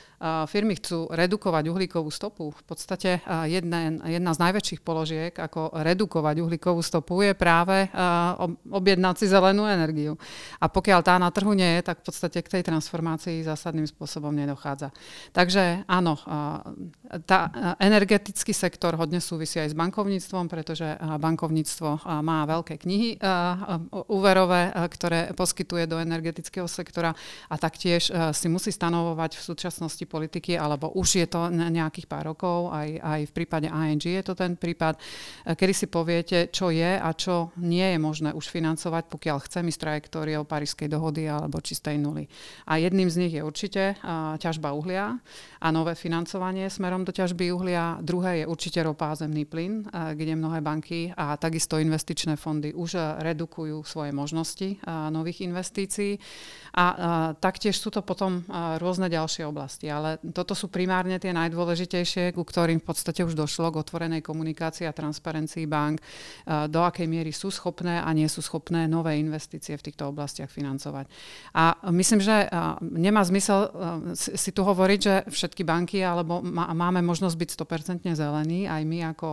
firmy 0.50 0.78
chcú 0.78 1.08
redukovať 1.12 1.64
uhlíkovú 1.70 2.10
stopu, 2.10 2.50
v 2.50 2.62
podstate 2.66 3.22
jeden, 3.46 4.02
jedna 4.09 4.32
z 4.32 4.42
najväčších 4.42 4.80
položiek, 4.82 5.32
ako 5.36 5.76
redukovať 5.76 6.40
uhlíkovú 6.40 6.80
stopu, 6.80 7.22
je 7.22 7.36
práve 7.36 7.86
objednať 8.68 9.14
si 9.20 9.26
zelenú 9.28 9.68
energiu. 9.68 10.16
A 10.59 10.66
pokiaľ 10.66 11.00
tá 11.04 11.20
na 11.20 11.28
trhu 11.28 11.52
nie 11.52 11.78
je, 11.78 11.92
tak 11.92 12.00
v 12.02 12.04
podstate 12.09 12.38
k 12.40 12.52
tej 12.59 12.62
transformácii 12.66 13.44
zásadným 13.44 13.86
spôsobom 13.86 14.32
nedochádza. 14.32 14.90
Takže 15.36 15.84
áno, 15.86 16.16
tá 17.28 17.40
energetický 17.78 18.56
sektor 18.56 18.96
hodne 18.96 19.20
súvisí 19.20 19.61
aj 19.61 19.72
s 19.72 19.78
bankovníctvom, 19.78 20.48
pretože 20.48 20.96
bankovníctvo 20.98 22.09
má 22.24 22.48
veľké 22.48 22.80
knihy 22.80 23.20
úverové, 24.09 24.72
ktoré 24.88 25.36
poskytuje 25.36 25.84
do 25.84 26.00
energetického 26.00 26.64
sektora 26.64 27.12
a 27.48 27.54
taktiež 27.61 28.09
si 28.32 28.46
musí 28.48 28.72
stanovovať 28.72 29.36
v 29.36 29.42
súčasnosti 29.42 30.04
politiky, 30.09 30.56
alebo 30.56 30.94
už 30.96 31.09
je 31.20 31.26
to 31.28 31.52
nejakých 31.52 32.09
pár 32.09 32.32
rokov, 32.32 32.72
aj, 32.72 32.88
aj 32.98 33.20
v 33.28 33.32
prípade 33.36 33.68
ING 33.99 34.22
je 34.22 34.22
to 34.24 34.38
ten 34.38 34.57
prípad, 34.57 34.96
eh, 34.96 35.59
kedy 35.59 35.74
si 35.74 35.86
poviete, 35.90 36.38
čo 36.55 36.70
je 36.70 36.96
a 36.96 37.11
čo 37.12 37.51
nie 37.59 37.84
je 37.84 37.99
možné 37.99 38.30
už 38.32 38.46
financovať, 38.49 39.11
pokiaľ 39.11 39.36
chcem 39.51 39.66
ísť 39.66 39.80
trajektóriou 39.82 40.46
Parískej 40.46 40.86
dohody 40.86 41.26
alebo 41.26 41.59
čistej 41.59 41.99
nuly. 41.99 42.30
A 42.70 42.78
jedným 42.78 43.11
z 43.11 43.16
nich 43.26 43.34
je 43.34 43.42
určite 43.42 43.99
uh, 43.99 44.38
ťažba 44.38 44.70
uhlia 44.72 45.18
a 45.59 45.68
nové 45.74 45.99
financovanie 45.99 46.70
smerom 46.70 47.03
do 47.03 47.11
ťažby 47.11 47.51
uhlia. 47.51 47.99
Druhé 48.01 48.44
je 48.44 48.46
určite 48.46 48.78
ropa 48.86 49.11
a 49.11 49.18
zemný 49.18 49.42
plyn, 49.44 49.82
uh, 49.82 50.14
kde 50.14 50.38
mnohé 50.38 50.62
banky 50.62 51.11
a 51.16 51.34
takisto 51.34 51.82
investičné 51.82 52.38
fondy 52.38 52.70
už 52.70 53.18
redukujú 53.18 53.82
svoje 53.82 54.14
možnosti 54.14 54.78
nových 55.11 55.49
investícií. 55.49 56.20
A 56.78 56.86
taktiež 57.40 57.74
sú 57.80 57.90
to 57.90 58.05
potom 58.05 58.44
rôzne 58.78 59.11
ďalšie 59.11 59.42
oblasti 59.49 59.88
ale 59.88 60.22
toto 60.30 60.53
sú 60.53 60.68
primárne 60.68 61.16
tie 61.18 61.32
najdôležitejšie, 61.34 62.36
ku 62.36 62.44
ktorým 62.44 62.78
v 62.78 62.86
podstate 62.86 63.24
už 63.24 63.34
došlo 63.34 63.72
k 63.72 63.80
otvorenej 63.89 64.20
komunikácii 64.20 64.84
a 64.84 64.93
transparencii 64.93 65.64
bank, 65.64 66.05
eh, 66.05 66.68
do 66.68 66.84
akej 66.84 67.09
miery 67.09 67.32
sú 67.32 67.49
schopné 67.49 68.05
a 68.05 68.12
nie 68.12 68.28
sú 68.28 68.45
schopné 68.45 68.84
nové 68.84 69.16
investície 69.16 69.72
v 69.80 69.89
týchto 69.89 70.12
oblastiach 70.12 70.53
financovať. 70.53 71.09
A 71.57 71.89
myslím, 71.89 72.20
že 72.20 72.45
eh, 72.45 72.49
nemá 72.84 73.24
zmysel 73.24 73.59
eh, 73.64 73.72
si 74.14 74.53
tu 74.53 74.61
hovoriť, 74.61 75.01
že 75.01 75.14
všetky 75.32 75.64
banky 75.64 76.05
alebo 76.05 76.45
máme 76.53 77.01
možnosť 77.01 77.36
byť 77.41 77.51
100% 78.05 78.12
zelený, 78.12 78.68
aj 78.68 78.82
my 78.84 78.99
ako 79.16 79.28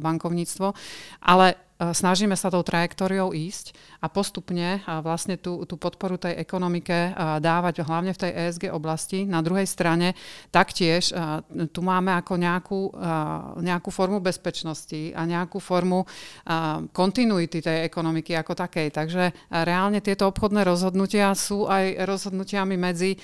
bankovníctvo, 0.00 0.72
ale 1.20 1.67
snažíme 1.78 2.34
sa 2.34 2.50
tou 2.50 2.62
trajektóriou 2.66 3.30
ísť 3.30 3.70
a 4.02 4.10
postupne 4.10 4.82
a 4.82 4.98
vlastne 4.98 5.38
tú, 5.38 5.62
tú 5.62 5.78
podporu 5.78 6.18
tej 6.18 6.34
ekonomike 6.42 7.14
dávať 7.38 7.86
hlavne 7.86 8.10
v 8.10 8.22
tej 8.26 8.32
ESG 8.34 8.64
oblasti. 8.74 9.22
Na 9.22 9.38
druhej 9.38 9.66
strane 9.66 10.18
taktiež 10.50 11.14
tu 11.70 11.80
máme 11.86 12.18
ako 12.18 12.34
nejakú, 12.34 12.80
nejakú 13.62 13.90
formu 13.94 14.18
bezpečnosti 14.18 15.14
a 15.14 15.22
nejakú 15.22 15.62
formu 15.62 16.02
kontinuity 16.90 17.62
tej 17.62 17.86
ekonomiky 17.86 18.34
ako 18.34 18.58
takej. 18.58 18.90
Takže 18.90 19.24
reálne 19.50 20.02
tieto 20.02 20.26
obchodné 20.26 20.66
rozhodnutia 20.66 21.30
sú 21.38 21.70
aj 21.70 22.02
rozhodnutiami 22.02 22.74
medzi 22.74 23.14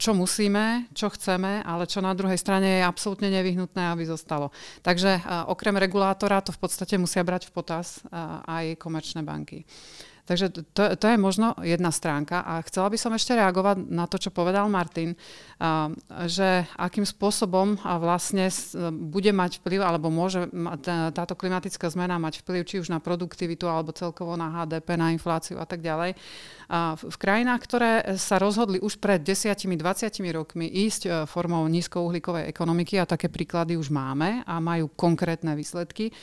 čo 0.00 0.16
musíme, 0.16 0.88
čo 0.96 1.12
chceme, 1.12 1.60
ale 1.60 1.84
čo 1.84 2.00
na 2.00 2.16
druhej 2.16 2.40
strane 2.40 2.80
je 2.80 2.88
absolútne 2.88 3.28
nevyhnutné, 3.28 3.92
aby 3.92 4.08
zostalo. 4.08 4.48
Takže 4.80 5.20
okrem 5.52 5.76
regulátora 5.76 6.40
to 6.40 6.48
v 6.56 6.60
podstate 6.64 6.96
musia 6.96 7.20
brať 7.20 7.52
v 7.52 7.54
potaz 7.60 8.00
aj 8.48 8.80
komerčné 8.80 9.20
banky. 9.20 9.68
Takže 10.30 10.46
to, 10.70 10.94
to 10.94 11.06
je 11.10 11.18
možno 11.18 11.58
jedna 11.58 11.90
stránka. 11.90 12.46
A 12.46 12.62
chcela 12.62 12.86
by 12.86 12.94
som 12.94 13.10
ešte 13.10 13.34
reagovať 13.34 13.82
na 13.90 14.06
to, 14.06 14.14
čo 14.14 14.30
povedal 14.30 14.70
Martin, 14.70 15.18
že 16.30 16.70
akým 16.78 17.02
spôsobom 17.02 17.74
vlastne 17.98 18.46
bude 18.94 19.34
mať 19.34 19.58
vplyv, 19.58 19.82
alebo 19.82 20.06
môže 20.06 20.46
táto 21.10 21.34
klimatická 21.34 21.90
zmena 21.90 22.22
mať 22.22 22.46
vplyv 22.46 22.62
či 22.62 22.78
už 22.78 22.94
na 22.94 23.02
produktivitu, 23.02 23.66
alebo 23.66 23.90
celkovo 23.90 24.38
na 24.38 24.62
HDP, 24.62 24.94
na 24.94 25.10
infláciu 25.10 25.58
a 25.58 25.66
tak 25.66 25.82
ďalej. 25.82 26.14
V 27.02 27.16
krajinách, 27.18 27.60
ktoré 27.66 27.90
sa 28.14 28.38
rozhodli 28.38 28.78
už 28.78 29.02
pred 29.02 29.18
10-20 29.26 29.74
rokmi 30.30 30.70
ísť 30.70 31.02
e, 31.02 31.10
formou 31.26 31.66
nízkouhlíkovej 31.66 32.46
ekonomiky, 32.46 32.94
a 33.02 33.10
také 33.10 33.26
príklady 33.26 33.74
už 33.74 33.90
máme 33.90 34.46
a 34.46 34.62
majú 34.62 34.86
konkrétne 34.94 35.58
výsledky, 35.58 36.14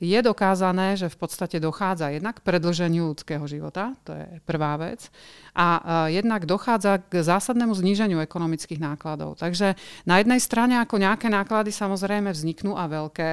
je 0.00 0.18
dokázané, 0.22 0.96
že 0.98 1.12
v 1.12 1.16
podstate 1.18 1.60
dochádza 1.60 2.10
jednak 2.10 2.40
k 2.40 2.46
predlženiu 2.46 3.12
ľudského 3.12 3.44
života, 3.46 3.94
to 4.02 4.14
je 4.14 4.26
prvá 4.42 4.74
vec, 4.80 5.10
a 5.54 5.66
jednak 6.10 6.50
dochádza 6.50 6.98
k 7.06 7.22
zásadnému 7.22 7.78
zníženiu 7.78 8.18
ekonomických 8.18 8.82
nákladov. 8.82 9.38
Takže 9.38 9.78
na 10.02 10.18
jednej 10.18 10.42
strane 10.42 10.82
ako 10.82 10.98
nejaké 10.98 11.30
náklady 11.30 11.70
samozrejme 11.70 12.34
vzniknú 12.34 12.74
a 12.74 12.90
veľké, 12.90 13.30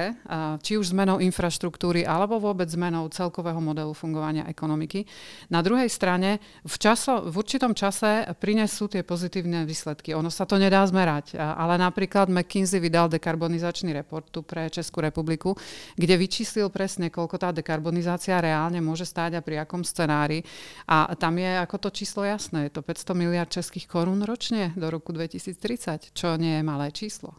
či 0.62 0.78
už 0.78 0.94
zmenou 0.94 1.18
infraštruktúry 1.18 2.06
alebo 2.06 2.38
vôbec 2.38 2.70
zmenou 2.70 3.10
celkového 3.10 3.58
modelu 3.58 3.90
fungovania 3.90 4.46
ekonomiky. 4.46 5.02
Na 5.50 5.66
druhej 5.66 5.90
strane 5.90 6.38
v, 6.62 6.76
časo, 6.78 7.26
v 7.26 7.34
určitom 7.34 7.74
čase 7.74 8.30
prinesú 8.38 8.86
tie 8.86 9.02
pozitívne 9.02 9.66
výsledky. 9.66 10.14
Ono 10.14 10.30
sa 10.30 10.46
to 10.46 10.62
nedá 10.62 10.86
zmerať, 10.86 11.34
ale 11.34 11.74
napríklad 11.74 12.30
McKinsey 12.30 12.78
vydal 12.78 13.10
dekarbonizačný 13.10 13.90
report 13.90 14.30
tu 14.30 14.46
pre 14.46 14.70
Českú 14.70 15.02
republiku, 15.02 15.58
kde 15.98 16.14
vyčíslil 16.14 16.51
vyčíslil 16.52 16.68
presne, 16.68 17.08
koľko 17.08 17.40
tá 17.40 17.48
dekarbonizácia 17.48 18.36
reálne 18.36 18.84
môže 18.84 19.08
stáť 19.08 19.40
a 19.40 19.44
pri 19.44 19.64
akom 19.64 19.80
scenári. 19.80 20.44
A 20.84 21.16
tam 21.16 21.40
je 21.40 21.48
ako 21.48 21.88
to 21.88 21.96
číslo 21.96 22.28
jasné. 22.28 22.68
Je 22.68 22.76
to 22.76 22.84
500 22.84 23.16
miliard 23.16 23.48
českých 23.48 23.88
korún 23.88 24.20
ročne 24.20 24.76
do 24.76 24.92
roku 24.92 25.16
2030, 25.16 26.12
čo 26.12 26.36
nie 26.36 26.60
je 26.60 26.62
malé 26.68 26.92
číslo. 26.92 27.32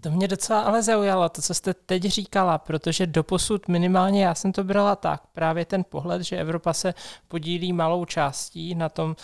To 0.00 0.10
mě 0.10 0.28
docela 0.28 0.60
ale 0.60 0.82
zaujalo, 0.82 1.28
to, 1.28 1.42
co 1.42 1.54
jste 1.54 1.74
teď 1.74 2.02
říkala, 2.02 2.58
protože 2.58 3.06
doposud 3.06 3.68
minimálně 3.68 4.24
já 4.24 4.34
jsem 4.34 4.52
to 4.52 4.64
brala 4.64 4.96
tak, 4.96 5.22
právě 5.32 5.64
ten 5.64 5.84
pohled, 5.84 6.22
že 6.22 6.36
Evropa 6.36 6.72
se 6.72 6.94
podílí 7.28 7.72
malou 7.72 8.04
částí 8.04 8.74
na 8.74 8.88
tom 8.88 9.16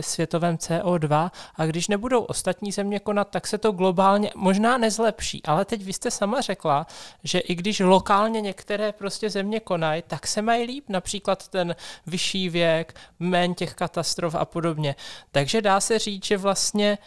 světovém 0.00 0.56
CO2 0.56 1.30
a 1.54 1.66
když 1.66 1.88
nebudou 1.88 2.22
ostatní 2.22 2.72
země 2.72 3.00
konat, 3.00 3.30
tak 3.30 3.46
se 3.46 3.58
to 3.58 3.72
globálně 3.72 4.30
možná 4.34 4.78
nezlepší. 4.78 5.42
Ale 5.44 5.64
teď 5.64 5.82
vy 5.84 5.92
jste 5.92 6.10
sama 6.10 6.40
řekla, 6.40 6.86
že 7.24 7.38
i 7.38 7.54
když 7.54 7.80
lokálně 7.80 8.40
některé 8.40 8.92
prostě 8.92 9.30
země 9.30 9.60
konají, 9.60 10.02
tak 10.06 10.26
se 10.26 10.42
mají 10.42 10.66
líp, 10.66 10.84
například 10.88 11.48
ten 11.48 11.76
vyšší 12.06 12.48
věk, 12.48 12.94
méně 13.18 13.54
těch 13.54 13.74
katastrof 13.74 14.34
a 14.34 14.44
podobně. 14.44 14.96
Takže 15.32 15.62
dá 15.62 15.80
se 15.80 15.98
říct, 15.98 16.24
že 16.24 16.36
vlastně 16.36 16.98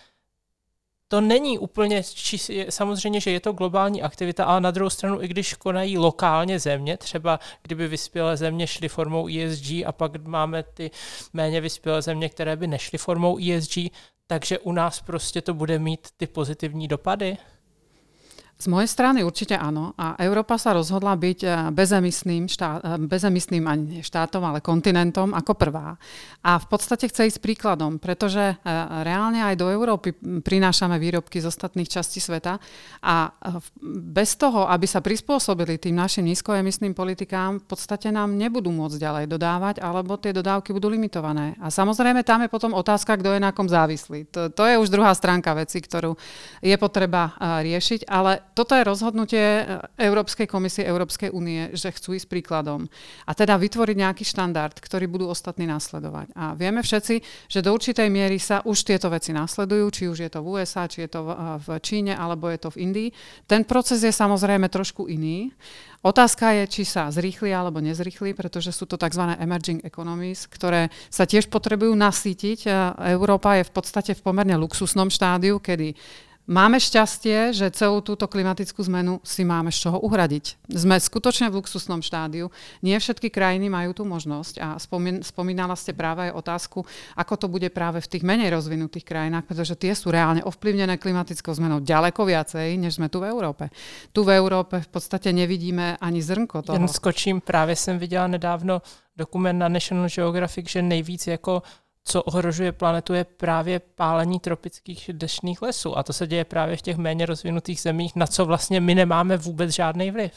to 1.08 1.22
není 1.22 1.60
úplně, 1.60 2.04
samozřejmě, 2.70 3.20
že 3.20 3.32
je 3.32 3.40
to 3.40 3.54
globální 3.54 4.02
aktivita, 4.02 4.46
ale 4.46 4.62
na 4.62 4.72
druhou 4.72 4.90
stranu, 4.90 5.24
i 5.24 5.28
když 5.28 5.54
konají 5.54 5.98
lokálně 5.98 6.60
země, 6.60 6.98
třeba 6.98 7.40
kdyby 7.62 7.88
vyspělé 7.88 8.38
země 8.38 8.68
šly 8.68 8.90
formou 8.90 9.28
ESG 9.28 9.72
a 9.86 9.92
pak 9.92 10.28
máme 10.28 10.64
ty 10.64 10.92
méně 11.34 11.62
vyspělé 11.62 12.02
země, 12.02 12.30
které 12.30 12.56
by 12.56 12.68
nešly 12.68 12.98
formou 12.98 13.38
ESG, 13.38 13.78
takže 14.28 14.60
u 14.60 14.72
nás 14.72 15.02
prostě 15.02 15.42
to 15.42 15.54
bude 15.54 15.80
mít 15.80 16.08
ty 16.18 16.28
pozitivní 16.28 16.88
dopady? 16.88 17.38
Z 18.58 18.74
mojej 18.74 18.90
strany 18.90 19.22
určite 19.22 19.54
áno. 19.54 19.94
A 20.02 20.18
Európa 20.18 20.58
sa 20.58 20.74
rozhodla 20.74 21.14
byť 21.14 21.40
eh, 21.46 21.52
bezemisným, 21.70 22.50
štát, 22.50 22.82
eh, 22.82 22.98
bezemisným 22.98 23.62
ani 23.70 24.02
štátom, 24.02 24.42
ale 24.42 24.66
kontinentom 24.66 25.38
ako 25.38 25.54
prvá. 25.54 25.94
A 26.42 26.58
v 26.58 26.66
podstate 26.66 27.06
chce 27.06 27.30
ísť 27.30 27.38
príkladom, 27.38 28.02
pretože 28.02 28.42
eh, 28.42 28.58
reálne 29.06 29.46
aj 29.46 29.62
do 29.62 29.70
Európy 29.70 30.18
prinášame 30.42 30.98
výrobky 30.98 31.38
z 31.38 31.54
ostatných 31.54 31.86
častí 31.86 32.18
sveta 32.18 32.58
a 33.06 33.30
bez 34.18 34.34
toho, 34.42 34.66
aby 34.66 34.90
sa 34.90 35.06
prispôsobili 35.06 35.78
tým 35.78 35.94
našim 35.94 36.26
nízkoemisným 36.26 36.98
politikám, 36.98 37.62
v 37.62 37.66
podstate 37.70 38.10
nám 38.10 38.34
nebudú 38.34 38.74
môcť 38.74 38.98
ďalej 38.98 39.26
dodávať, 39.30 39.76
alebo 39.86 40.18
tie 40.18 40.34
dodávky 40.34 40.74
budú 40.74 40.90
limitované. 40.90 41.54
A 41.62 41.70
samozrejme 41.70 42.26
tam 42.26 42.42
je 42.42 42.50
potom 42.50 42.74
otázka, 42.74 43.22
kto 43.22 43.38
je 43.38 43.40
na 43.44 43.54
kom 43.54 43.70
závislý. 43.70 44.26
To, 44.34 44.50
to 44.50 44.66
je 44.66 44.82
už 44.82 44.90
druhá 44.90 45.14
stránka 45.14 45.54
veci, 45.54 45.78
ktorú 45.78 46.18
je 46.66 46.76
potreba 46.82 47.38
riešiť, 47.62 48.10
ale 48.10 48.47
toto 48.58 48.74
je 48.74 48.82
rozhodnutie 48.82 49.46
e, 49.62 49.64
Európskej 50.02 50.50
komisie 50.50 50.90
Európskej 50.90 51.30
únie, 51.30 51.70
že 51.78 51.94
chcú 51.94 52.18
ísť 52.18 52.26
príkladom 52.26 52.90
a 53.30 53.32
teda 53.38 53.54
vytvoriť 53.62 53.96
nejaký 54.02 54.26
štandard, 54.26 54.74
ktorý 54.74 55.06
budú 55.06 55.30
ostatní 55.30 55.70
následovať. 55.70 56.34
A 56.34 56.58
vieme 56.58 56.82
všetci, 56.82 57.16
že 57.46 57.62
do 57.62 57.78
určitej 57.78 58.10
miery 58.10 58.42
sa 58.42 58.66
už 58.66 58.82
tieto 58.82 59.14
veci 59.14 59.30
následujú, 59.30 59.86
či 59.94 60.04
už 60.10 60.18
je 60.26 60.30
to 60.34 60.42
v 60.42 60.58
USA, 60.58 60.90
či 60.90 61.06
je 61.06 61.10
to 61.14 61.22
v 61.62 61.68
Číne, 61.86 62.18
alebo 62.18 62.50
je 62.50 62.58
to 62.58 62.74
v 62.74 62.90
Indii. 62.90 63.10
Ten 63.46 63.62
proces 63.62 64.02
je 64.02 64.10
samozrejme 64.10 64.66
trošku 64.74 65.06
iný. 65.06 65.54
Otázka 66.06 66.54
je, 66.62 66.64
či 66.70 66.84
sa 66.88 67.10
zrýchli 67.10 67.52
alebo 67.52 67.82
nezrýchli, 67.84 68.38
pretože 68.38 68.72
sú 68.72 68.88
to 68.88 68.96
tzv. 68.96 69.34
emerging 69.42 69.84
economies, 69.84 70.46
ktoré 70.48 70.94
sa 71.10 71.28
tiež 71.28 71.52
potrebujú 71.52 71.92
nasítiť. 71.92 72.60
E, 72.64 72.70
Európa 73.18 73.60
je 73.60 73.68
v 73.68 73.72
podstate 73.76 74.12
v 74.16 74.22
pomerne 74.22 74.56
luxusnom 74.56 75.10
štádiu, 75.10 75.58
kedy 75.58 75.98
Máme 76.48 76.80
šťastie, 76.80 77.52
že 77.52 77.68
celú 77.76 78.00
túto 78.00 78.24
klimatickú 78.24 78.80
zmenu 78.88 79.20
si 79.20 79.44
máme 79.44 79.68
z 79.68 79.84
čoho 79.84 80.00
uhradiť. 80.00 80.72
Sme 80.72 80.96
skutočne 80.96 81.52
v 81.52 81.60
luxusnom 81.60 82.00
štádiu. 82.00 82.48
Nie 82.80 83.04
všetky 83.04 83.28
krajiny 83.28 83.68
majú 83.68 83.92
tú 83.92 84.08
možnosť 84.08 84.56
a 84.64 84.80
spomínala 85.28 85.76
ste 85.76 85.92
práve 85.92 86.32
aj 86.32 86.40
otázku, 86.40 86.88
ako 87.20 87.34
to 87.36 87.48
bude 87.52 87.68
práve 87.76 88.00
v 88.00 88.08
tých 88.08 88.24
menej 88.24 88.56
rozvinutých 88.56 89.04
krajinách, 89.04 89.44
pretože 89.44 89.76
tie 89.76 89.92
sú 89.92 90.08
reálne 90.08 90.40
ovplyvnené 90.40 90.96
klimatickou 90.96 91.52
zmenou 91.52 91.84
ďaleko 91.84 92.24
viacej, 92.24 92.80
než 92.80 92.96
sme 92.96 93.12
tu 93.12 93.20
v 93.20 93.28
Európe. 93.28 93.68
Tu 94.16 94.24
v 94.24 94.32
Európe 94.32 94.80
v 94.80 94.88
podstate 94.88 95.36
nevidíme 95.36 96.00
ani 96.00 96.24
zrnko 96.24 96.64
toho. 96.64 96.80
Jen 96.80 96.88
skočím, 96.88 97.44
právě 97.44 97.76
jsem 97.76 98.00
viděla 98.00 98.28
nedávno 98.28 98.82
dokument 99.20 99.60
na 99.60 99.68
National 99.68 100.08
Geographic, 100.08 100.70
že 100.70 100.82
nejvíc 100.82 101.28
jako 101.28 101.62
co 102.08 102.24
ohrožuje 102.24 102.72
planetu, 102.72 103.14
je 103.14 103.24
právě 103.24 103.80
pálení 103.80 104.40
tropických 104.40 105.12
dešných 105.14 105.62
lesů. 105.62 105.98
A 105.98 106.04
to 106.04 106.14
se 106.14 106.28
děje 106.28 106.46
právě 106.46 106.80
v 106.80 106.82
těch 106.82 106.98
méně 106.98 107.26
rozvinutých 107.26 107.82
zemích, 107.82 108.16
na 108.16 108.28
co 108.28 108.46
vlastně 108.46 108.80
my 108.80 108.96
nemáme 108.96 109.38
vůbec 109.38 109.76
žádný 109.76 110.12
vliv. 110.12 110.32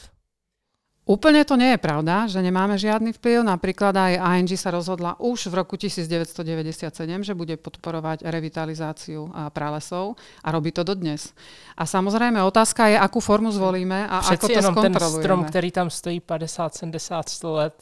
Úplne 1.01 1.41
to 1.49 1.57
nie 1.57 1.73
je 1.73 1.81
pravda, 1.81 2.29
že 2.29 2.45
nemáme 2.45 2.77
žiadny 2.77 3.09
vplyv. 3.17 3.41
Napríklad 3.41 3.89
aj 3.97 4.21
ING 4.37 4.53
sa 4.53 4.69
rozhodla 4.69 5.17
už 5.17 5.49
v 5.49 5.57
roku 5.57 5.73
1997, 5.73 6.93
že 7.25 7.33
bude 7.33 7.57
podporovať 7.57 8.21
revitalizáciu 8.21 9.33
pralesov 9.49 10.13
a 10.45 10.47
robí 10.53 10.69
to 10.69 10.85
dodnes. 10.85 11.33
A 11.73 11.89
samozrejme 11.89 12.37
otázka 12.45 12.85
je, 12.85 13.01
akú 13.01 13.17
formu 13.17 13.49
zvolíme 13.49 14.05
a 14.05 14.21
Přeci 14.21 14.33
ako 14.37 14.47
to 14.47 14.53
jenom 14.53 14.73
skontrolujeme. 14.77 15.09
ten 15.09 15.21
strom, 15.25 15.41
který 15.49 15.69
tam 15.73 15.89
stojí 15.89 16.19
50, 16.21 16.75
70, 16.75 17.29
100 17.29 17.53
let, 17.53 17.75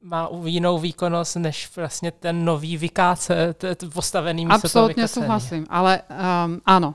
má 0.00 0.28
jinou 0.44 0.78
výkonnost 0.78 1.36
než 1.36 1.70
vlastně 1.76 2.10
ten 2.10 2.44
nový 2.44 2.76
vykáce, 2.76 3.54
postavený 3.92 4.46
místo 4.46 4.66
Absolutne 4.66 5.08
súhlasím, 5.08 5.66
ale 5.70 6.02
um, 6.06 6.60
áno, 6.66 6.94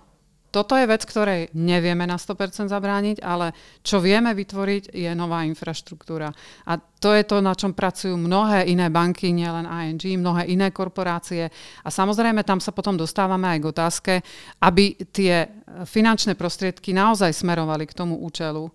toto 0.53 0.77
je 0.77 0.85
vec, 0.85 1.01
ktorej 1.01 1.49
nevieme 1.57 2.05
na 2.05 2.13
100% 2.13 2.69
zabrániť, 2.69 3.25
ale 3.25 3.57
čo 3.81 3.97
vieme 3.97 4.29
vytvoriť 4.37 4.93
je 4.93 5.09
nová 5.17 5.41
infraštruktúra. 5.49 6.29
A 6.69 6.77
to 6.77 7.09
je 7.17 7.25
to, 7.25 7.41
na 7.41 7.57
čom 7.57 7.73
pracujú 7.73 8.13
mnohé 8.13 8.69
iné 8.69 8.93
banky, 8.93 9.33
nielen 9.33 9.65
ING, 9.65 10.21
mnohé 10.21 10.53
iné 10.53 10.69
korporácie. 10.69 11.49
A 11.81 11.89
samozrejme 11.89 12.45
tam 12.45 12.61
sa 12.61 12.69
potom 12.69 12.93
dostávame 12.93 13.49
aj 13.49 13.59
k 13.59 13.69
otázke, 13.73 14.13
aby 14.61 14.93
tie 15.09 15.49
finančné 15.89 16.37
prostriedky 16.37 16.93
naozaj 16.93 17.33
smerovali 17.33 17.89
k 17.89 17.97
tomu 17.97 18.21
účelu, 18.21 18.69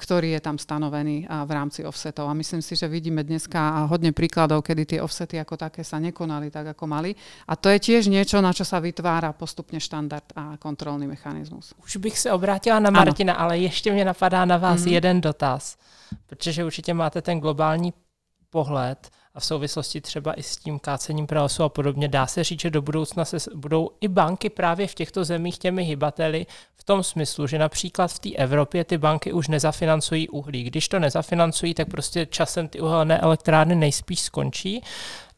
ktorý 0.00 0.32
je 0.32 0.40
tam 0.40 0.56
stanovený 0.56 1.28
v 1.28 1.50
rámci 1.52 1.84
offsetov. 1.84 2.24
A 2.24 2.32
myslím 2.32 2.64
si, 2.64 2.72
že 2.72 2.88
vidíme 2.88 3.20
dneska 3.20 3.84
hodne 3.84 4.16
príkladov, 4.16 4.64
kedy 4.64 4.96
tie 4.96 5.00
offsety 5.04 5.36
ako 5.36 5.60
také 5.60 5.84
sa 5.84 6.00
nekonali 6.00 6.48
tak, 6.48 6.72
ako 6.72 6.88
mali. 6.88 7.12
A 7.44 7.52
to 7.60 7.68
je 7.68 7.76
tiež 7.76 8.08
niečo, 8.08 8.40
na 8.40 8.56
čo 8.56 8.64
sa 8.64 8.80
vytvára 8.80 9.36
postupne 9.36 9.76
štandard 9.76 10.24
a 10.32 10.56
kontrolný 10.56 11.04
mechanizmus. 11.04 11.76
Už 11.84 12.00
bych 12.00 12.16
se 12.18 12.32
obrátila 12.32 12.80
na 12.80 12.90
Martina, 12.90 13.36
ano. 13.36 13.42
ale 13.44 13.58
ještě 13.58 13.92
mě 13.92 14.04
napadá 14.04 14.44
na 14.44 14.56
vás 14.56 14.80
mm-hmm. 14.80 14.92
jeden 14.92 15.20
dotaz, 15.20 15.76
protože 16.26 16.64
určitě 16.64 16.94
máte 16.94 17.22
ten 17.22 17.40
globální 17.40 17.92
pohled 18.50 19.10
a 19.34 19.40
v 19.40 19.44
souvislosti 19.44 20.00
třeba 20.00 20.34
i 20.34 20.42
s 20.42 20.56
tím 20.56 20.78
kácením 20.78 21.26
pralesu 21.26 21.62
a 21.64 21.68
podobně, 21.68 22.08
dá 22.08 22.26
se 22.26 22.44
říct, 22.44 22.60
že 22.60 22.70
do 22.70 22.82
budoucna 22.82 23.24
se 23.24 23.36
budou 23.54 23.90
i 24.00 24.08
banky 24.08 24.50
právě 24.50 24.86
v 24.86 24.94
těchto 24.94 25.24
zemích 25.24 25.58
těmi 25.58 25.84
hybateli 25.84 26.46
v 26.76 26.84
tom 26.84 27.02
smyslu, 27.02 27.46
že 27.46 27.58
například 27.58 28.12
v 28.12 28.18
té 28.18 28.30
Evropě 28.30 28.84
ty 28.84 28.98
banky 28.98 29.32
už 29.32 29.48
nezafinancují 29.48 30.28
uhlí. 30.28 30.62
Když 30.62 30.88
to 30.88 30.98
nezafinancují, 30.98 31.74
tak 31.74 31.88
prostě 31.88 32.26
časem 32.26 32.68
ty 32.68 32.80
uhelné 32.80 33.18
elektrárny 33.18 33.74
nejspíš 33.74 34.20
skončí. 34.20 34.82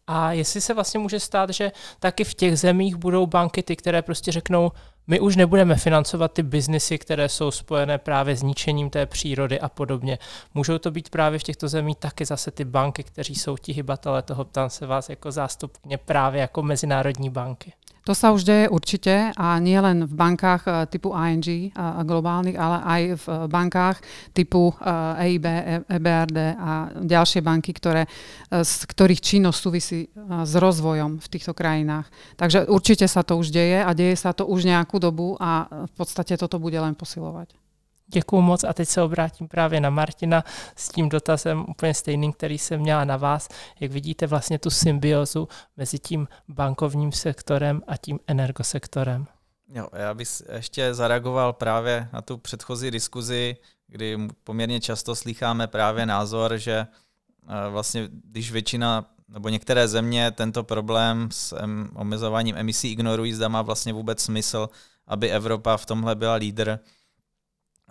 A 0.07 0.33
jestli 0.33 0.61
se 0.61 0.75
vlastně 0.75 1.01
může 1.01 1.21
stát, 1.21 1.51
že 1.51 1.73
taky 2.01 2.25
v 2.25 2.35
těch 2.35 2.59
zemích 2.59 2.97
budou 2.97 3.27
banky 3.27 3.63
ty, 3.63 3.77
které 3.77 4.03
prostě 4.03 4.33
řeknou, 4.33 4.73
my 5.07 5.21
už 5.21 5.37
nebudeme 5.37 5.77
financovat 5.77 6.33
ty 6.33 6.43
biznesy, 6.43 6.99
které 6.99 7.29
jsou 7.29 7.51
spojené 7.51 7.99
právě 7.99 8.37
s 8.37 8.43
ničením 8.43 8.91
té 8.91 9.07
přírody 9.07 9.61
a 9.61 9.69
podobně. 9.69 10.19
Můžou 10.55 10.79
to 10.79 10.91
být 10.91 11.11
právě 11.11 11.39
v 11.39 11.43
těchto 11.43 11.69
zemích 11.69 11.97
taky 11.97 12.25
zase 12.25 12.51
ty 12.51 12.65
banky, 12.65 13.03
kteří 13.03 13.35
jsou 13.35 13.57
ti 13.57 13.73
hybatele 13.73 14.23
toho, 14.23 14.45
ptám 14.45 14.71
se 14.71 14.87
vás 14.87 15.09
jako 15.09 15.33
zástupně 15.33 15.99
právě 15.99 16.41
jako 16.41 16.63
mezinárodní 16.63 17.31
banky. 17.31 17.73
To 18.03 18.19
sa 18.19 18.35
už 18.35 18.43
deje 18.43 18.67
určite 18.67 19.31
a 19.31 19.63
nie 19.63 19.79
len 19.79 20.03
v 20.03 20.15
bankách 20.15 20.63
eh, 20.67 20.75
typu 20.91 21.15
ING 21.15 21.71
a 21.79 22.03
globálnych, 22.03 22.59
ale 22.59 22.77
aj 22.83 23.03
v 23.15 23.27
eh, 23.31 23.37
bankách 23.47 23.97
typu 24.35 24.75
EIB, 25.23 25.47
eh, 25.47 25.87
EBRD 25.87 26.39
e 26.39 26.49
a 26.59 26.73
ďalšie 26.99 27.47
banky, 27.47 27.71
ktoré, 27.71 28.11
z 28.51 28.75
ktorých 28.91 29.23
činnosť 29.23 29.59
súvisí 29.59 30.11
s 30.19 30.53
rozvojom 30.59 31.23
v 31.23 31.27
týchto 31.31 31.55
krajinách. 31.55 32.11
Takže 32.35 32.67
určite 32.67 33.07
sa 33.07 33.23
to 33.23 33.39
už 33.39 33.55
deje 33.55 33.79
a 33.79 33.91
deje 33.95 34.19
sa 34.19 34.35
to 34.35 34.51
už 34.51 34.67
nejakú 34.67 34.99
dobu 34.99 35.39
a 35.39 35.71
v 35.71 35.93
podstate 35.95 36.35
toto 36.35 36.59
bude 36.59 36.77
len 36.77 36.99
posilovať. 36.99 37.62
Děkuji 38.07 38.41
moc 38.41 38.65
a 38.65 38.73
teď 38.73 38.89
se 38.89 39.03
obrátím 39.03 39.49
právě 39.49 39.81
na 39.81 39.91
Martina 39.91 40.45
s 40.77 40.89
tím 40.89 41.09
dotazem 41.09 41.65
úplně 41.69 41.95
stejným, 41.95 42.33
který 42.33 42.59
jsem 42.59 42.81
měla 42.81 43.05
na 43.05 43.17
vás. 43.17 43.49
Jak 43.81 43.93
vidíte 43.93 44.27
vlastně 44.27 44.59
tu 44.59 44.71
symbiozu 44.71 45.49
mezi 45.77 45.99
tím 45.99 46.29
bankovním 46.49 47.13
sektorem 47.13 47.83
a 47.87 47.97
tím 47.97 48.19
energosektorem? 48.27 49.27
Jo, 49.75 49.89
já 49.93 50.15
bych 50.15 50.29
ještě 50.53 50.95
zareagoval 50.95 51.53
právě 51.53 52.09
na 52.13 52.23
tu 52.23 52.39
předchozí 52.39 52.91
diskuzi, 52.91 53.57
kdy 53.87 54.19
poměrně 54.45 54.81
často 54.81 55.15
slycháme 55.15 55.67
právě 55.67 56.07
názor, 56.07 56.57
že 56.57 56.73
eh, 56.77 57.71
vlastně 57.71 58.09
když 58.11 58.53
většina 58.53 59.07
nebo 59.29 59.49
některé 59.49 59.89
země 59.89 60.31
tento 60.31 60.65
problém 60.65 61.29
s 61.33 61.57
omezováním 61.95 62.57
emisí 62.57 62.93
ignorují, 62.93 63.33
zda 63.33 63.49
má 63.49 63.63
vlastně 63.63 63.93
vůbec 63.93 64.23
smysl, 64.23 64.69
aby 65.07 65.31
Evropa 65.31 65.77
v 65.77 65.87
tomhle 65.87 66.15
byla 66.15 66.35
lídr 66.35 66.79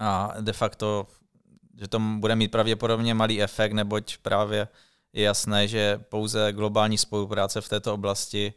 a 0.02 0.34
de 0.42 0.54
facto, 0.54 1.08
že 1.80 1.88
to 1.88 2.00
bude 2.00 2.36
mít 2.36 2.52
pravděpodobně 2.52 3.14
malý 3.14 3.42
efekt, 3.42 3.74
neboť 3.74 4.18
právě 4.18 4.68
je 5.14 5.24
jasné, 5.24 5.68
že 5.68 6.00
pouze 6.10 6.54
globální 6.54 6.98
spolupráce 6.98 7.62
v 7.62 7.70
této 7.70 7.94
oblasti 7.94 8.54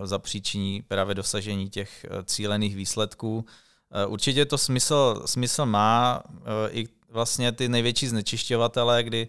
uh, 0.00 0.06
zapříčiní 0.06 0.82
právě 0.82 1.14
dosažení 1.14 1.70
těch 1.70 2.06
uh, 2.10 2.22
cílených 2.22 2.76
výsledků. 2.76 3.36
Uh, 3.36 4.12
určitě 4.12 4.44
to 4.44 4.58
smysl, 4.58 5.22
smysl 5.26 5.66
má 5.66 6.22
i 6.70 6.88
vlastně 7.08 7.52
ty 7.52 7.68
největší 7.68 8.08
znečišťovatele, 8.08 9.02
kdy 9.02 9.28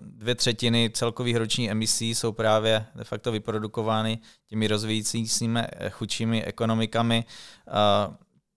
dvě 0.00 0.34
třetiny 0.34 0.90
celkových 0.94 1.36
ročních 1.36 1.70
emisí 1.70 2.14
jsou 2.14 2.32
právě 2.32 2.86
de 2.94 3.04
facto 3.04 3.32
vyprodukovány 3.32 4.18
těmi 4.48 4.68
rozvíjícími 4.68 5.60
chudšími 5.90 6.44
ekonomikami, 6.44 7.24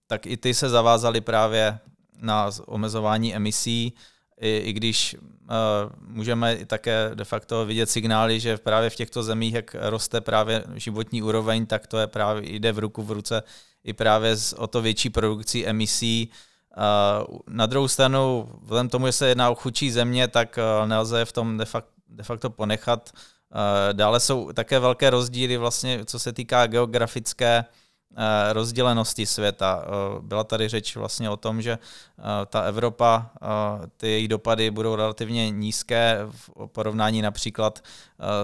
tak 0.06 0.26
i 0.26 0.36
ty 0.36 0.54
se 0.54 0.68
zavázaly 0.68 1.20
právě 1.20 1.78
na 2.20 2.50
omezování 2.66 3.34
emisí, 3.34 3.92
i, 4.40 4.56
i 4.56 4.72
když 4.72 5.16
uh, 5.20 6.08
můžeme 6.08 6.56
také 6.66 7.10
de 7.14 7.24
facto 7.24 7.66
vidět 7.66 7.90
signály, 7.90 8.40
že 8.40 8.56
právě 8.56 8.90
v 8.90 8.96
těchto 8.96 9.22
zemích, 9.22 9.54
jak 9.54 9.76
roste 9.80 10.20
právě 10.20 10.64
životní 10.74 11.22
úroveň, 11.22 11.66
tak 11.66 11.86
to 11.86 11.98
je 11.98 12.06
právě 12.06 12.52
jde 12.52 12.72
v 12.72 12.78
ruku 12.78 13.02
v 13.02 13.10
ruce 13.10 13.42
i 13.84 13.92
právě 13.92 14.36
s 14.36 14.52
o 14.52 14.66
to 14.66 14.82
větší 14.82 15.10
produkcí 15.10 15.66
emisí. 15.66 16.30
Uh, 16.76 17.38
na 17.48 17.66
druhou 17.66 17.88
stranu, 17.88 18.48
vzhledem 18.62 18.88
tomu, 18.88 19.06
že 19.06 19.12
se 19.12 19.28
jedná 19.28 19.50
o 19.50 19.54
chudší 19.54 19.90
země, 19.90 20.28
tak 20.28 20.58
uh, 20.58 20.88
nelze 20.88 21.24
v 21.24 21.32
tom 21.32 21.56
de 21.56 21.64
facto, 21.64 21.92
de 22.08 22.22
facto 22.22 22.50
ponechat. 22.50 23.10
Uh, 23.14 23.60
dále 23.92 24.20
jsou 24.20 24.52
také 24.52 24.78
velké 24.78 25.10
rozdíly, 25.10 25.56
vlastně, 25.56 26.04
co 26.04 26.18
se 26.18 26.32
týká 26.32 26.66
geografické 26.66 27.64
Eh, 27.64 27.64
rozdělenosti 28.52 29.26
světa. 29.26 29.84
Eh, 29.84 29.88
byla 30.20 30.44
tady 30.44 30.68
řeč 30.68 30.96
vlastně 30.96 31.30
o 31.30 31.36
tom, 31.36 31.62
že 31.62 31.72
eh, 31.72 32.22
ta 32.46 32.60
Evropa, 32.60 33.30
ty 33.96 34.08
její 34.08 34.28
dopady 34.28 34.70
budou 34.70 34.96
relativně 34.96 35.50
nízké 35.50 36.18
v 36.30 36.66
porovnání 36.66 37.22
například 37.22 37.82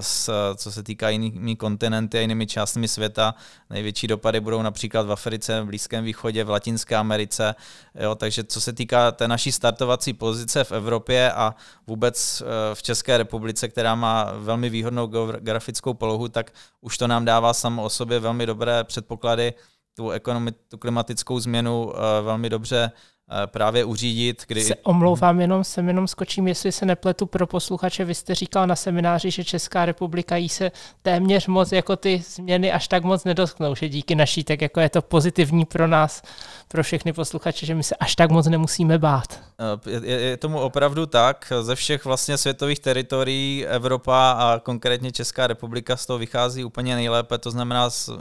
s, 0.00 0.30
co 0.56 0.72
se 0.72 0.82
týká 0.82 1.08
jinými 1.08 1.56
kontinenty 1.56 2.18
a 2.18 2.20
jinými 2.20 2.46
částmi 2.46 2.88
světa. 2.88 3.34
Největší 3.70 4.06
dopady 4.06 4.40
budou 4.40 4.62
například 4.62 5.06
v 5.06 5.12
Africe, 5.12 5.60
v 5.60 5.66
Blízkém 5.66 6.04
východě, 6.04 6.44
v 6.44 6.50
Latinské 6.50 6.96
Americe. 6.96 7.54
Jo, 7.94 8.14
takže 8.14 8.44
co 8.44 8.60
se 8.60 8.72
týká 8.72 9.12
té 9.12 9.28
naší 9.28 9.52
startovací 9.52 10.12
pozice 10.12 10.64
v 10.64 10.72
Evropě 10.72 11.32
a 11.32 11.54
vůbec 11.86 12.42
v 12.74 12.82
České 12.82 13.18
republice, 13.18 13.68
která 13.68 13.94
má 13.94 14.32
velmi 14.32 14.70
výhodnou 14.70 15.06
geografickou 15.06 15.94
polohu, 15.94 16.28
tak 16.28 16.52
už 16.80 16.98
to 16.98 17.06
nám 17.06 17.24
dává 17.24 17.54
samo 17.54 17.82
o 17.82 17.90
sobě 17.90 18.18
velmi 18.18 18.46
dobré 18.46 18.84
předpoklady 18.84 19.53
tu, 19.94 20.10
ekonomi- 20.10 20.52
tu 20.68 20.78
klimatickou 20.78 21.38
změnu 21.40 21.84
uh, 21.84 21.92
velmi 22.22 22.50
dobře. 22.50 22.92
Eh, 22.94 23.13
právě 23.46 23.84
uřídit. 23.84 24.44
Kdy... 24.48 24.64
Se 24.64 24.74
omlouvám, 24.74 25.40
jenom 25.40 25.64
jsem 25.64 25.88
jenom 25.88 26.08
skočím, 26.08 26.48
jestli 26.48 26.72
se 26.72 26.86
nepletu 26.86 27.26
pro 27.26 27.46
posluchače. 27.46 28.04
Vy 28.04 28.14
jste 28.14 28.34
říkal 28.34 28.66
na 28.66 28.76
semináři, 28.76 29.30
že 29.30 29.44
Česká 29.44 29.84
republika 29.84 30.36
jí 30.36 30.48
se 30.48 30.72
téměř 31.02 31.46
moc 31.46 31.72
jako 31.72 31.96
ty 31.96 32.24
změny 32.28 32.72
až 32.72 32.88
tak 32.88 33.04
moc 33.04 33.24
nedotknou, 33.24 33.74
že 33.74 33.88
díky 33.88 34.14
naší, 34.14 34.44
tak 34.44 34.62
jako 34.62 34.80
je 34.80 34.88
to 34.88 35.02
pozitivní 35.02 35.64
pro 35.64 35.86
nás, 35.86 36.22
pro 36.68 36.82
všechny 36.82 37.12
posluchače, 37.12 37.66
že 37.66 37.74
my 37.74 37.82
se 37.82 37.94
až 37.94 38.14
tak 38.14 38.30
moc 38.30 38.46
nemusíme 38.46 38.98
bát. 38.98 39.40
Eh, 39.84 39.90
je, 39.90 40.20
je 40.20 40.36
tomu 40.36 40.60
opravdu 40.60 41.06
tak. 41.06 41.52
Ze 41.60 41.74
všech 41.74 42.04
vlastně 42.04 42.38
světových 42.38 42.80
teritorií 42.80 43.66
Evropa 43.66 44.30
a 44.30 44.58
konkrétně 44.58 45.12
Česká 45.12 45.46
republika 45.46 45.96
z 45.96 46.06
toho 46.06 46.18
vychází 46.18 46.64
úplně 46.64 46.94
nejlépe, 46.94 47.38
to 47.38 47.50
znamená 47.50 47.90
s 47.90 48.18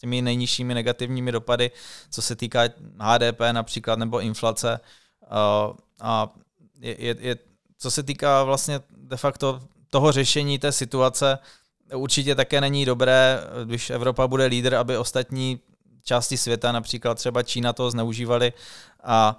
těmi 0.00 0.22
nejnižšími 0.22 0.74
negativními 0.74 1.32
dopady, 1.32 1.70
co 2.10 2.22
se 2.22 2.36
týká 2.36 2.62
HDP 3.00 3.40
například 3.52 3.98
nebo 3.98 4.20
inflace 4.20 4.43
inflace. 4.44 4.80
A 6.00 6.28
je, 6.80 6.96
je, 6.98 7.16
je, 7.20 7.36
co 7.78 7.90
se 7.90 8.02
týká 8.02 8.44
vlastně 8.44 8.80
de 8.90 9.16
facto 9.16 9.60
toho 9.90 10.12
řešení 10.12 10.58
té 10.58 10.72
situace, 10.72 11.38
určitě 11.94 12.34
také 12.34 12.60
není 12.60 12.84
dobré, 12.84 13.40
když 13.64 13.90
Evropa 13.90 14.26
bude 14.26 14.44
lídr, 14.44 14.74
aby 14.74 14.98
ostatní 14.98 15.60
části 16.04 16.36
světa, 16.36 16.72
například 16.72 17.14
třeba 17.14 17.42
Čína 17.42 17.72
to 17.72 17.90
zneužívali 17.90 18.52
a 19.04 19.38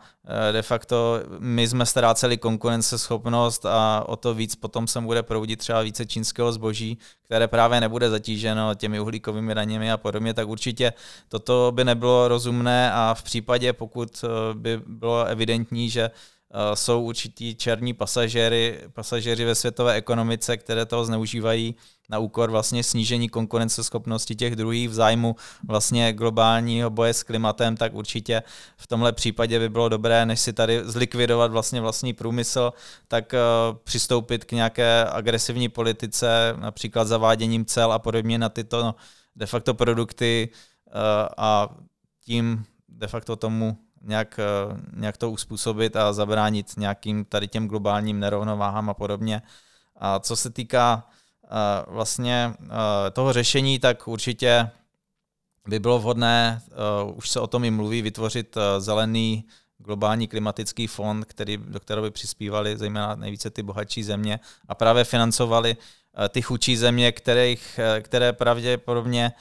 e, 0.49 0.51
de 0.51 0.61
facto 0.61 1.19
my 1.39 1.67
jsme 1.67 1.85
ztráceli 1.85 2.37
konkurenceschopnost 2.37 3.65
a 3.65 4.03
o 4.07 4.15
to 4.15 4.33
víc 4.33 4.55
potom 4.55 4.87
se 4.87 5.01
bude 5.01 5.23
proudit 5.23 5.59
třeba 5.59 5.81
více 5.81 6.05
čínského 6.05 6.51
zboží, 6.51 6.97
které 7.21 7.47
právě 7.47 7.81
nebude 7.81 8.09
zatíženo 8.09 8.75
těmi 8.75 8.99
uhlíkovými 8.99 9.55
daněmi 9.55 9.91
a 9.91 9.97
podobně, 9.97 10.33
tak 10.33 10.47
určitě 10.47 10.93
toto 11.29 11.71
by 11.75 11.83
nebylo 11.83 12.27
rozumné 12.27 12.91
a 12.93 13.13
v 13.13 13.23
případě, 13.23 13.73
pokud 13.73 14.23
e, 14.23 14.53
by 14.53 14.81
bylo 14.87 15.25
evidentní, 15.25 15.89
že 15.89 16.11
jsou 16.73 17.01
určití 17.01 17.55
černí 17.55 17.93
pasažéry, 17.93 18.81
pasažéři 18.93 19.45
ve 19.45 19.55
světové 19.55 19.93
ekonomice, 19.93 20.57
které 20.57 20.85
toho 20.85 21.05
zneužívají, 21.05 21.75
na 22.09 22.19
úkor 22.19 22.51
vlastně 22.51 22.83
snížení 22.83 23.29
konkurenceschopnosti 23.29 24.35
těch 24.35 24.55
druhých 24.55 24.89
v 24.89 24.93
zájmu 24.93 25.35
vlastně 25.67 26.13
globálního 26.13 26.89
boje 26.89 27.13
s 27.13 27.23
klimatem, 27.23 27.77
tak 27.77 27.93
určitě 27.93 28.43
v 28.77 28.87
tomhle 28.87 29.13
případě 29.13 29.59
by 29.59 29.69
bylo 29.69 29.89
dobré, 29.89 30.25
než 30.25 30.39
si 30.39 30.53
tady 30.53 30.81
zlikvidovat 30.83 31.51
vlastně 31.51 31.81
vlastní 31.81 32.13
průmysl, 32.13 32.73
tak 33.07 33.33
uh, 33.33 33.77
přistoupit 33.83 34.45
k 34.45 34.51
nějaké 34.51 35.05
agresivní 35.05 35.69
politice, 35.69 36.55
například 36.59 37.07
zaváděním 37.07 37.65
cel 37.65 37.91
a 37.93 37.99
podobně 37.99 38.37
na 38.37 38.49
tyto 38.49 38.95
de 39.35 39.45
facto 39.45 39.73
produkty 39.73 40.49
uh, 40.87 40.93
a 41.37 41.69
tím 42.25 42.65
de 42.89 43.07
facto 43.07 43.35
tomu 43.35 43.77
nějak, 44.05 44.39
uh, 44.69 44.77
nějak 44.99 45.17
to 45.17 45.31
uspůsobit 45.31 45.95
a 45.95 46.13
zabránit 46.13 46.77
nějakým 46.77 47.25
tady 47.25 47.47
těm 47.47 47.67
globálním 47.67 48.19
nerovnováhám 48.19 48.89
a 48.89 48.93
podobně. 48.93 49.41
A 49.95 50.19
co 50.19 50.35
se 50.35 50.49
týká 50.49 51.07
vlastně 51.87 52.53
toho 53.13 53.33
řešení, 53.33 53.79
tak 53.79 54.07
určitě 54.07 54.69
by 55.67 55.79
bylo 55.79 55.99
vhodné, 55.99 56.61
už 57.13 57.29
se 57.29 57.39
o 57.39 57.47
tom 57.47 57.63
i 57.63 57.71
mluví, 57.71 58.01
vytvořit 58.01 58.57
zelený 58.77 59.45
globální 59.77 60.27
klimatický 60.27 60.87
fond, 60.87 61.25
který, 61.25 61.57
do 61.57 61.79
kterého 61.79 62.03
by 62.03 62.11
přispívali 62.11 62.77
zejména 62.77 63.15
nejvíce 63.15 63.49
ty 63.49 63.63
bohatší 63.63 64.03
země 64.03 64.39
a 64.67 64.75
právě 64.75 65.03
financovali 65.03 65.77
ty 66.29 66.41
chudší 66.41 66.77
země, 66.77 67.11
kterých, 67.11 67.79
které 68.01 68.33
pravděpodobně 68.33 69.31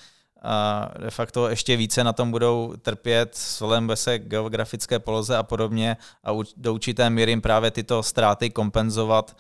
de 0.98 1.10
facto 1.10 1.48
ještě 1.48 1.76
více 1.76 2.04
na 2.04 2.12
tom 2.12 2.30
budou 2.30 2.74
trpět 2.82 3.38
ve 3.86 3.96
se 3.96 4.18
geografické 4.18 4.98
poloze 4.98 5.36
a 5.36 5.42
podobně 5.42 5.96
a 6.24 6.30
do 6.56 6.74
určité 6.74 7.10
míry 7.10 7.40
právě 7.40 7.70
tyto 7.70 8.02
ztráty 8.02 8.50
kompenzovat 8.50 9.36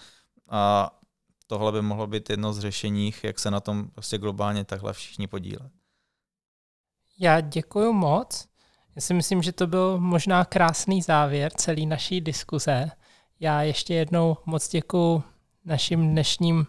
tohle 1.46 1.72
by 1.72 1.82
mohlo 1.82 2.06
být 2.06 2.30
jedno 2.30 2.52
z 2.52 2.58
řešení, 2.58 3.14
jak 3.22 3.38
se 3.38 3.50
na 3.50 3.60
tom 3.60 3.88
prostě 3.88 4.18
globálně 4.18 4.64
takhle 4.64 4.92
všichni 4.92 5.26
podílet. 5.26 5.72
Já 7.18 7.40
děkuji 7.40 7.92
moc. 7.92 8.48
Já 8.96 9.02
si 9.02 9.14
myslím, 9.14 9.42
že 9.42 9.52
to 9.52 9.66
byl 9.66 10.00
možná 10.00 10.44
krásný 10.44 11.02
závěr 11.02 11.52
celé 11.52 11.86
naší 11.86 12.20
diskuze. 12.20 12.90
Já 13.40 13.62
ještě 13.62 13.94
jednou 13.94 14.36
moc 14.46 14.68
děkuji 14.68 15.22
našim 15.64 16.10
dnešním 16.10 16.66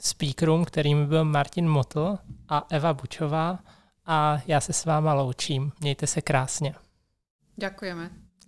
speakerům, 0.00 0.64
kterým 0.64 1.06
byl 1.06 1.24
Martin 1.24 1.68
Motl 1.68 2.18
a 2.48 2.66
Eva 2.70 2.94
Bučová. 2.94 3.58
a 4.06 4.38
já 4.46 4.60
se 4.60 4.72
s 4.72 4.84
váma 4.84 5.14
loučím. 5.14 5.72
Mějte 5.80 6.06
se 6.06 6.22
krásně. 6.22 6.74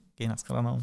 Díky, 0.06 0.28
nashledanou. 0.28 0.80